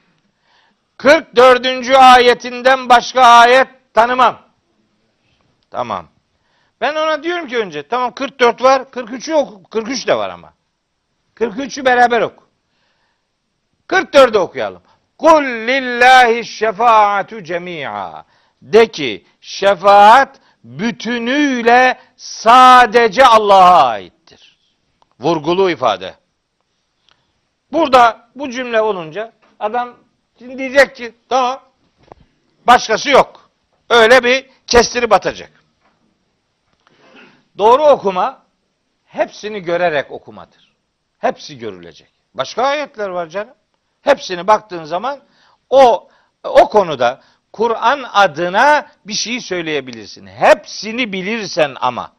[0.99, 1.91] 44.
[1.97, 4.39] ayetinden başka ayet tanımam.
[5.71, 6.07] Tamam.
[6.81, 9.63] Ben ona diyorum ki önce tamam 44 var 43'ü oku.
[9.71, 10.53] 43 de var ama.
[11.37, 12.45] 43'ü beraber oku.
[13.89, 14.83] 44'ü okuyalım.
[15.19, 18.25] Kul lillahi şefaatu cemi'a.
[18.63, 24.59] De ki şefaat bütünüyle sadece Allah'a aittir.
[25.21, 26.15] Vurgulu ifade.
[27.73, 29.97] Burada bu cümle olunca adam
[30.39, 31.63] şimdi diyecek ki tamam
[32.67, 33.51] başkası yok.
[33.91, 35.51] Öyle bir kestirip atacak.
[37.59, 38.43] Doğru okuma
[39.05, 40.75] hepsini görerek okumadır.
[41.19, 42.09] Hepsi görülecek.
[42.35, 43.55] Başka ayetler var canım.
[44.03, 45.21] Hepsini baktığın zaman
[45.71, 46.09] o
[46.45, 47.21] o konuda
[47.53, 50.27] Kur'an adına bir şey söyleyebilirsin.
[50.27, 52.13] Hepsini bilirsen ama.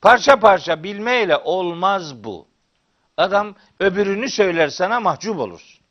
[0.00, 2.46] Parça parça bilmeyle olmaz bu.
[3.16, 5.83] Adam öbürünü söyler sana mahcup olursun.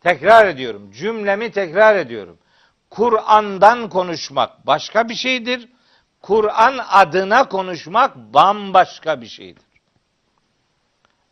[0.00, 0.90] Tekrar ediyorum.
[0.92, 2.38] Cümlemi tekrar ediyorum.
[2.90, 5.68] Kur'an'dan konuşmak başka bir şeydir.
[6.22, 9.62] Kur'an adına konuşmak bambaşka bir şeydir.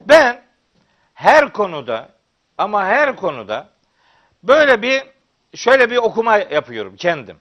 [0.00, 0.42] Ben
[1.14, 2.08] her konuda
[2.58, 3.68] ama her konuda
[4.42, 5.02] böyle bir
[5.54, 7.36] şöyle bir okuma yapıyorum kendim.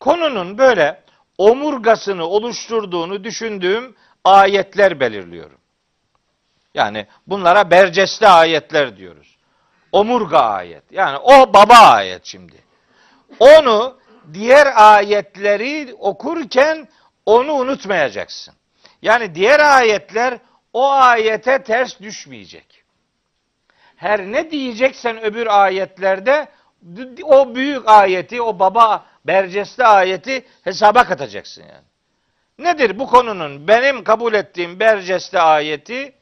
[0.00, 1.02] Konunun böyle
[1.38, 5.58] omurgasını oluşturduğunu düşündüğüm ayetler belirliyorum.
[6.74, 9.33] Yani bunlara berceste ayetler diyoruz.
[9.94, 10.84] Omurga ayet.
[10.90, 12.56] Yani o baba ayet şimdi.
[13.38, 13.98] Onu
[14.32, 16.88] diğer ayetleri okurken
[17.26, 18.54] onu unutmayacaksın.
[19.02, 20.38] Yani diğer ayetler
[20.72, 22.84] o ayete ters düşmeyecek.
[23.96, 26.48] Her ne diyeceksen öbür ayetlerde
[27.22, 31.86] o büyük ayeti, o baba berceste ayeti hesaba katacaksın yani.
[32.58, 36.14] Nedir bu konunun benim kabul ettiğim berceste ayeti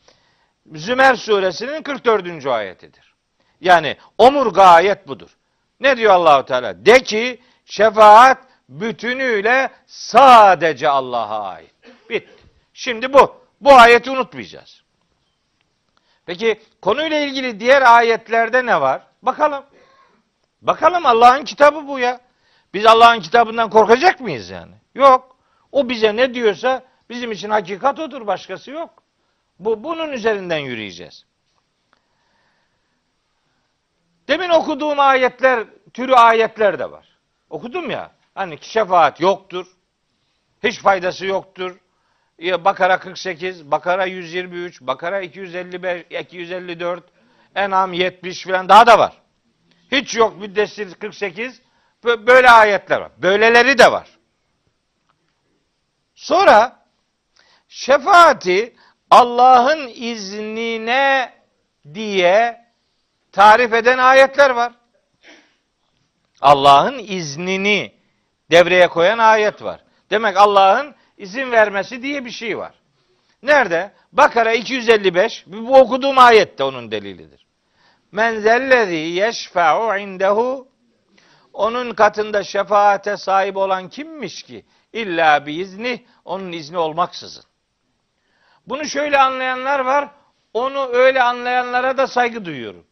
[0.75, 2.47] Zümer suresinin 44.
[2.47, 3.12] ayetidir.
[3.63, 5.37] Yani omurga ayet budur.
[5.81, 6.87] Ne diyor Allahu Teala?
[6.87, 11.71] De ki şefaat bütünüyle sadece Allah'a ait.
[12.11, 12.35] Bitti.
[12.75, 13.43] Şimdi bu.
[13.61, 14.83] Bu ayeti unutmayacağız.
[16.27, 19.03] Peki konuyla ilgili diğer ayetlerde ne var?
[19.23, 19.65] Bakalım.
[20.63, 22.21] Bakalım Allah'ın kitabı bu ya.
[22.75, 24.75] Biz Allah'ın kitabından korkacak mıyız yani?
[24.95, 25.37] Yok.
[25.73, 29.03] O bize ne diyorsa bizim için hakikat odur, başkası yok.
[29.59, 31.25] Bu bunun üzerinden yürüyeceğiz.
[34.29, 37.09] Demin okuduğum ayetler, türü ayetler de var.
[37.51, 38.11] Okudum ya.
[38.35, 39.67] Hani şefaat yoktur.
[40.63, 41.79] Hiç faydası yoktur.
[42.41, 47.05] Bakara 48, Bakara 123, Bakara 255, 254,
[47.55, 49.13] Enam 70 falan daha da var.
[49.93, 51.63] Hiç yok Müddessir 48.
[52.05, 53.13] Böyle ayetler var.
[53.19, 54.09] Böyleleri de var.
[56.15, 56.87] Sonra
[57.69, 58.77] şefaati
[59.11, 61.33] Allah'ın iznine
[61.95, 62.62] diye
[63.33, 64.73] tarif eden ayetler var.
[66.41, 67.93] Allah'ın iznini
[68.51, 69.81] devreye koyan ayet var.
[70.11, 72.75] Demek Allah'ın izin vermesi diye bir şey var.
[73.43, 73.93] Nerede?
[74.13, 75.45] Bakara 255.
[75.47, 77.47] Bu okuduğum ayette onun delilidir.
[78.13, 80.69] Men zellezî yeşfe'u indehu
[81.53, 84.65] onun katında şefaate sahip olan kimmiş ki?
[84.93, 87.45] İlla bir izni, onun izni olmaksızın.
[88.67, 90.09] Bunu şöyle anlayanlar var.
[90.55, 92.85] onu öyle anlayanlara da saygı duyuyorum.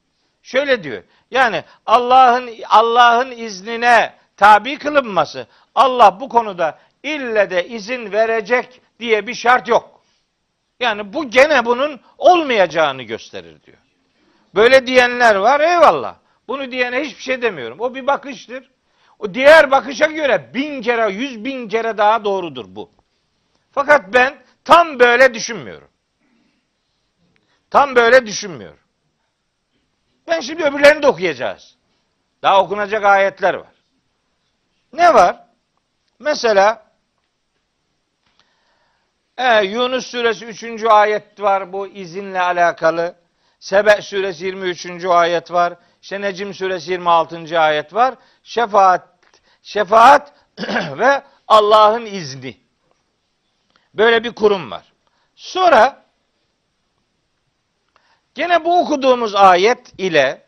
[0.42, 1.02] Şöyle diyor.
[1.30, 5.46] Yani Allah'ın Allah'ın iznine tabi kılınması.
[5.74, 10.00] Allah bu konuda ille de izin verecek diye bir şart yok.
[10.80, 13.78] Yani bu gene bunun olmayacağını gösterir diyor.
[14.54, 16.16] Böyle diyenler var eyvallah.
[16.48, 17.80] Bunu diyene hiçbir şey demiyorum.
[17.80, 18.70] O bir bakıştır.
[19.18, 22.90] O diğer bakışa göre bin kere, yüz bin kere daha doğrudur bu.
[23.72, 24.34] Fakat ben
[24.64, 25.88] tam böyle düşünmüyorum.
[27.70, 28.78] Tam böyle düşünmüyorum.
[30.30, 31.76] Ben şimdi öbürlerini de okuyacağız.
[32.42, 33.72] Daha okunacak ayetler var.
[34.92, 35.44] Ne var?
[36.18, 36.86] Mesela
[39.36, 40.84] e, Yunus suresi 3.
[40.84, 43.14] ayet var bu izinle alakalı.
[43.60, 45.04] Sebe suresi 23.
[45.04, 45.74] ayet var.
[46.02, 47.60] İşte Necim suresi 26.
[47.60, 48.14] ayet var.
[48.42, 49.08] Şefaat
[49.62, 50.32] şefaat
[50.98, 52.56] ve Allah'ın izni.
[53.94, 54.92] Böyle bir kurum var.
[55.36, 56.02] Sonra
[58.34, 60.42] gene bu okuduğumuz ayet ile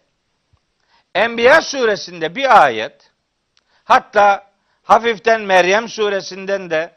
[1.14, 3.10] Enbiya suresinde bir ayet
[3.84, 4.52] hatta
[4.82, 6.96] hafiften Meryem suresinden de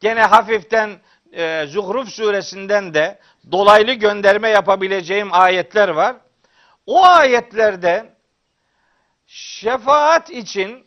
[0.00, 1.00] gene hafiften
[1.32, 3.18] e, Zuhruf suresinden de
[3.52, 6.16] dolaylı gönderme yapabileceğim ayetler var.
[6.86, 8.14] O ayetlerde
[9.26, 10.86] şefaat için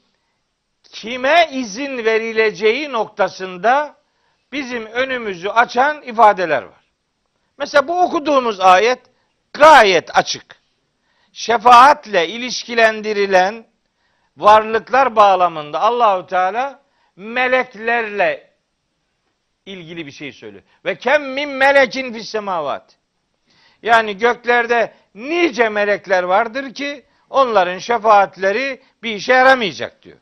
[0.83, 3.95] kime izin verileceği noktasında
[4.51, 6.83] bizim önümüzü açan ifadeler var.
[7.57, 8.99] Mesela bu okuduğumuz ayet
[9.53, 10.55] gayet açık.
[11.33, 13.65] Şefaatle ilişkilendirilen
[14.37, 16.81] varlıklar bağlamında Allahu Teala
[17.15, 18.53] meleklerle
[19.65, 20.63] ilgili bir şey söylüyor.
[20.85, 22.95] Ve kem min melekin fis semavat.
[23.81, 30.17] Yani göklerde nice melekler vardır ki onların şefaatleri bir işe yaramayacak diyor.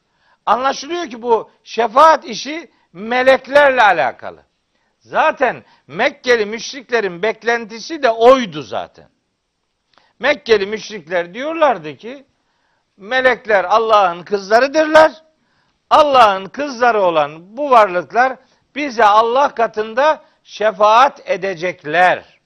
[0.45, 4.43] Anlaşılıyor ki bu şefaat işi meleklerle alakalı.
[4.99, 9.09] Zaten Mekkeli müşriklerin beklentisi de oydu zaten.
[10.19, 12.25] Mekkeli müşrikler diyorlardı ki
[12.97, 15.11] melekler Allah'ın kızlarıdırlar.
[15.89, 18.37] Allah'ın kızları olan bu varlıklar
[18.75, 22.39] bize Allah katında şefaat edecekler.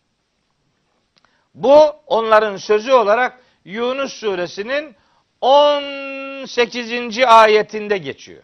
[1.55, 4.95] Bu onların sözü olarak Yunus suresinin
[5.41, 7.19] 18.
[7.27, 8.43] ayetinde geçiyor.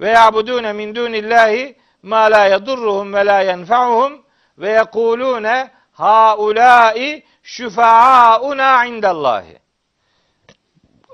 [0.00, 4.22] Ve ya'budune min dunillahi ma la yedurruhum ve la yenfa'uhum
[4.58, 5.70] ve yekulune
[6.02, 9.58] haulai şüfa'auna indallahi.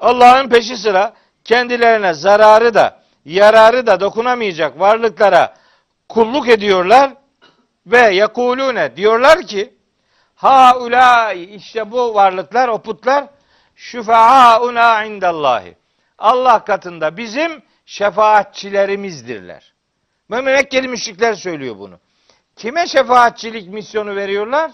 [0.01, 5.55] Allah'ın peşi sıra kendilerine zararı da yararı da dokunamayacak varlıklara
[6.09, 7.11] kulluk ediyorlar
[7.87, 9.75] ve yekulune diyorlar ki
[10.35, 13.25] haulai işte bu varlıklar o putlar
[13.77, 15.77] şüfa'auna indallahi.
[16.19, 19.75] Allah katında bizim şefaatçilerimizdirler.
[20.29, 21.99] Mekkeli müşrikler söylüyor bunu.
[22.59, 24.71] Kime şefaatçilik misyonu veriyorlar?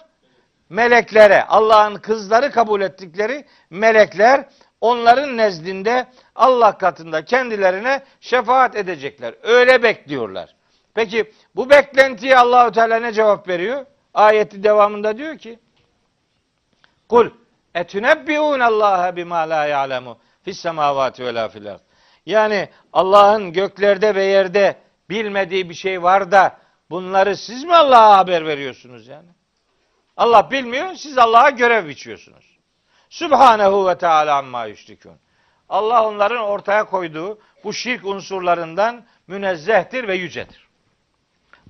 [0.69, 1.45] Meleklere.
[1.45, 4.49] Allah'ın kızları kabul ettikleri melekler
[4.81, 9.35] onların nezdinde Allah katında kendilerine şefaat edecekler.
[9.43, 10.55] Öyle bekliyorlar.
[10.95, 13.87] Peki bu beklentiye Allahü Teala ne cevap veriyor?
[14.15, 15.59] Ayeti devamında diyor ki:
[17.09, 17.31] Kul
[17.75, 21.67] etunebbiun Allah'a bima la ya'lemu fis semavati ve la fil
[22.27, 24.77] Yani Allah'ın göklerde ve yerde
[25.11, 26.64] bilmediği bir şey var da
[26.95, 29.29] bunları siz mi Allah'a haber veriyorsunuz yani?
[30.17, 32.59] Allah bilmiyor, siz Allah'a görev biçiyorsunuz.
[33.11, 35.17] Sübhanehu ve Teala amma yüşrikun.
[35.69, 40.69] Allah onların ortaya koyduğu bu şirk unsurlarından münezzehtir ve yücedir.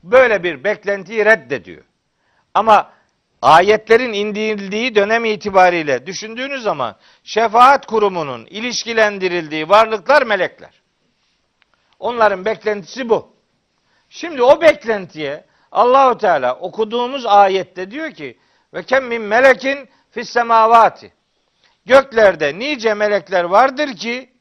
[0.02, 1.84] Böyle bir beklentiyi reddediyor.
[2.54, 2.92] Ama
[3.42, 10.82] ayetlerin indirildiği dönem itibariyle düşündüğünüz zaman şefaat kurumunun ilişkilendirildiği varlıklar melekler.
[11.98, 13.33] Onların beklentisi bu.
[14.08, 18.38] Şimdi o beklentiye Allahu Teala okuduğumuz ayette diyor ki
[18.74, 21.12] ve kem min melekin fis semavati.
[21.86, 24.32] Göklerde nice melekler vardır ki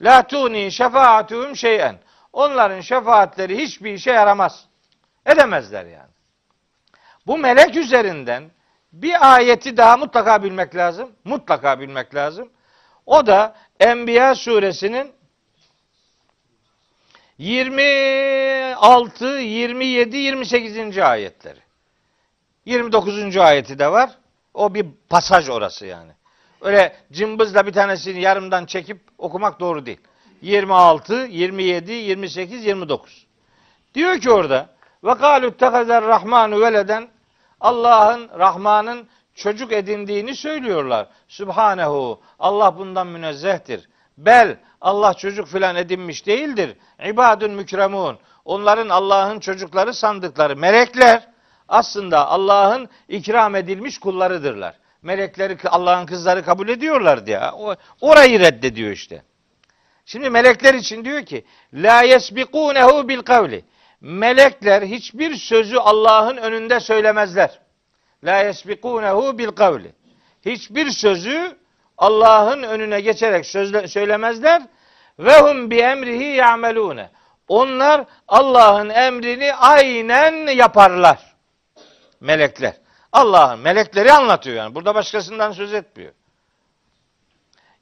[0.00, 1.98] la tuni şefaatuhum şeyen.
[2.32, 4.66] Onların şefaatleri hiçbir işe yaramaz.
[5.26, 6.10] Edemezler yani.
[7.26, 8.50] Bu melek üzerinden
[8.92, 11.12] bir ayeti daha mutlaka bilmek lazım.
[11.24, 12.52] Mutlaka bilmek lazım.
[13.06, 15.12] O da Enbiya suresinin
[17.38, 20.98] 26, 27, 28.
[20.98, 21.60] ayetleri.
[22.64, 23.36] 29.
[23.36, 24.10] ayeti de var.
[24.54, 26.10] O bir pasaj orası yani.
[26.60, 30.00] Öyle cımbızla bir tanesini yarımdan çekip okumak doğru değil.
[30.42, 33.26] 26, 27, 28, 29.
[33.94, 34.68] Diyor ki orada
[35.04, 37.08] ve kalu tehazer rahmanu veleden
[37.60, 41.08] Allah'ın Rahman'ın çocuk edindiğini söylüyorlar.
[41.28, 42.20] Sübhanehu.
[42.38, 43.88] Allah bundan münezzehtir.
[44.18, 46.76] Bel Allah çocuk filan edinmiş değildir.
[47.06, 48.18] İbadun mükremun.
[48.44, 51.28] Onların Allah'ın çocukları sandıkları melekler
[51.68, 54.74] aslında Allah'ın ikram edilmiş kullarıdırlar.
[55.02, 57.52] Melekleri Allah'ın kızları kabul ediyorlardı ya.
[57.54, 59.22] O, orayı reddediyor işte.
[60.06, 61.44] Şimdi melekler için diyor ki
[61.74, 63.64] la yesbikunehu bil kavli.
[64.00, 67.60] Melekler hiçbir sözü Allah'ın önünde söylemezler.
[68.24, 69.92] La yesbikunehu bil kavli.
[70.46, 71.56] Hiçbir sözü
[72.02, 74.62] Allah'ın önüne geçerek sözle, söylemezler.
[75.18, 77.10] Ve hum bi emrihi ya'melune.
[77.48, 81.18] Onlar Allah'ın emrini aynen yaparlar.
[82.20, 82.74] Melekler.
[83.12, 84.74] Allah'ın melekleri anlatıyor yani.
[84.74, 86.12] Burada başkasından söz etmiyor.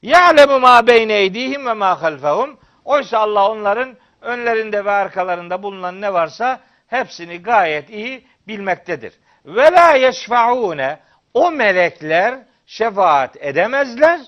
[0.02, 2.58] Ya'lemu ma beyne eydihim ve ma halfahum.
[2.84, 9.12] Oysa Allah onların önlerinde ve arkalarında bulunan ne varsa hepsini gayet iyi bilmektedir.
[9.46, 10.98] Ve la yeşfaune
[11.34, 14.20] o melekler şefaat edemezler.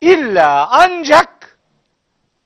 [0.00, 1.58] İlla ancak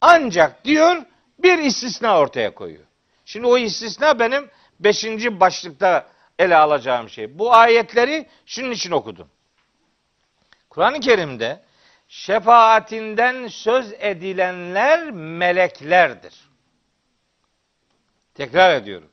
[0.00, 0.96] ancak diyor
[1.38, 2.84] bir istisna ortaya koyuyor.
[3.24, 4.50] Şimdi o istisna benim
[4.80, 6.06] beşinci başlıkta
[6.38, 7.38] ele alacağım şey.
[7.38, 9.28] Bu ayetleri şunun için okudum.
[10.70, 11.62] Kur'an-ı Kerim'de
[12.08, 16.34] şefaatinden söz edilenler meleklerdir.
[18.34, 19.10] Tekrar ediyorum.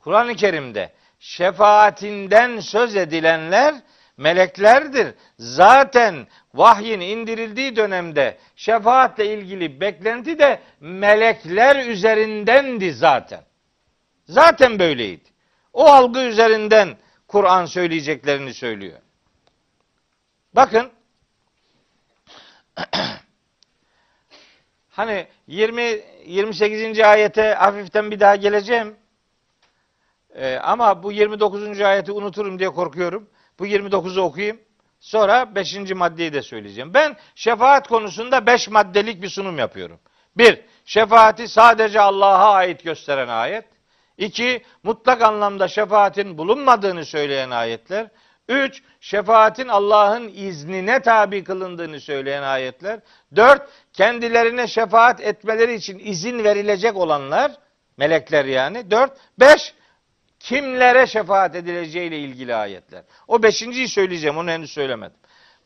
[0.00, 3.74] Kur'an-ı Kerim'de şefaatinden söz edilenler
[4.16, 5.14] meleklerdir.
[5.38, 13.40] Zaten vahyin indirildiği dönemde şefaatle ilgili beklenti de melekler üzerindendi zaten.
[14.24, 15.28] Zaten böyleydi.
[15.72, 16.96] O algı üzerinden
[17.28, 18.98] Kur'an söyleyeceklerini söylüyor.
[20.54, 20.90] Bakın
[24.88, 27.00] hani 20 28.
[27.00, 28.96] ayete hafiften bir daha geleceğim.
[30.34, 31.80] Ee, ama bu 29.
[31.80, 33.28] ayeti unuturum diye korkuyorum.
[33.58, 34.60] Bu 29'u okuyayım.
[35.00, 35.90] Sonra 5.
[35.90, 36.94] maddeyi de söyleyeceğim.
[36.94, 39.98] Ben şefaat konusunda 5 maddelik bir sunum yapıyorum.
[40.36, 40.60] 1.
[40.84, 43.64] Şefaati sadece Allah'a ait gösteren ayet.
[44.18, 44.62] 2.
[44.82, 48.08] Mutlak anlamda şefaatin bulunmadığını söyleyen ayetler.
[48.48, 48.82] 3.
[49.00, 53.00] Şefaatin Allah'ın iznine tabi kılındığını söyleyen ayetler.
[53.36, 53.62] 4.
[53.92, 57.52] Kendilerine şefaat etmeleri için izin verilecek olanlar,
[57.96, 58.90] melekler yani.
[58.90, 59.12] 4.
[59.40, 59.74] 5
[60.46, 63.02] kimlere şefaat edileceğiyle ilgili ayetler.
[63.28, 65.16] O beşinciyi söyleyeceğim, onu henüz söylemedim.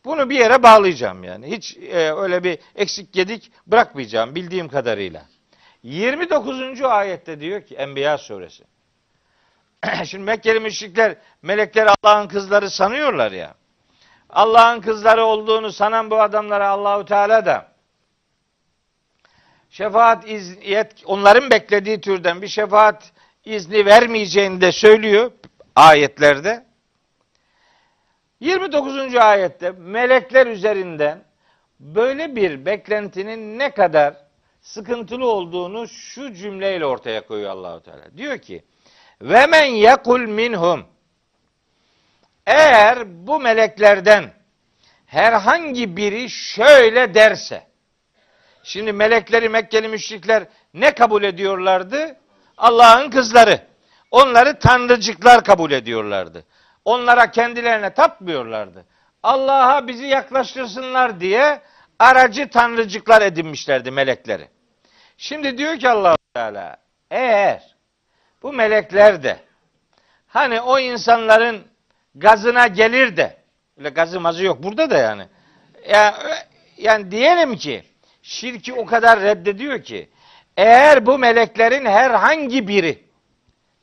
[0.05, 1.51] Bunu bir yere bağlayacağım yani.
[1.51, 5.23] Hiç e, öyle bir eksik gedik bırakmayacağım bildiğim kadarıyla.
[5.83, 6.83] 29.
[6.83, 8.65] ayette diyor ki Enbiya suresi.
[10.05, 13.55] Şimdi Mekkeli müşrikler melekler Allah'ın kızları sanıyorlar ya.
[14.31, 17.69] Allah'ın kızları olduğunu sanan bu adamlara Allahu Teala da
[19.71, 23.13] şefaat izniyet onların beklediği türden bir şefaat
[23.45, 25.33] izni vermeyeceğini de söylüyor
[25.77, 26.67] ayetlerde.
[28.41, 29.17] 29.
[29.17, 31.25] ayette melekler üzerinden
[31.81, 34.15] böyle bir beklentinin ne kadar
[34.61, 38.17] sıkıntılı olduğunu şu cümleyle ortaya koyuyor Allahu Teala.
[38.17, 38.65] Diyor ki:
[39.23, 40.87] "Ve men yekul minhum"
[42.47, 44.33] Eğer bu meleklerden
[45.07, 47.67] herhangi biri şöyle derse,
[48.63, 50.45] şimdi melekleri Mekkeli müşrikler
[50.75, 52.20] ne kabul ediyorlardı?
[52.61, 53.61] Allah'ın kızları.
[54.11, 56.45] Onları tanrıcıklar kabul ediyorlardı.
[56.85, 58.85] Onlara kendilerine tapmıyorlardı.
[59.23, 61.61] Allah'a bizi yaklaştırsınlar diye
[61.99, 64.49] aracı tanrıcıklar edinmişlerdi melekleri.
[65.17, 66.77] Şimdi diyor ki allah Teala
[67.11, 67.77] eğer
[68.43, 69.41] bu melekler de
[70.27, 71.63] hani o insanların
[72.15, 73.37] gazına gelir de
[73.79, 75.27] öyle gazı mazı yok burada da yani.
[75.89, 76.17] Yani,
[76.77, 77.85] yani diyelim ki
[78.23, 80.10] şirki o kadar reddediyor ki
[80.61, 83.05] eğer bu meleklerin herhangi biri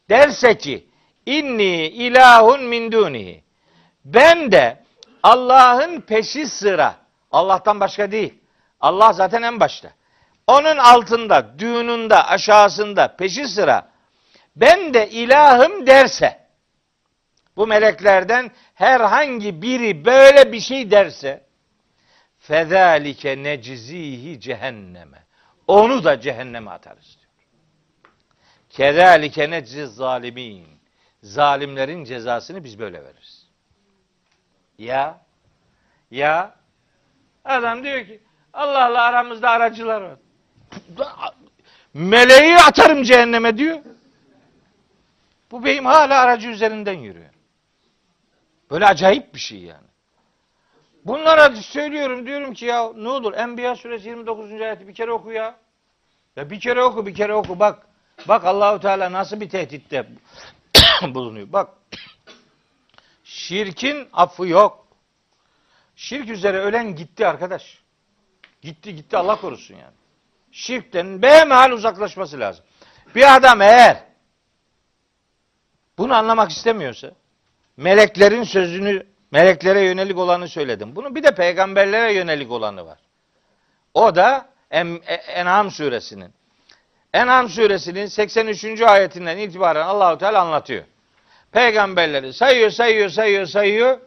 [0.09, 0.87] derse ki
[1.25, 3.43] inni ilahun min dunihi
[4.05, 4.83] ben de
[5.23, 6.95] Allah'ın peşi sıra
[7.31, 8.33] Allah'tan başka değil.
[8.79, 9.89] Allah zaten en başta.
[10.47, 13.89] Onun altında, düğününde, aşağısında, peşi sıra
[14.55, 16.47] ben de ilahım derse
[17.55, 21.43] bu meleklerden herhangi biri böyle bir şey derse
[22.39, 25.26] fezalike necizihi cehenneme
[25.67, 27.31] onu da cehenneme atarız diyor.
[28.69, 30.67] Kezalike neciz zalimin.
[31.23, 33.47] Zalimlerin cezasını biz böyle veririz.
[34.77, 35.21] Ya
[36.11, 36.55] ya
[37.45, 38.19] adam diyor ki
[38.53, 40.17] Allah'la aramızda aracılar var.
[41.93, 43.79] Meleği atarım cehenneme diyor.
[45.51, 47.29] Bu beyim hala aracı üzerinden yürüyor.
[48.71, 49.87] Böyle acayip bir şey yani.
[51.07, 54.51] Bunlara söylüyorum diyorum ki ya ne olur Enbiya suresi 29.
[54.51, 55.57] ayeti bir kere oku ya.
[56.35, 57.87] Ya bir kere oku bir kere oku bak.
[58.27, 60.09] Bak Allahu Teala nasıl bir tehditte
[61.13, 61.51] bulunuyor.
[61.51, 61.69] Bak.
[63.23, 64.87] Şirkin affı yok.
[65.95, 67.79] Şirk üzere ölen gitti arkadaş.
[68.61, 69.95] Gitti gitti Allah korusun yani.
[70.51, 72.65] Şirkten behemhal uzaklaşması lazım.
[73.15, 74.03] Bir adam eğer
[75.97, 77.11] bunu anlamak istemiyorsa
[77.77, 80.95] meleklerin sözünü meleklere yönelik olanı söyledim.
[80.95, 82.97] Bunun bir de peygamberlere yönelik olanı var.
[83.93, 86.33] O da En- En'am suresinin.
[87.13, 88.81] En'am suresinin 83.
[88.81, 90.83] ayetinden itibaren Allahu Teala anlatıyor.
[91.51, 93.99] Peygamberleri sayıyor, sayıyor, sayıyor, sayıyor.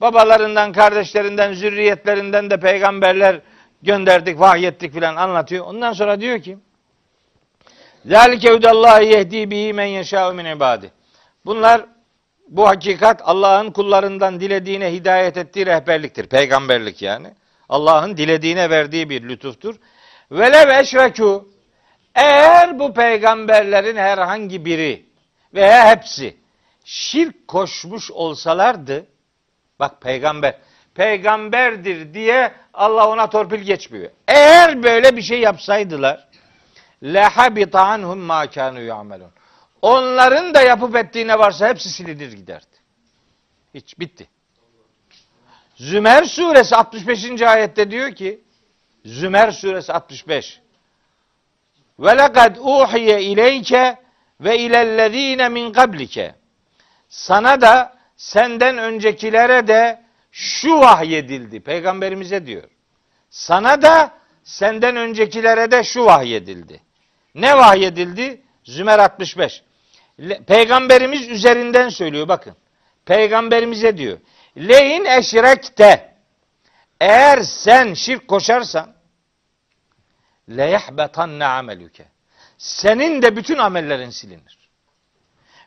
[0.00, 3.40] Babalarından, kardeşlerinden, zürriyetlerinden de peygamberler
[3.82, 5.66] gönderdik, vahyettik filan anlatıyor.
[5.66, 6.58] Ondan sonra diyor ki
[8.06, 10.92] Zalike hudallahi yehdi bihi men yeşâ'u min ibadi.
[11.46, 11.84] Bunlar
[12.48, 16.26] bu hakikat Allah'ın kullarından dilediğine hidayet ettiği rehberliktir.
[16.26, 17.34] Peygamberlik yani.
[17.68, 19.76] Allah'ın dilediğine verdiği bir lütuftur.
[20.30, 21.44] Velev eşrekû
[22.14, 25.06] eğer bu peygamberlerin herhangi biri
[25.54, 26.36] veya hepsi
[26.84, 29.06] şirk koşmuş olsalardı
[29.80, 30.54] bak peygamber
[30.94, 34.10] peygamberdir diye Allah ona torpil geçmiyor.
[34.28, 36.28] Eğer böyle bir şey yapsaydılar
[37.02, 39.30] lehabita anhum ma kanu yamelun.
[39.82, 42.66] Onların da yapıp ettiğine varsa hepsi silinir giderdi.
[43.74, 44.28] Hiç bitti.
[45.76, 47.42] Zümer suresi 65.
[47.42, 48.40] ayette diyor ki
[49.04, 50.60] Zümer suresi 65
[52.00, 53.96] ve lekad uhiye ileyke
[54.40, 56.34] ve ilellezine min kablike
[57.08, 60.02] sana da senden öncekilere de
[60.32, 61.60] şu vahyedildi.
[61.60, 62.68] Peygamberimize diyor.
[63.30, 64.12] Sana da
[64.44, 66.80] senden öncekilere de şu vahyedildi.
[67.34, 68.42] Ne vahyedildi?
[68.64, 69.62] Zümer 65.
[70.46, 72.56] Peygamberimiz üzerinden söylüyor bakın.
[73.04, 74.18] Peygamberimize diyor.
[74.56, 76.14] Leyin eşrekte
[77.00, 78.94] eğer sen şirk koşarsan
[80.50, 82.08] leyahbetanne amelüke.
[82.58, 84.58] Senin de bütün amellerin silinir.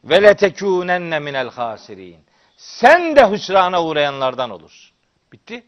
[0.04, 2.26] Ve letekûnenne minel hasirin.
[2.58, 4.96] Sen de hüsrana uğrayanlardan olursun.
[5.32, 5.64] Bitti.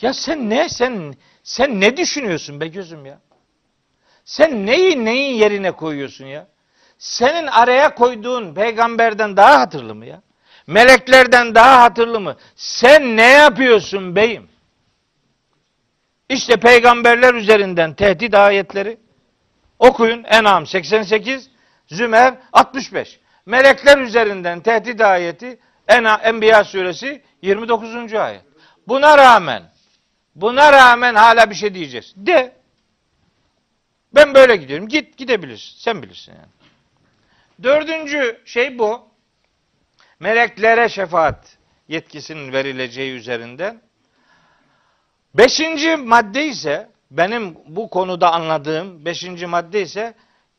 [0.00, 3.20] Ya sen ne sen sen ne düşünüyorsun be gözüm ya?
[4.24, 6.48] Sen neyi neyin yerine koyuyorsun ya?
[7.00, 10.22] Senin araya koyduğun peygamberden daha hatırlı mı ya?
[10.66, 12.36] Meleklerden daha hatırlı mı?
[12.56, 14.48] Sen ne yapıyorsun beyim?
[16.28, 18.98] İşte peygamberler üzerinden tehdit ayetleri
[19.78, 20.24] okuyun.
[20.24, 21.50] En'am 88,
[21.86, 23.20] Zümer 65.
[23.46, 25.58] Melekler üzerinden tehdit ayeti
[25.88, 28.14] Enbiya suresi 29.
[28.14, 28.42] ayet.
[28.88, 29.62] Buna rağmen
[30.34, 32.12] buna rağmen hala bir şey diyeceğiz.
[32.16, 32.52] De.
[34.14, 34.88] Ben böyle gidiyorum.
[34.88, 35.78] Git gidebilirsin.
[35.78, 36.59] Sen bilirsin yani.
[37.62, 39.10] Dördüncü şey bu.
[40.20, 41.58] Meleklere şefaat
[41.88, 43.82] yetkisinin verileceği üzerinden.
[45.34, 50.14] Beşinci madde ise benim bu konuda anladığım beşinci madde ise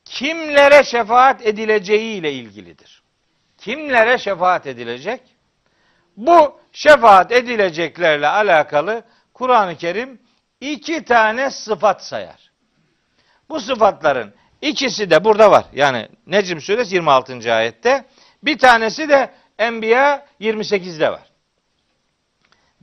[0.06, 3.04] kimlere şefaat edileceği ile ilgilidir.
[3.58, 5.22] Kimlere şefaat edilecek?
[6.18, 9.04] Bu şefaat edileceklerle alakalı
[9.34, 10.22] Kur'an-ı Kerim
[10.62, 12.52] iki tane sıfat sayar.
[13.50, 15.66] Bu sıfatların ikisi de burada var.
[15.74, 17.54] Yani Necm suresi 26.
[17.54, 18.06] ayette.
[18.44, 21.32] Bir tanesi de Enbiya 28'de var.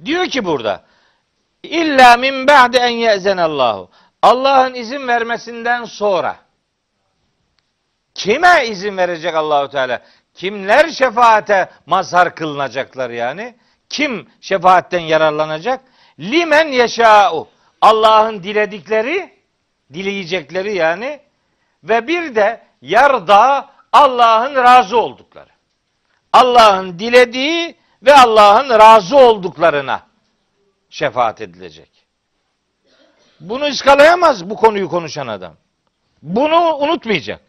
[0.05, 0.85] Diyor ki burada
[1.63, 3.91] İlla min ba'de en ye'zenallahu.
[4.23, 6.37] Allah'ın izin vermesinden sonra
[8.15, 10.03] kime izin verecek Allahu Teala?
[10.35, 13.55] Kimler şefaate mazhar kılınacaklar yani?
[13.89, 15.81] Kim şefaatten yararlanacak?
[16.21, 17.49] Limen yeşâ'u.
[17.81, 19.33] Allah'ın diledikleri,
[19.93, 21.21] dileyecekleri yani
[21.85, 25.51] ve bir de yarda Allah'ın razı oldukları.
[26.33, 30.03] Allah'ın dilediği ve Allah'ın razı olduklarına
[30.91, 31.91] şefaat edilecek.
[33.41, 35.55] Bunu ıskalayamaz bu konuyu konuşan adam.
[36.23, 37.41] Bunu unutmayacak.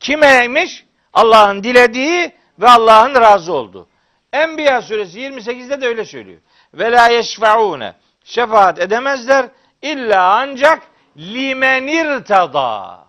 [0.00, 0.84] Kimeymiş?
[1.12, 3.88] Allah'ın dilediği ve Allah'ın razı olduğu.
[4.32, 6.40] Enbiya suresi 28'de de öyle söylüyor.
[6.74, 7.94] Ve la yeşfeune.
[8.24, 9.46] Şefaat edemezler
[9.82, 10.82] illa ancak
[11.16, 12.99] limenir tada.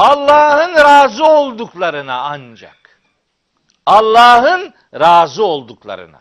[0.00, 3.00] Allah'ın razı olduklarına ancak.
[3.86, 6.20] Allah'ın razı olduklarına.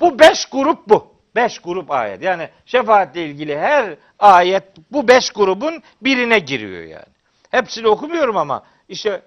[0.00, 1.14] Bu beş grup bu.
[1.34, 2.22] Beş grup ayet.
[2.22, 7.14] Yani şefaatle ilgili her ayet bu beş grubun birine giriyor yani.
[7.50, 9.22] Hepsini okumuyorum ama işte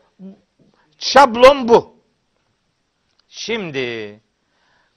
[0.97, 1.95] şablon bu.
[3.29, 4.19] Şimdi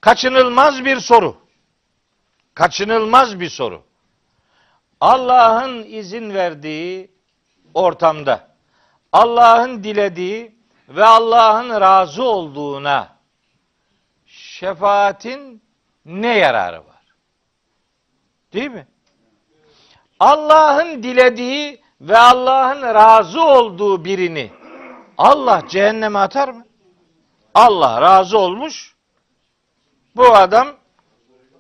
[0.01, 1.37] kaçınılmaz bir soru.
[2.55, 3.90] Kaçınılmaz bir soru.
[5.01, 7.11] Allah'ın izin verdiği
[7.75, 8.49] ortamda
[9.13, 10.57] Allah'ın dilediği
[10.89, 13.17] ve Allah'ın razı olduğuna
[14.27, 15.63] şefaatin
[16.05, 17.05] ne yararı var?
[18.53, 18.87] Değil mi?
[20.21, 24.51] Allah'ın dilediği ve Allah'ın razı olduğu birini
[25.19, 26.65] Allah cehenneme atar mı?
[27.55, 28.95] Allah razı olmuş.
[30.17, 30.69] Bu adam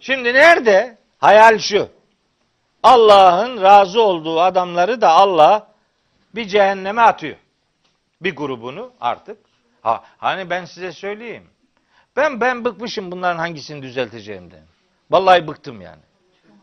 [0.00, 0.98] şimdi nerede?
[1.18, 1.99] Hayal şu.
[2.82, 5.66] Allah'ın razı olduğu adamları da Allah
[6.34, 7.36] bir cehenneme atıyor.
[8.20, 9.38] bir grubunu artık.
[9.82, 11.44] Ha, hani ben size söyleyeyim.
[12.16, 14.62] Ben ben bıkmışım bunların hangisini düzelteceğimden.
[15.10, 16.02] Vallahi bıktım yani.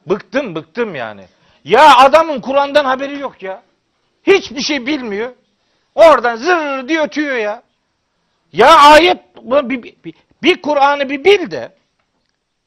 [0.06, 1.26] Bıktım bıktım yani.
[1.64, 3.64] Ya adamın Kur'an'dan haberi yok ya.
[4.24, 5.32] Hiçbir şey bilmiyor.
[5.96, 7.64] Oradan zır diye ötüyor ya.
[8.54, 10.14] Ya ayet bir, bir,
[10.44, 11.76] bir Kur'an'ı bir bil de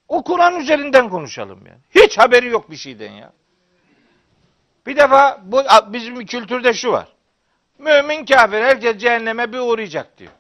[0.08, 2.04] o Kur'an üzerinden konuşalım yani.
[2.04, 3.32] Hiç haberi yok bir şeyden ya.
[4.86, 7.08] Bir defa bu bizim kültürde şu var.
[7.78, 10.32] Mümin kafir herkes cehenneme bir uğrayacak diyor.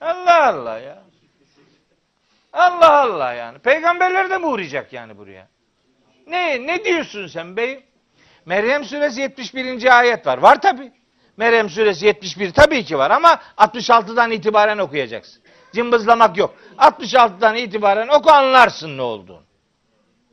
[0.00, 1.02] Allah Allah ya.
[2.52, 3.58] Allah Allah yani.
[3.58, 5.48] Peygamberler de mi uğrayacak yani buraya?
[6.26, 7.84] Ne ne diyorsun sen bey?
[8.46, 9.98] Meryem suresi 71.
[9.98, 10.38] ayet var.
[10.38, 10.92] Var tabi.
[11.36, 15.42] Meryem suresi 71 tabii ki var ama 66'dan itibaren okuyacaksın.
[15.72, 16.54] Cımbızlamak yok.
[16.78, 19.42] 66'dan itibaren oku anlarsın ne olduğunu.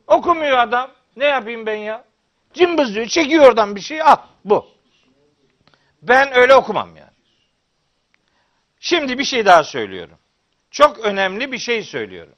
[0.06, 0.90] Okumuyor adam.
[1.16, 2.04] Ne yapayım ben ya?
[2.56, 4.02] Cımbızlıyor, çekiyor oradan bir şey.
[4.02, 4.68] Al bu.
[6.02, 7.10] Ben öyle okumam yani.
[8.80, 10.18] Şimdi bir şey daha söylüyorum.
[10.70, 12.34] Çok önemli bir şey söylüyorum.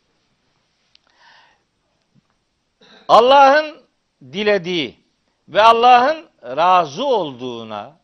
[3.08, 3.82] Allah'ın
[4.22, 5.00] dilediği
[5.48, 7.96] ve Allah'ın razı olduğuna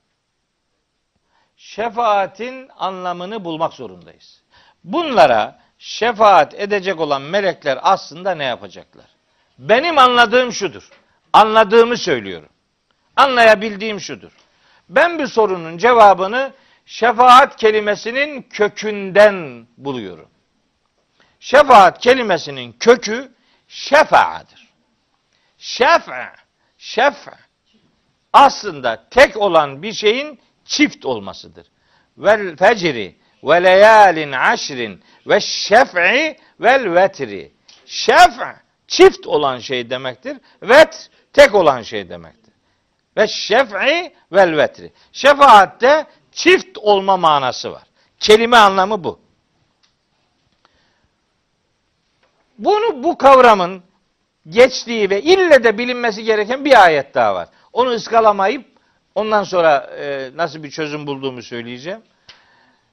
[1.56, 4.42] şefaatin anlamını bulmak zorundayız.
[4.84, 9.06] Bunlara şefaat edecek olan melekler aslında ne yapacaklar?
[9.58, 10.90] Benim anladığım şudur.
[11.34, 12.48] Anladığımı söylüyorum.
[13.16, 14.32] Anlayabildiğim şudur.
[14.88, 16.52] Ben bir sorunun cevabını
[16.86, 20.28] şefaat kelimesinin kökünden buluyorum.
[21.40, 23.32] Şefaat kelimesinin kökü
[23.68, 24.68] şefaadır.
[25.58, 26.32] Şefa,
[26.78, 27.38] şefa
[28.32, 31.66] aslında tek olan bir şeyin çift olmasıdır.
[32.18, 37.52] Vel fecri ve leyalin aşrin ve şef'i vel vetri.
[37.86, 38.56] Şef'
[38.86, 40.36] çift olan şey demektir.
[40.62, 42.54] Vet tek olan şey demektir.
[43.16, 44.92] Ve şef'i vel vetri.
[45.12, 47.82] Şefaatte çift olma manası var.
[48.20, 49.20] Kelime anlamı bu.
[52.58, 53.82] Bunu bu kavramın
[54.48, 57.48] geçtiği ve ille de bilinmesi gereken bir ayet daha var.
[57.72, 58.66] Onu ıskalamayıp
[59.14, 62.00] ondan sonra e, nasıl bir çözüm bulduğumu söyleyeceğim.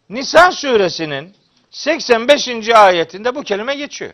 [0.09, 1.35] Nisa suresinin
[1.69, 2.69] 85.
[2.69, 4.13] ayetinde bu kelime geçiyor.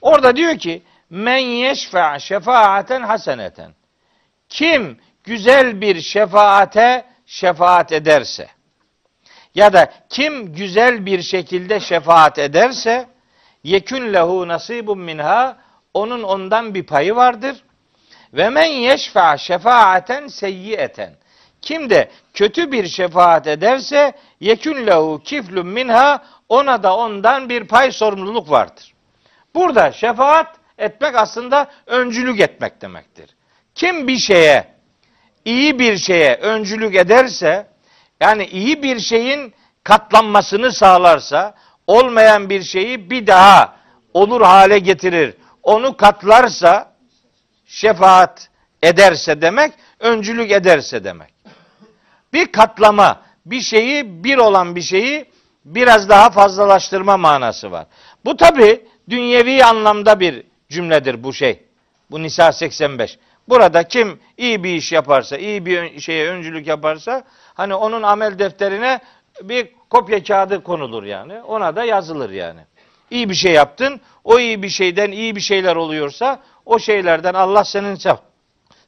[0.00, 3.74] Orada diyor ki men yeşfa şefaaten haseneten.
[4.48, 8.48] Kim güzel bir şefaate şefaat ederse
[9.54, 13.06] ya da kim güzel bir şekilde şefaat ederse
[13.64, 15.56] yekün lehu nasibun minha
[15.94, 17.56] onun ondan bir payı vardır.
[18.32, 21.16] Ve men yeşfa şefaaten seyyieten.
[21.62, 27.92] Kim de kötü bir şefaat ederse yekün lehu kiflun minha ona da ondan bir pay
[27.92, 28.94] sorumluluk vardır.
[29.54, 33.36] Burada şefaat etmek aslında öncülük etmek demektir.
[33.74, 34.68] Kim bir şeye,
[35.44, 37.66] iyi bir şeye öncülük ederse,
[38.20, 39.54] yani iyi bir şeyin
[39.84, 41.54] katlanmasını sağlarsa,
[41.86, 43.76] olmayan bir şeyi bir daha
[44.14, 46.92] olur hale getirir, onu katlarsa,
[47.66, 48.48] şefaat
[48.82, 51.34] ederse demek, öncülük ederse demek.
[52.32, 55.30] Bir katlama, bir şeyi, bir olan bir şeyi
[55.64, 57.86] biraz daha fazlalaştırma manası var.
[58.24, 61.62] Bu tabi dünyevi anlamda bir cümledir bu şey.
[62.10, 63.18] Bu Nisa 85.
[63.48, 67.24] Burada kim iyi bir iş yaparsa, iyi bir şeye öncülük yaparsa
[67.54, 69.00] hani onun amel defterine
[69.42, 71.42] bir kopya kağıdı konulur yani.
[71.42, 72.60] Ona da yazılır yani.
[73.10, 77.64] İyi bir şey yaptın, o iyi bir şeyden iyi bir şeyler oluyorsa o şeylerden Allah
[77.64, 77.98] senin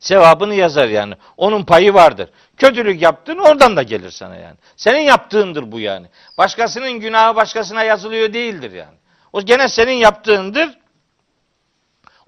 [0.00, 1.14] sevabını yazar yani.
[1.36, 2.30] Onun payı vardır.
[2.56, 4.56] Kötülük yaptın oradan da gelir sana yani.
[4.76, 6.06] Senin yaptığındır bu yani.
[6.38, 8.96] Başkasının günahı başkasına yazılıyor değildir yani.
[9.32, 10.78] O gene senin yaptığındır.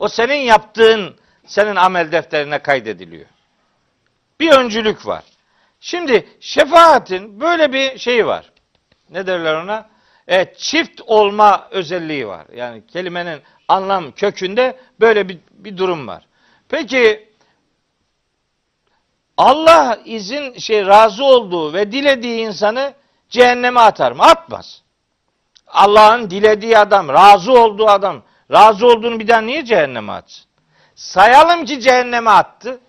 [0.01, 1.17] O senin yaptığın
[1.47, 3.27] senin amel defterine kaydediliyor.
[4.41, 5.25] Bir öncülük var.
[5.81, 8.53] Şimdi şefaatin böyle bir şeyi var.
[9.11, 9.89] Ne derler ona?
[10.29, 12.47] Evet, çift olma özelliği var.
[12.55, 16.27] Yani kelimenin anlam kökünde böyle bir, bir durum var.
[16.69, 17.29] Peki
[19.37, 22.95] Allah izin şey razı olduğu ve dilediği insanı
[23.29, 24.23] cehenneme atar mı?
[24.23, 24.83] Atmaz.
[25.67, 28.23] Allah'ın dilediği adam, razı olduğu adam,
[28.53, 30.45] razı olduğunu bir daha niye cehenneme atsın?
[30.95, 32.81] Sayalım ki cehenneme attı.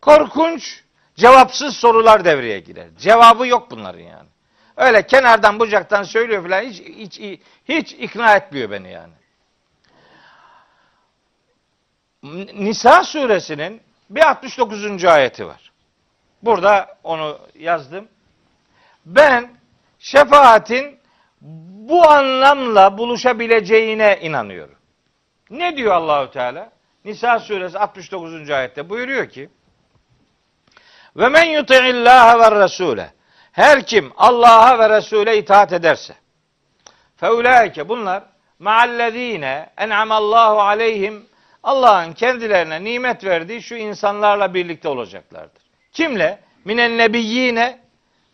[0.00, 0.82] Korkunç,
[1.14, 2.88] cevapsız sorular devreye girer.
[2.98, 4.28] Cevabı yok bunların yani.
[4.76, 9.12] Öyle kenardan bucaktan söylüyor falan hiç, hiç, hiç ikna etmiyor beni yani.
[12.54, 15.04] Nisa suresinin bir 69.
[15.04, 15.72] ayeti var.
[16.42, 18.08] Burada onu yazdım.
[19.06, 19.50] Ben
[19.98, 20.98] şefaatin
[21.88, 24.76] bu anlamla buluşabileceğine inanıyorum.
[25.50, 26.72] Ne diyor Allahü Teala?
[27.04, 28.50] Nisa suresi 69.
[28.50, 29.50] ayette buyuruyor ki:
[31.16, 33.06] Ve men yuti'illâhe ve resûle.
[33.52, 36.14] Her kim Allah'a ve Resul'e itaat ederse.
[37.16, 38.22] Feulaike bunlar
[38.58, 41.26] ma'allezine en'amallahu aleyhim
[41.62, 45.62] Allah'ın kendilerine nimet verdiği şu insanlarla birlikte olacaklardır.
[45.92, 46.40] Kimle?
[46.64, 47.80] Minen nebiyyine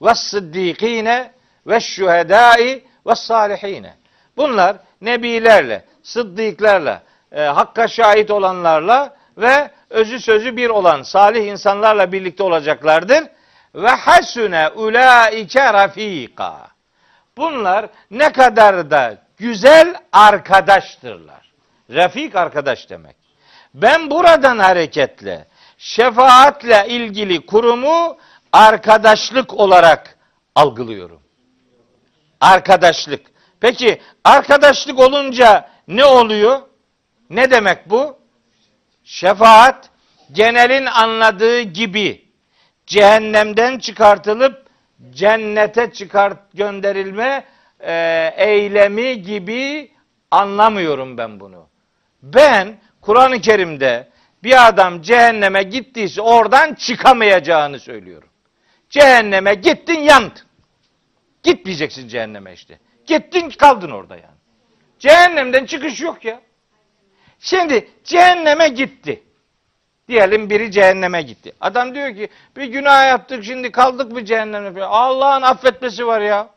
[0.02, 1.32] ve sıddikine
[1.66, 3.94] ve şühedai ve salihine.
[4.36, 7.02] Bunlar nebilerle, sıddıklarla,
[7.32, 13.24] e, hakka şahit olanlarla ve özü sözü bir olan salih insanlarla birlikte olacaklardır.
[13.74, 16.68] Ve hasune ulaike rafika.
[17.36, 21.52] Bunlar ne kadar da güzel arkadaştırlar.
[21.90, 23.16] Rafik arkadaş demek.
[23.74, 25.47] Ben buradan hareketle
[25.78, 28.16] şefaatle ilgili kurumu
[28.52, 30.18] arkadaşlık olarak
[30.55, 31.20] algılıyorum.
[32.40, 33.27] Arkadaşlık.
[33.60, 36.60] Peki arkadaşlık olunca ne oluyor?
[37.31, 38.19] Ne demek bu?
[39.05, 39.90] Şefaat
[40.32, 42.28] genelin anladığı gibi
[42.86, 44.66] cehennemden çıkartılıp
[45.10, 47.44] cennete çıkart gönderilme
[47.81, 47.94] e,
[48.36, 49.90] eylemi gibi
[50.31, 51.69] anlamıyorum ben bunu.
[52.23, 54.09] Ben Kur'an-ı Kerim'de
[54.43, 58.28] bir adam cehenneme gittiyse oradan çıkamayacağını söylüyorum.
[58.90, 60.48] Cehenneme gittin yandın.
[61.43, 62.78] Gitmeyeceksin cehenneme işte.
[63.06, 64.39] Gittin kaldın orada yani.
[64.98, 66.40] Cehennemden çıkış yok ya.
[67.39, 69.23] Şimdi cehenneme gitti.
[70.09, 71.52] Diyelim biri cehenneme gitti.
[71.60, 74.82] Adam diyor ki bir günah yaptık şimdi kaldık mı cehenneme?
[74.82, 76.48] Allah'ın affetmesi var ya.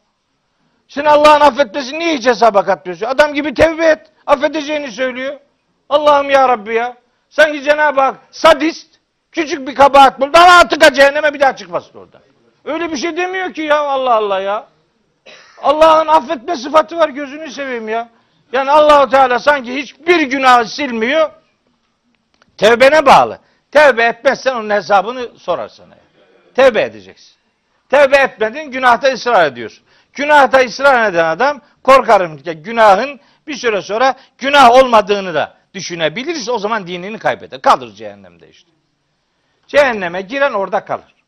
[0.88, 3.06] Sen Allah'ın affetmesi niye hiç hesaba katmıyorsun?
[3.06, 4.12] Adam gibi tevbe et.
[4.28, 5.40] Affedeceğini söylüyor.
[5.90, 6.98] Allah'ım ya Rabbi ya.
[7.30, 8.88] Sanki Cenab-ı Hak sadist
[9.32, 10.34] küçük bir kabahat buldu.
[10.34, 12.22] Daha tıka cehenneme bir daha çıkmasın orada.
[12.66, 14.68] Öyle bir şey demiyor ki ya Allah Allah ya.
[15.62, 18.10] Allah'ın affetme sıfatı var gözünü seveyim ya.
[18.52, 21.32] Yani Allahu Teala sanki hiçbir günah silmiyor.
[22.58, 23.40] Tevbene bağlı.
[23.72, 25.96] Tevbe etmezsen onun hesabını sorar sana.
[26.56, 27.36] Tevbe edeceksin.
[27.90, 29.84] Tevbe etmedin günahta ısrar ediyorsun.
[30.14, 36.60] Günahta ısrar eden adam korkarım ki günahın bir süre sonra günah olmadığını da düşünebilirse o
[36.60, 37.62] zaman dinini kaybeder.
[37.62, 38.70] Kalır cehennemde işte.
[39.68, 41.21] Cehenneme giren orada kalır.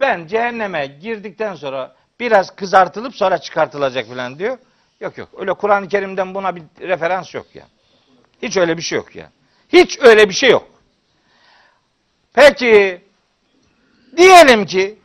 [0.00, 4.58] Ben cehenneme girdikten sonra biraz kızartılıp sonra çıkartılacak falan diyor.
[5.00, 5.28] Yok yok.
[5.36, 7.66] Öyle Kur'an-ı Kerim'den buna bir referans yok ya.
[8.42, 9.30] Hiç öyle bir şey yok ya.
[9.68, 10.66] Hiç öyle bir şey yok.
[12.32, 13.04] Peki
[14.16, 14.98] diyelim ki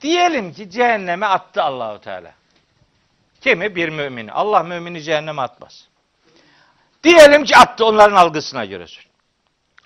[0.00, 2.34] diyelim ki cehenneme attı Allahu Teala.
[3.40, 3.76] Kimi?
[3.76, 4.32] Bir mümini.
[4.32, 5.88] Allah mümini cehenneme atmaz.
[7.04, 8.86] Diyelim ki attı onların algısına göre.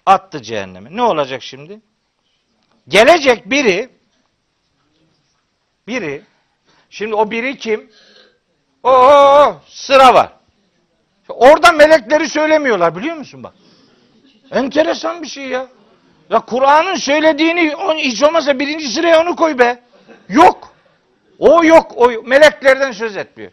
[0.07, 0.97] Attı cehenneme.
[0.97, 1.81] Ne olacak şimdi?
[2.89, 3.89] Gelecek biri
[5.87, 6.23] biri
[6.91, 7.91] şimdi o biri kim?
[8.83, 10.33] O sıra var.
[11.29, 13.55] Orada melekleri söylemiyorlar biliyor musun bak.
[14.51, 15.67] Enteresan bir şey ya.
[16.31, 19.79] Ya Kur'an'ın söylediğini hiç olmazsa birinci sıraya onu koy be.
[20.29, 20.73] Yok.
[21.39, 21.93] O yok.
[21.97, 23.51] O meleklerden söz etmiyor.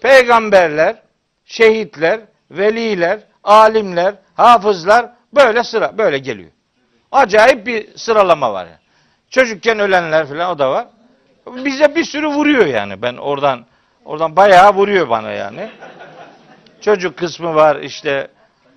[0.00, 1.02] Peygamberler,
[1.44, 2.20] şehitler,
[2.50, 6.50] veliler, alimler, hafızlar böyle sıra böyle geliyor.
[7.12, 8.66] Acayip bir sıralama var.
[8.66, 8.78] Yani.
[9.30, 10.86] Çocukken ölenler falan o da var.
[11.46, 13.02] Bize bir sürü vuruyor yani.
[13.02, 13.66] Ben oradan
[14.04, 15.70] oradan bayağı vuruyor bana yani.
[16.80, 18.28] Çocuk kısmı var işte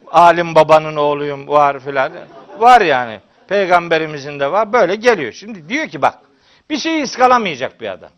[0.08, 2.12] alim babanın oğluyum var filan.
[2.60, 3.20] Var yani.
[3.48, 4.74] Peygamberimizin de var.
[4.74, 5.32] Böyle geliyor.
[5.32, 6.20] Şimdi diyor ki bak
[6.70, 8.10] bir şeyi ıskalamayacak bir adam.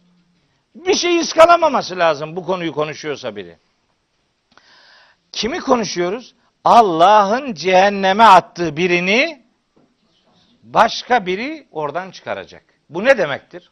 [0.76, 3.58] Bir şeyi ıskalamaması lazım bu konuyu konuşuyorsa biri.
[5.32, 6.36] Kimi konuşuyoruz?
[6.64, 9.43] Allah'ın cehenneme attığı birini
[10.64, 12.64] başka biri oradan çıkaracak.
[12.90, 13.72] Bu ne demektir?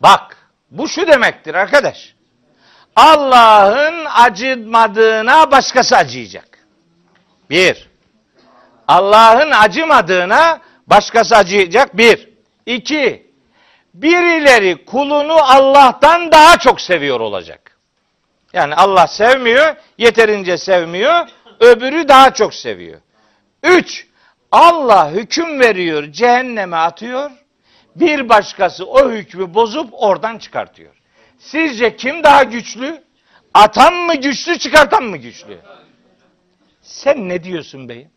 [0.00, 0.36] Bak,
[0.70, 2.14] bu şu demektir arkadaş.
[2.96, 6.58] Allah'ın acımadığına başkası acıyacak.
[7.50, 7.88] Bir.
[8.88, 11.96] Allah'ın acımadığına başkası acıyacak.
[11.96, 12.28] Bir.
[12.66, 13.28] İki.
[13.94, 17.78] Birileri kulunu Allah'tan daha çok seviyor olacak.
[18.52, 21.28] Yani Allah sevmiyor, yeterince sevmiyor,
[21.60, 23.00] öbürü daha çok seviyor.
[23.62, 24.07] Üç.
[24.52, 27.30] Allah hüküm veriyor, cehenneme atıyor.
[27.96, 30.94] Bir başkası o hükmü bozup oradan çıkartıyor.
[31.38, 33.04] Sizce kim daha güçlü?
[33.54, 35.58] Atan mı güçlü, çıkartan mı güçlü?
[36.82, 38.10] Sen ne diyorsun beyim?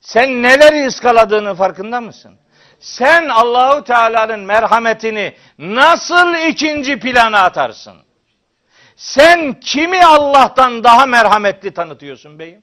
[0.00, 2.38] Sen neleri ıskaladığını farkında mısın?
[2.80, 7.96] Sen Allahu Teala'nın merhametini nasıl ikinci plana atarsın?
[8.96, 12.62] Sen kimi Allah'tan daha merhametli tanıtıyorsun beyim?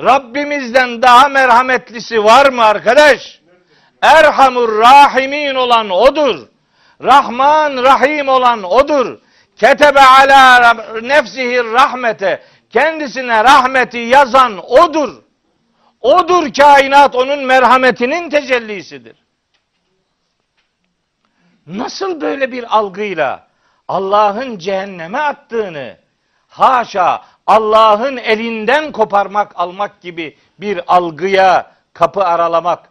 [0.00, 3.40] Rabbimizden daha merhametlisi var mı arkadaş?
[4.02, 6.46] Erhamur Rahimin olan odur.
[7.02, 9.18] Rahman Rahim olan odur.
[9.56, 12.42] Ketebe ala nefsihi rahmete.
[12.70, 15.22] Kendisine rahmeti yazan odur.
[16.00, 19.16] Odur kainat onun merhametinin tecellisidir.
[21.66, 23.46] nasıl böyle bir algıyla
[23.88, 25.96] Allah'ın cehenneme attığını
[26.48, 32.90] haşa Allah'ın elinden koparmak almak gibi bir algıya kapı aralamak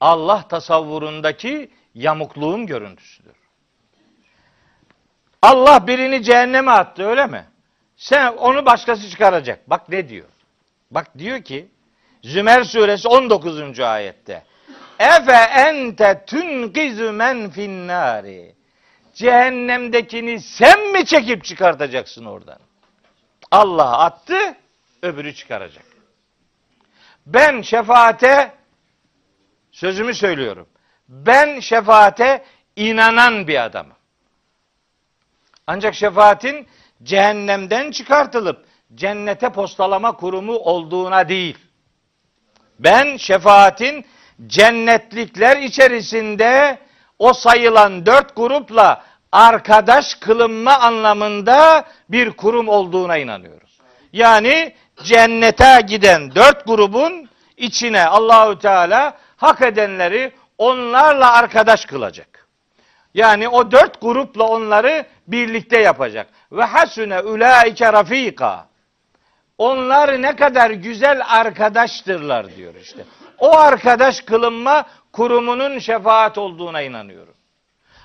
[0.00, 3.34] Allah tasavvurundaki yamukluğun görüntüsüdür.
[5.42, 7.44] Allah birini cehenneme attı öyle mi?
[7.96, 9.70] Sen onu başkası çıkaracak.
[9.70, 10.28] Bak ne diyor?
[10.90, 11.68] Bak diyor ki
[12.22, 13.80] Zümer suresi 19.
[13.80, 14.42] ayette
[14.98, 18.54] Efe ente tunkizu men finnari
[19.14, 22.58] Cehennemdekini sen mi çekip çıkartacaksın oradan?
[23.54, 24.56] Allah attı,
[25.02, 25.84] öbürü çıkaracak.
[27.26, 28.52] Ben şefaate
[29.72, 30.66] sözümü söylüyorum.
[31.08, 32.44] Ben şefaate
[32.76, 33.96] inanan bir adamım.
[35.66, 36.68] Ancak şefaatin
[37.02, 41.58] cehennemden çıkartılıp cennete postalama kurumu olduğuna değil.
[42.78, 44.04] Ben şefaatin
[44.46, 46.78] cennetlikler içerisinde
[47.18, 49.04] o sayılan dört grupla
[49.34, 53.78] arkadaş kılınma anlamında bir kurum olduğuna inanıyoruz.
[54.12, 62.48] Yani cennete giden dört grubun içine Allahü Teala hak edenleri onlarla arkadaş kılacak.
[63.14, 66.26] Yani o dört grupla onları birlikte yapacak.
[66.52, 68.66] Ve hasune ulaike rafika.
[69.58, 73.04] Onlar ne kadar güzel arkadaştırlar diyor işte.
[73.38, 77.33] O arkadaş kılınma kurumunun şefaat olduğuna inanıyorum.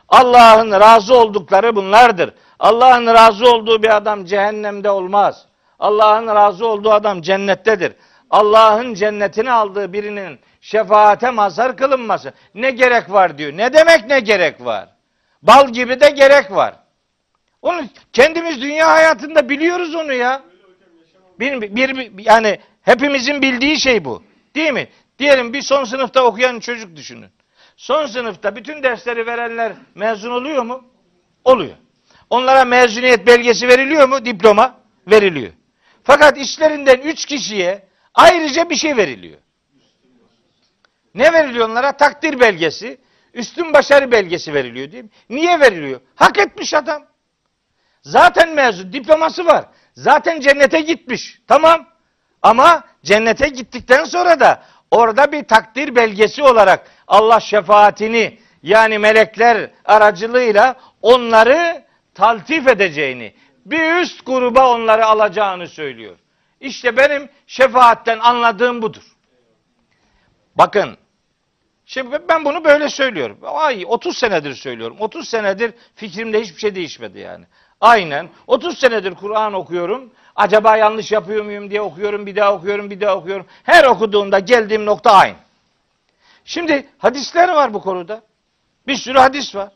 [0.09, 2.33] Allah'ın razı oldukları bunlardır.
[2.59, 5.45] Allah'ın razı olduğu bir adam cehennemde olmaz.
[5.79, 7.93] Allah'ın razı olduğu adam cennettedir.
[8.29, 13.57] Allah'ın cennetini aldığı birinin şefaate mazhar kılınması ne gerek var diyor.
[13.57, 14.89] Ne demek ne gerek var?
[15.41, 16.75] Bal gibi de gerek var.
[17.61, 17.81] Onu
[18.13, 20.41] kendimiz dünya hayatında biliyoruz onu ya.
[21.39, 24.23] Bir, bir, yani hepimizin bildiği şey bu.
[24.55, 24.87] Değil mi?
[25.19, 27.29] Diyelim bir son sınıfta okuyan çocuk düşünün.
[27.79, 30.83] Son sınıfta bütün dersleri verenler mezun oluyor mu?
[31.43, 31.75] Oluyor.
[32.29, 34.25] Onlara mezuniyet belgesi veriliyor mu?
[34.25, 35.53] Diploma veriliyor.
[36.03, 39.37] Fakat işlerinden üç kişiye ayrıca bir şey veriliyor.
[41.15, 41.97] Ne veriliyor onlara?
[41.97, 42.97] Takdir belgesi,
[43.33, 45.09] üstün başarı belgesi veriliyor değil mi?
[45.29, 46.01] Niye veriliyor?
[46.15, 47.05] Hak etmiş adam.
[48.01, 49.65] Zaten mezun, diploması var.
[49.93, 51.41] Zaten cennete gitmiş.
[51.47, 51.87] Tamam.
[52.41, 60.75] Ama cennete gittikten sonra da orada bir takdir belgesi olarak Allah şefaatini yani melekler aracılığıyla
[61.01, 61.83] onları
[62.13, 63.33] taltif edeceğini,
[63.65, 66.17] bir üst gruba onları alacağını söylüyor.
[66.59, 69.03] İşte benim şefaatten anladığım budur.
[70.55, 70.97] Bakın,
[71.85, 73.37] şimdi ben bunu böyle söylüyorum.
[73.43, 74.97] Ay 30 senedir söylüyorum.
[74.99, 77.45] 30 senedir fikrimde hiçbir şey değişmedi yani.
[77.81, 80.11] Aynen 30 senedir Kur'an okuyorum.
[80.39, 83.45] Acaba yanlış yapıyor muyum diye okuyorum, bir daha okuyorum, bir daha okuyorum.
[83.63, 85.35] Her okuduğumda geldiğim nokta aynı.
[86.45, 88.21] Şimdi hadisler var bu konuda.
[88.87, 89.69] Bir sürü hadis var.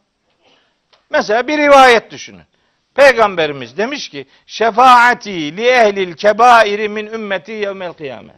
[1.09, 2.43] Mesela bir rivayet düşünün.
[2.95, 8.35] Peygamberimiz demiş ki şefaati li ehlil kebairi min ümmeti yevmel kıyamet.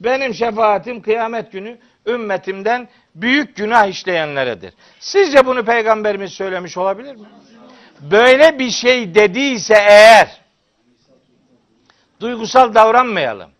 [0.00, 4.74] Benim şefaatim kıyamet günü ümmetimden büyük günah işleyenleredir.
[5.00, 7.26] Sizce bunu peygamberimiz söylemiş olabilir mi?
[8.00, 10.43] Böyle bir şey dediyse eğer
[12.24, 13.50] duygusal davranmayalım.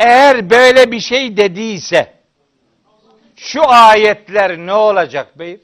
[0.00, 2.12] Eğer böyle bir şey dediyse
[3.36, 5.60] şu ayetler ne olacak beyim?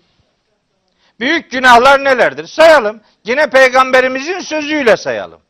[1.21, 2.47] Büyük günahlar nelerdir?
[2.47, 3.01] Sayalım.
[3.25, 5.41] Yine peygamberimizin sözüyle sayalım.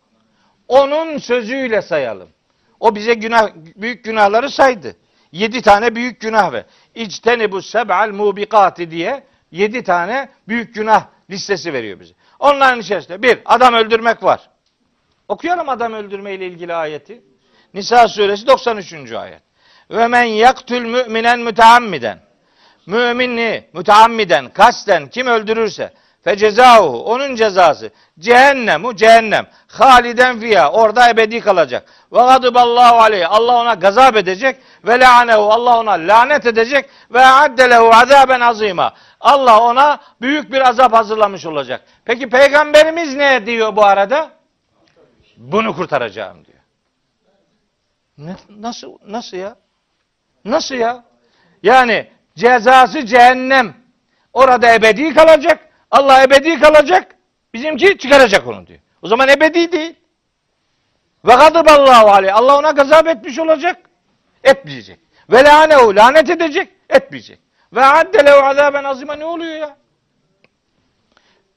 [0.69, 2.29] Onun sözüyle sayalım.
[2.81, 4.97] O bize günah, büyük günahları saydı.
[5.33, 6.65] Yedi tane büyük günah ve
[6.95, 12.15] içteni bu seb'al mubikati diye yedi tane büyük günah listesi veriyor bize.
[12.39, 14.51] Onların içerisinde bir, adam öldürmek var.
[15.29, 17.23] Okuyalım adam öldürme ile ilgili ayeti.
[17.75, 19.13] Nisa suresi 93.
[19.13, 19.43] ayet.
[19.91, 22.19] Ve men yaktül müminen müteammiden.
[22.87, 25.93] Mümini müteammiden, kasten kim öldürürse
[26.25, 31.89] fe cezahu onun cezası cehennemu cehennem haliden fiya orada ebedi kalacak.
[32.13, 37.91] Ve gadiballahu aleyh Allah ona gazap edecek ve la'anehu Allah ona lanet edecek ve addelehu
[37.95, 38.93] azaben azima.
[39.21, 41.81] Allah ona büyük bir azap hazırlamış olacak.
[42.05, 44.38] Peki peygamberimiz ne diyor bu arada?
[45.39, 46.59] Bunu kurtaracağım diyor.
[48.19, 49.57] Ne, nasıl nasıl ya?
[50.45, 51.05] Nasıl ya?
[51.63, 53.75] Yani cezası cehennem.
[54.33, 55.69] Orada ebedi kalacak.
[55.91, 57.17] Allah ebedi kalacak.
[57.55, 58.79] Bizimki çıkaracak onu diyor.
[59.03, 59.95] O zaman ebedi değil.
[61.25, 62.37] Ve gadaballahu aleyh.
[62.37, 63.91] Allah ona gazap etmiş olacak.
[64.45, 65.01] Etmeyecek.
[65.31, 65.97] Ve lanehu.
[65.97, 66.69] Lanet edecek.
[66.89, 67.39] Etmeyecek.
[67.73, 69.77] Ve addelehu azaben azima ne oluyor ya?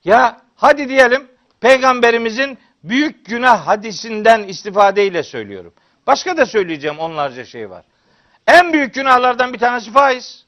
[0.04, 5.74] Ya hadi diyelim peygamberimizin büyük günah hadisinden istifadeyle söylüyorum.
[6.08, 7.86] Başka da söyleyeceğim onlarca şey var.
[8.48, 10.46] En büyük günahlardan bir tanesi faiz.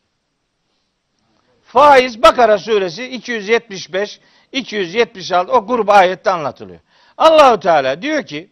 [1.63, 4.19] Faiz Bakara suresi 275
[4.51, 6.79] 276 o grup ayette anlatılıyor.
[7.17, 8.49] Allahu Teala diyor ki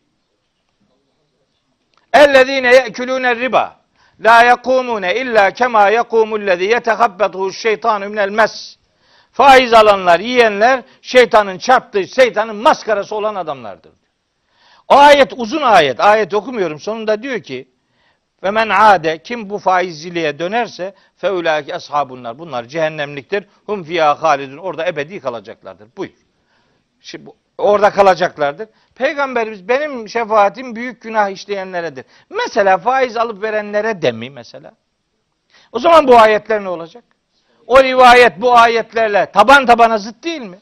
[2.13, 3.81] Ellezine ye'kulune riba
[4.19, 8.77] la yekumune illa kema yekumullezî yetehabbetuhu'ş şeytanu minel mes
[9.31, 13.91] Faiz alanlar, yiyenler şeytanın çarptığı, şeytanın maskarası olan adamlardır.
[14.87, 15.99] O ayet uzun ayet.
[15.99, 16.79] Ayet okumuyorum.
[16.79, 17.67] Sonunda diyor ki
[18.43, 22.39] ve men ade kim bu faizciliğe dönerse feulâki ashabunlar.
[22.39, 23.45] Bunlar cehennemliktir.
[23.65, 24.57] Hum fiyâ halidun.
[24.57, 25.87] Orada ebedi kalacaklardır.
[25.97, 26.11] Buyur.
[27.01, 28.69] Şimdi orada kalacaklardır.
[28.95, 32.05] Peygamberimiz benim şefaatim büyük günah işleyenleredir.
[32.29, 34.71] Mesela faiz alıp verenlere de mi mesela?
[35.71, 37.03] O zaman bu ayetler ne olacak?
[37.71, 40.59] O rivayet bu ayetlerle taban tabana zıt değil mi?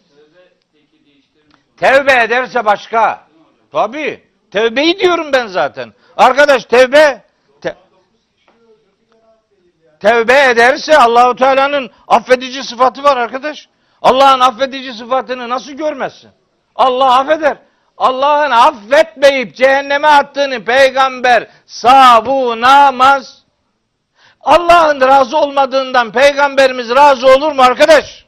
[1.78, 3.28] Tevbe ederse başka.
[3.72, 4.24] Tabi.
[4.52, 5.94] Tevbeyi diyorum ben zaten.
[6.18, 7.24] Arkadaş tevbe
[7.62, 7.76] te-
[10.00, 13.70] tevbe ederse Allahu Teala'nın affedici sıfatı var arkadaş.
[14.02, 16.32] Allah'ın affedici sıfatını nasıl görmezsin?
[16.76, 17.58] Allah affeder.
[17.98, 23.39] Allah'ın affetmeyip cehenneme attığını peygamber savunamaz.
[24.42, 28.26] Allah'ın razı olmadığından peygamberimiz razı olur mu arkadaş?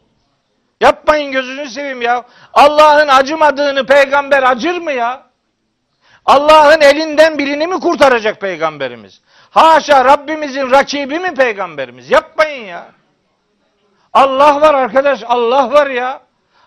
[0.82, 2.24] Yapmayın gözünü seveyim ya.
[2.54, 5.24] Allah'ın acımadığını peygamber acır mı ya?
[6.26, 9.22] Allah'ın elinden birini mi kurtaracak peygamberimiz?
[9.50, 12.12] Haşa Rabbimizin rakibi mi peygamberimiz?
[12.12, 12.86] Yapmayın ya.
[14.14, 16.22] Allah var arkadaş, Allah var ya.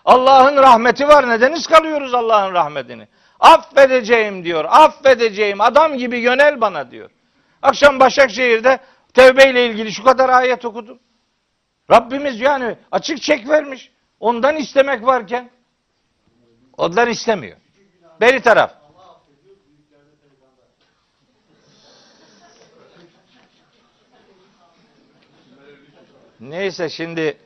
[0.05, 1.29] Allah'ın rahmeti var.
[1.29, 3.07] Neden ıskalıyoruz Allah'ın rahmetini?
[3.39, 4.65] Affedeceğim diyor.
[4.69, 5.61] Affedeceğim.
[5.61, 7.09] Adam gibi yönel bana diyor.
[7.61, 8.79] Akşam Başakşehir'de
[9.15, 10.99] tevbe ile ilgili şu kadar ayet okudum.
[11.91, 13.91] Rabbimiz yani açık çek vermiş.
[14.19, 15.49] Ondan istemek varken
[16.77, 17.57] ondan istemiyor.
[18.21, 18.71] Beri taraf.
[26.39, 27.37] Neyse şimdi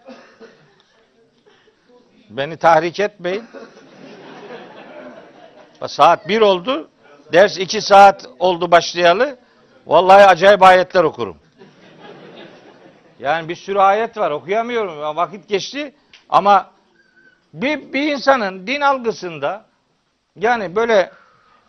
[2.29, 3.43] beni tahrik etmeyin.
[5.87, 6.89] Saat bir oldu.
[7.33, 9.39] Ders iki saat oldu başlayalı.
[9.87, 11.37] Vallahi acayip ayetler okurum.
[13.19, 15.15] Yani bir sürü ayet var okuyamıyorum.
[15.15, 15.95] Vakit geçti
[16.29, 16.71] ama
[17.53, 19.65] bir, bir insanın din algısında
[20.35, 21.11] yani böyle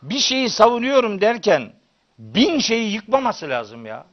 [0.03, 1.73] bir şeyi savunuyorum derken
[2.19, 4.07] bin şeyi yıkmaması lazım ya.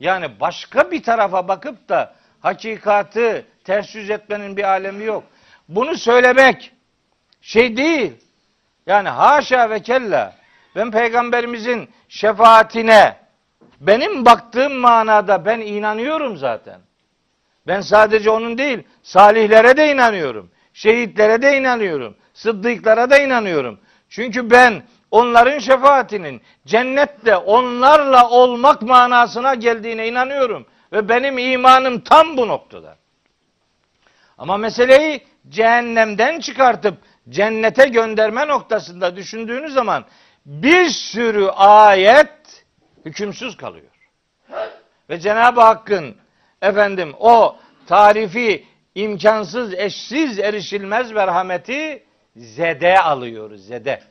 [0.00, 5.24] Yani başka bir tarafa bakıp da hakikatı ters yüz etmenin bir alemi yok.
[5.68, 6.72] Bunu söylemek
[7.40, 8.12] şey değil.
[8.86, 10.34] Yani haşa ve kella
[10.76, 13.16] ben peygamberimizin şefaatine
[13.80, 16.80] benim baktığım manada ben inanıyorum zaten.
[17.66, 20.50] Ben sadece onun değil, salihlere de inanıyorum.
[20.74, 22.16] Şehitlere de inanıyorum.
[22.34, 23.80] Sıddıklara da inanıyorum.
[24.08, 30.66] Çünkü ben onların şefaatinin cennette onlarla olmak manasına geldiğine inanıyorum.
[30.92, 32.96] Ve benim imanım tam bu noktada.
[34.38, 36.94] Ama meseleyi cehennemden çıkartıp
[37.28, 40.04] cennete gönderme noktasında düşündüğünüz zaman
[40.46, 42.39] bir sürü ayet
[43.04, 43.90] hükümsüz kalıyor.
[45.10, 46.16] Ve Cenab-ı Hakk'ın
[46.62, 47.56] efendim o
[47.86, 52.04] tarifi imkansız, eşsiz, erişilmez merhameti
[52.36, 54.02] zede alıyoruz, zede.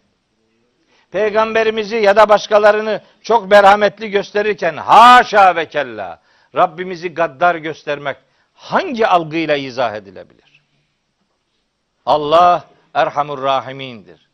[1.12, 6.22] Peygamberimizi ya da başkalarını çok merhametli gösterirken haşa ve kella
[6.56, 8.18] Rabbimizi gaddar göstermek
[8.54, 10.62] hangi algıyla izah edilebilir?
[12.06, 12.64] Allah
[12.94, 14.30] Erhamur Rahimindir.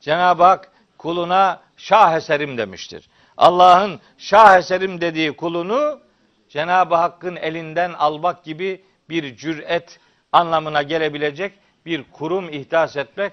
[0.00, 3.08] Cenab-ı Hak kuluna şah eserim demiştir.
[3.36, 6.00] Allah'ın şah eserim dediği kulunu
[6.48, 9.98] Cenab-ı Hakk'ın elinden almak gibi bir cüret
[10.32, 11.52] anlamına gelebilecek
[11.86, 13.32] bir kurum ihdas etmek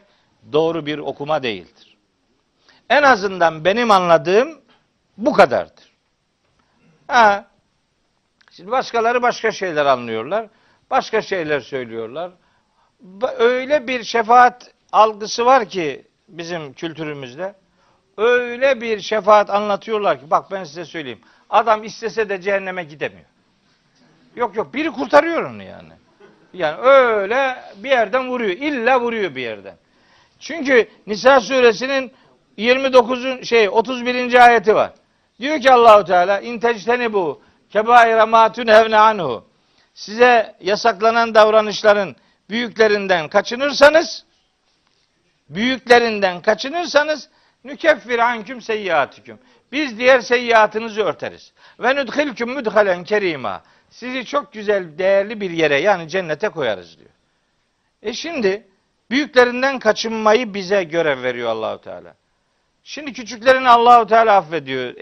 [0.52, 1.98] doğru bir okuma değildir.
[2.90, 4.62] En azından benim anladığım
[5.18, 5.94] bu kadardır.
[7.08, 7.46] Ha,
[8.52, 10.48] şimdi başkaları başka şeyler anlıyorlar.
[10.90, 12.32] Başka şeyler söylüyorlar.
[13.38, 17.56] Öyle bir şefaat algısı var ki bizim kültürümüzde.
[18.18, 21.22] Öyle bir şefaat anlatıyorlar ki bak ben size söyleyeyim.
[21.50, 23.26] Adam istese de cehenneme gidemiyor.
[24.36, 25.94] Yok yok biri kurtarıyor onu yani.
[26.54, 28.52] Yani öyle bir yerden vuruyor.
[28.52, 29.76] İlla vuruyor bir yerden.
[30.40, 32.12] Çünkü Nisa suresinin
[32.58, 33.48] 29.
[33.48, 34.46] şey 31.
[34.46, 34.92] ayeti var.
[35.40, 39.46] Diyor ki Allahu Teala intecteni bu kebaire matun hevne anhu.
[39.94, 42.16] Size yasaklanan davranışların
[42.50, 44.26] büyüklerinden kaçınırsanız
[45.50, 47.30] büyüklerinden kaçınırsanız
[47.64, 49.40] nükeffir anküm seyyiatüküm.
[49.72, 51.54] Biz diğer seyyiatınızı örteriz.
[51.80, 53.64] Ve nudhilküm mudhalen kerima.
[53.90, 57.10] Sizi çok güzel, değerli bir yere yani cennete koyarız diyor.
[58.02, 58.68] E şimdi
[59.12, 62.16] büyüklerinden kaçınmayı bize görev veriyor Allahu Teala.
[62.84, 64.94] Şimdi küçüklerini Allahu Teala affediyor,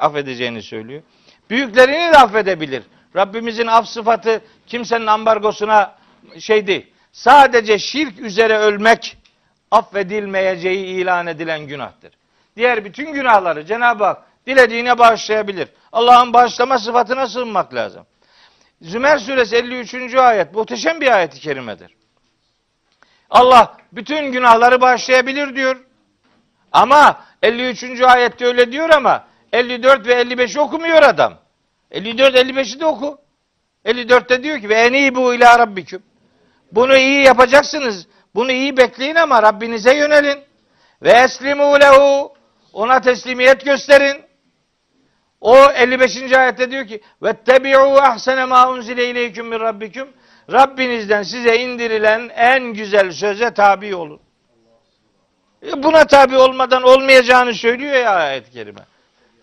[0.00, 1.02] affedeceğini söylüyor.
[1.50, 2.82] Büyüklerini de affedebilir.
[3.16, 5.98] Rabbimizin af sıfatı kimsenin ambargosuna
[6.38, 6.86] şey değil.
[7.12, 9.16] Sadece şirk üzere ölmek
[9.70, 12.12] affedilmeyeceği ilan edilen günahtır.
[12.56, 15.68] Diğer bütün günahları Cenab-ı Hak dilediğine bağışlayabilir.
[15.92, 18.06] Allah'ın bağışlama sıfatına sığınmak lazım.
[18.82, 20.14] Zümer suresi 53.
[20.14, 21.96] ayet muhteşem bir ayet-i kerimedir.
[23.30, 25.84] Allah bütün günahları bağışlayabilir diyor.
[26.72, 28.00] Ama 53.
[28.00, 31.34] ayette öyle diyor ama 54 ve 55'i okumuyor adam.
[31.90, 33.20] 54 55'i de oku.
[33.84, 36.02] 54'te diyor ki ve enibu ila rabbiküm.
[36.72, 38.06] Bunu iyi yapacaksınız.
[38.34, 40.38] Bunu iyi bekleyin ama Rabbinize yönelin.
[41.02, 42.32] Ve eslimu lehu.
[42.72, 44.22] Ona teslimiyet gösterin.
[45.40, 46.32] O 55.
[46.32, 50.08] ayette diyor ki ve tebi'u ahsene ma unzile ileyküm min rabbiküm.
[50.52, 54.20] Rabbinizden size indirilen en güzel söze tabi olun.
[55.66, 58.80] E Buna tabi olmadan olmayacağını söylüyor ya ayet-i kerime.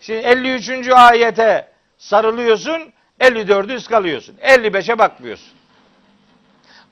[0.00, 0.88] Şimdi 53.
[0.88, 1.68] ayete
[1.98, 4.36] sarılıyorsun, 54'ü ıskalıyorsun.
[4.36, 5.52] 55'e bakmıyorsun.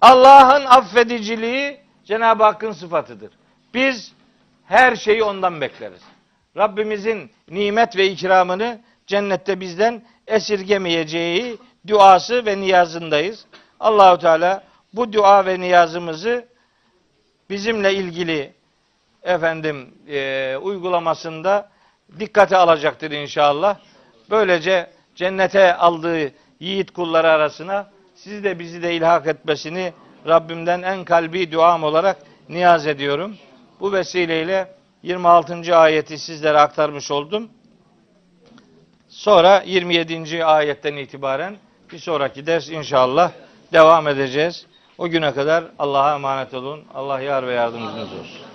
[0.01, 3.31] Allah'ın affediciliği Cenab-ı Hakk'ın sıfatıdır.
[3.75, 4.13] Biz
[4.65, 6.03] her şeyi ondan bekleriz.
[6.57, 13.47] Rabbimizin nimet ve ikramını cennette bizden esirgemeyeceği duası ve niyazındayız.
[13.81, 16.49] Allahu Teala bu dua ve niyazımızı
[17.51, 18.53] bizimle ilgili
[19.23, 21.71] efendim e, uygulamasında
[22.19, 23.77] dikkate alacaktır inşallah.
[24.31, 29.93] Böylece cennete aldığı yiğit kulları arasına sizi de bizi de ilhak etmesini
[30.27, 32.17] Rabbimden en kalbi duam olarak
[32.49, 33.37] niyaz ediyorum.
[33.81, 35.77] Bu vesileyle 26.
[35.77, 37.49] ayeti sizlere aktarmış oldum.
[39.09, 40.45] Sonra 27.
[40.45, 41.57] ayetten itibaren
[41.93, 43.33] bir sonraki ders inşallah
[43.73, 44.67] devam edeceğiz.
[44.99, 46.85] O güne kadar Allah'a emanet olun.
[46.95, 48.54] Allah yar ve yardımcınız olsun.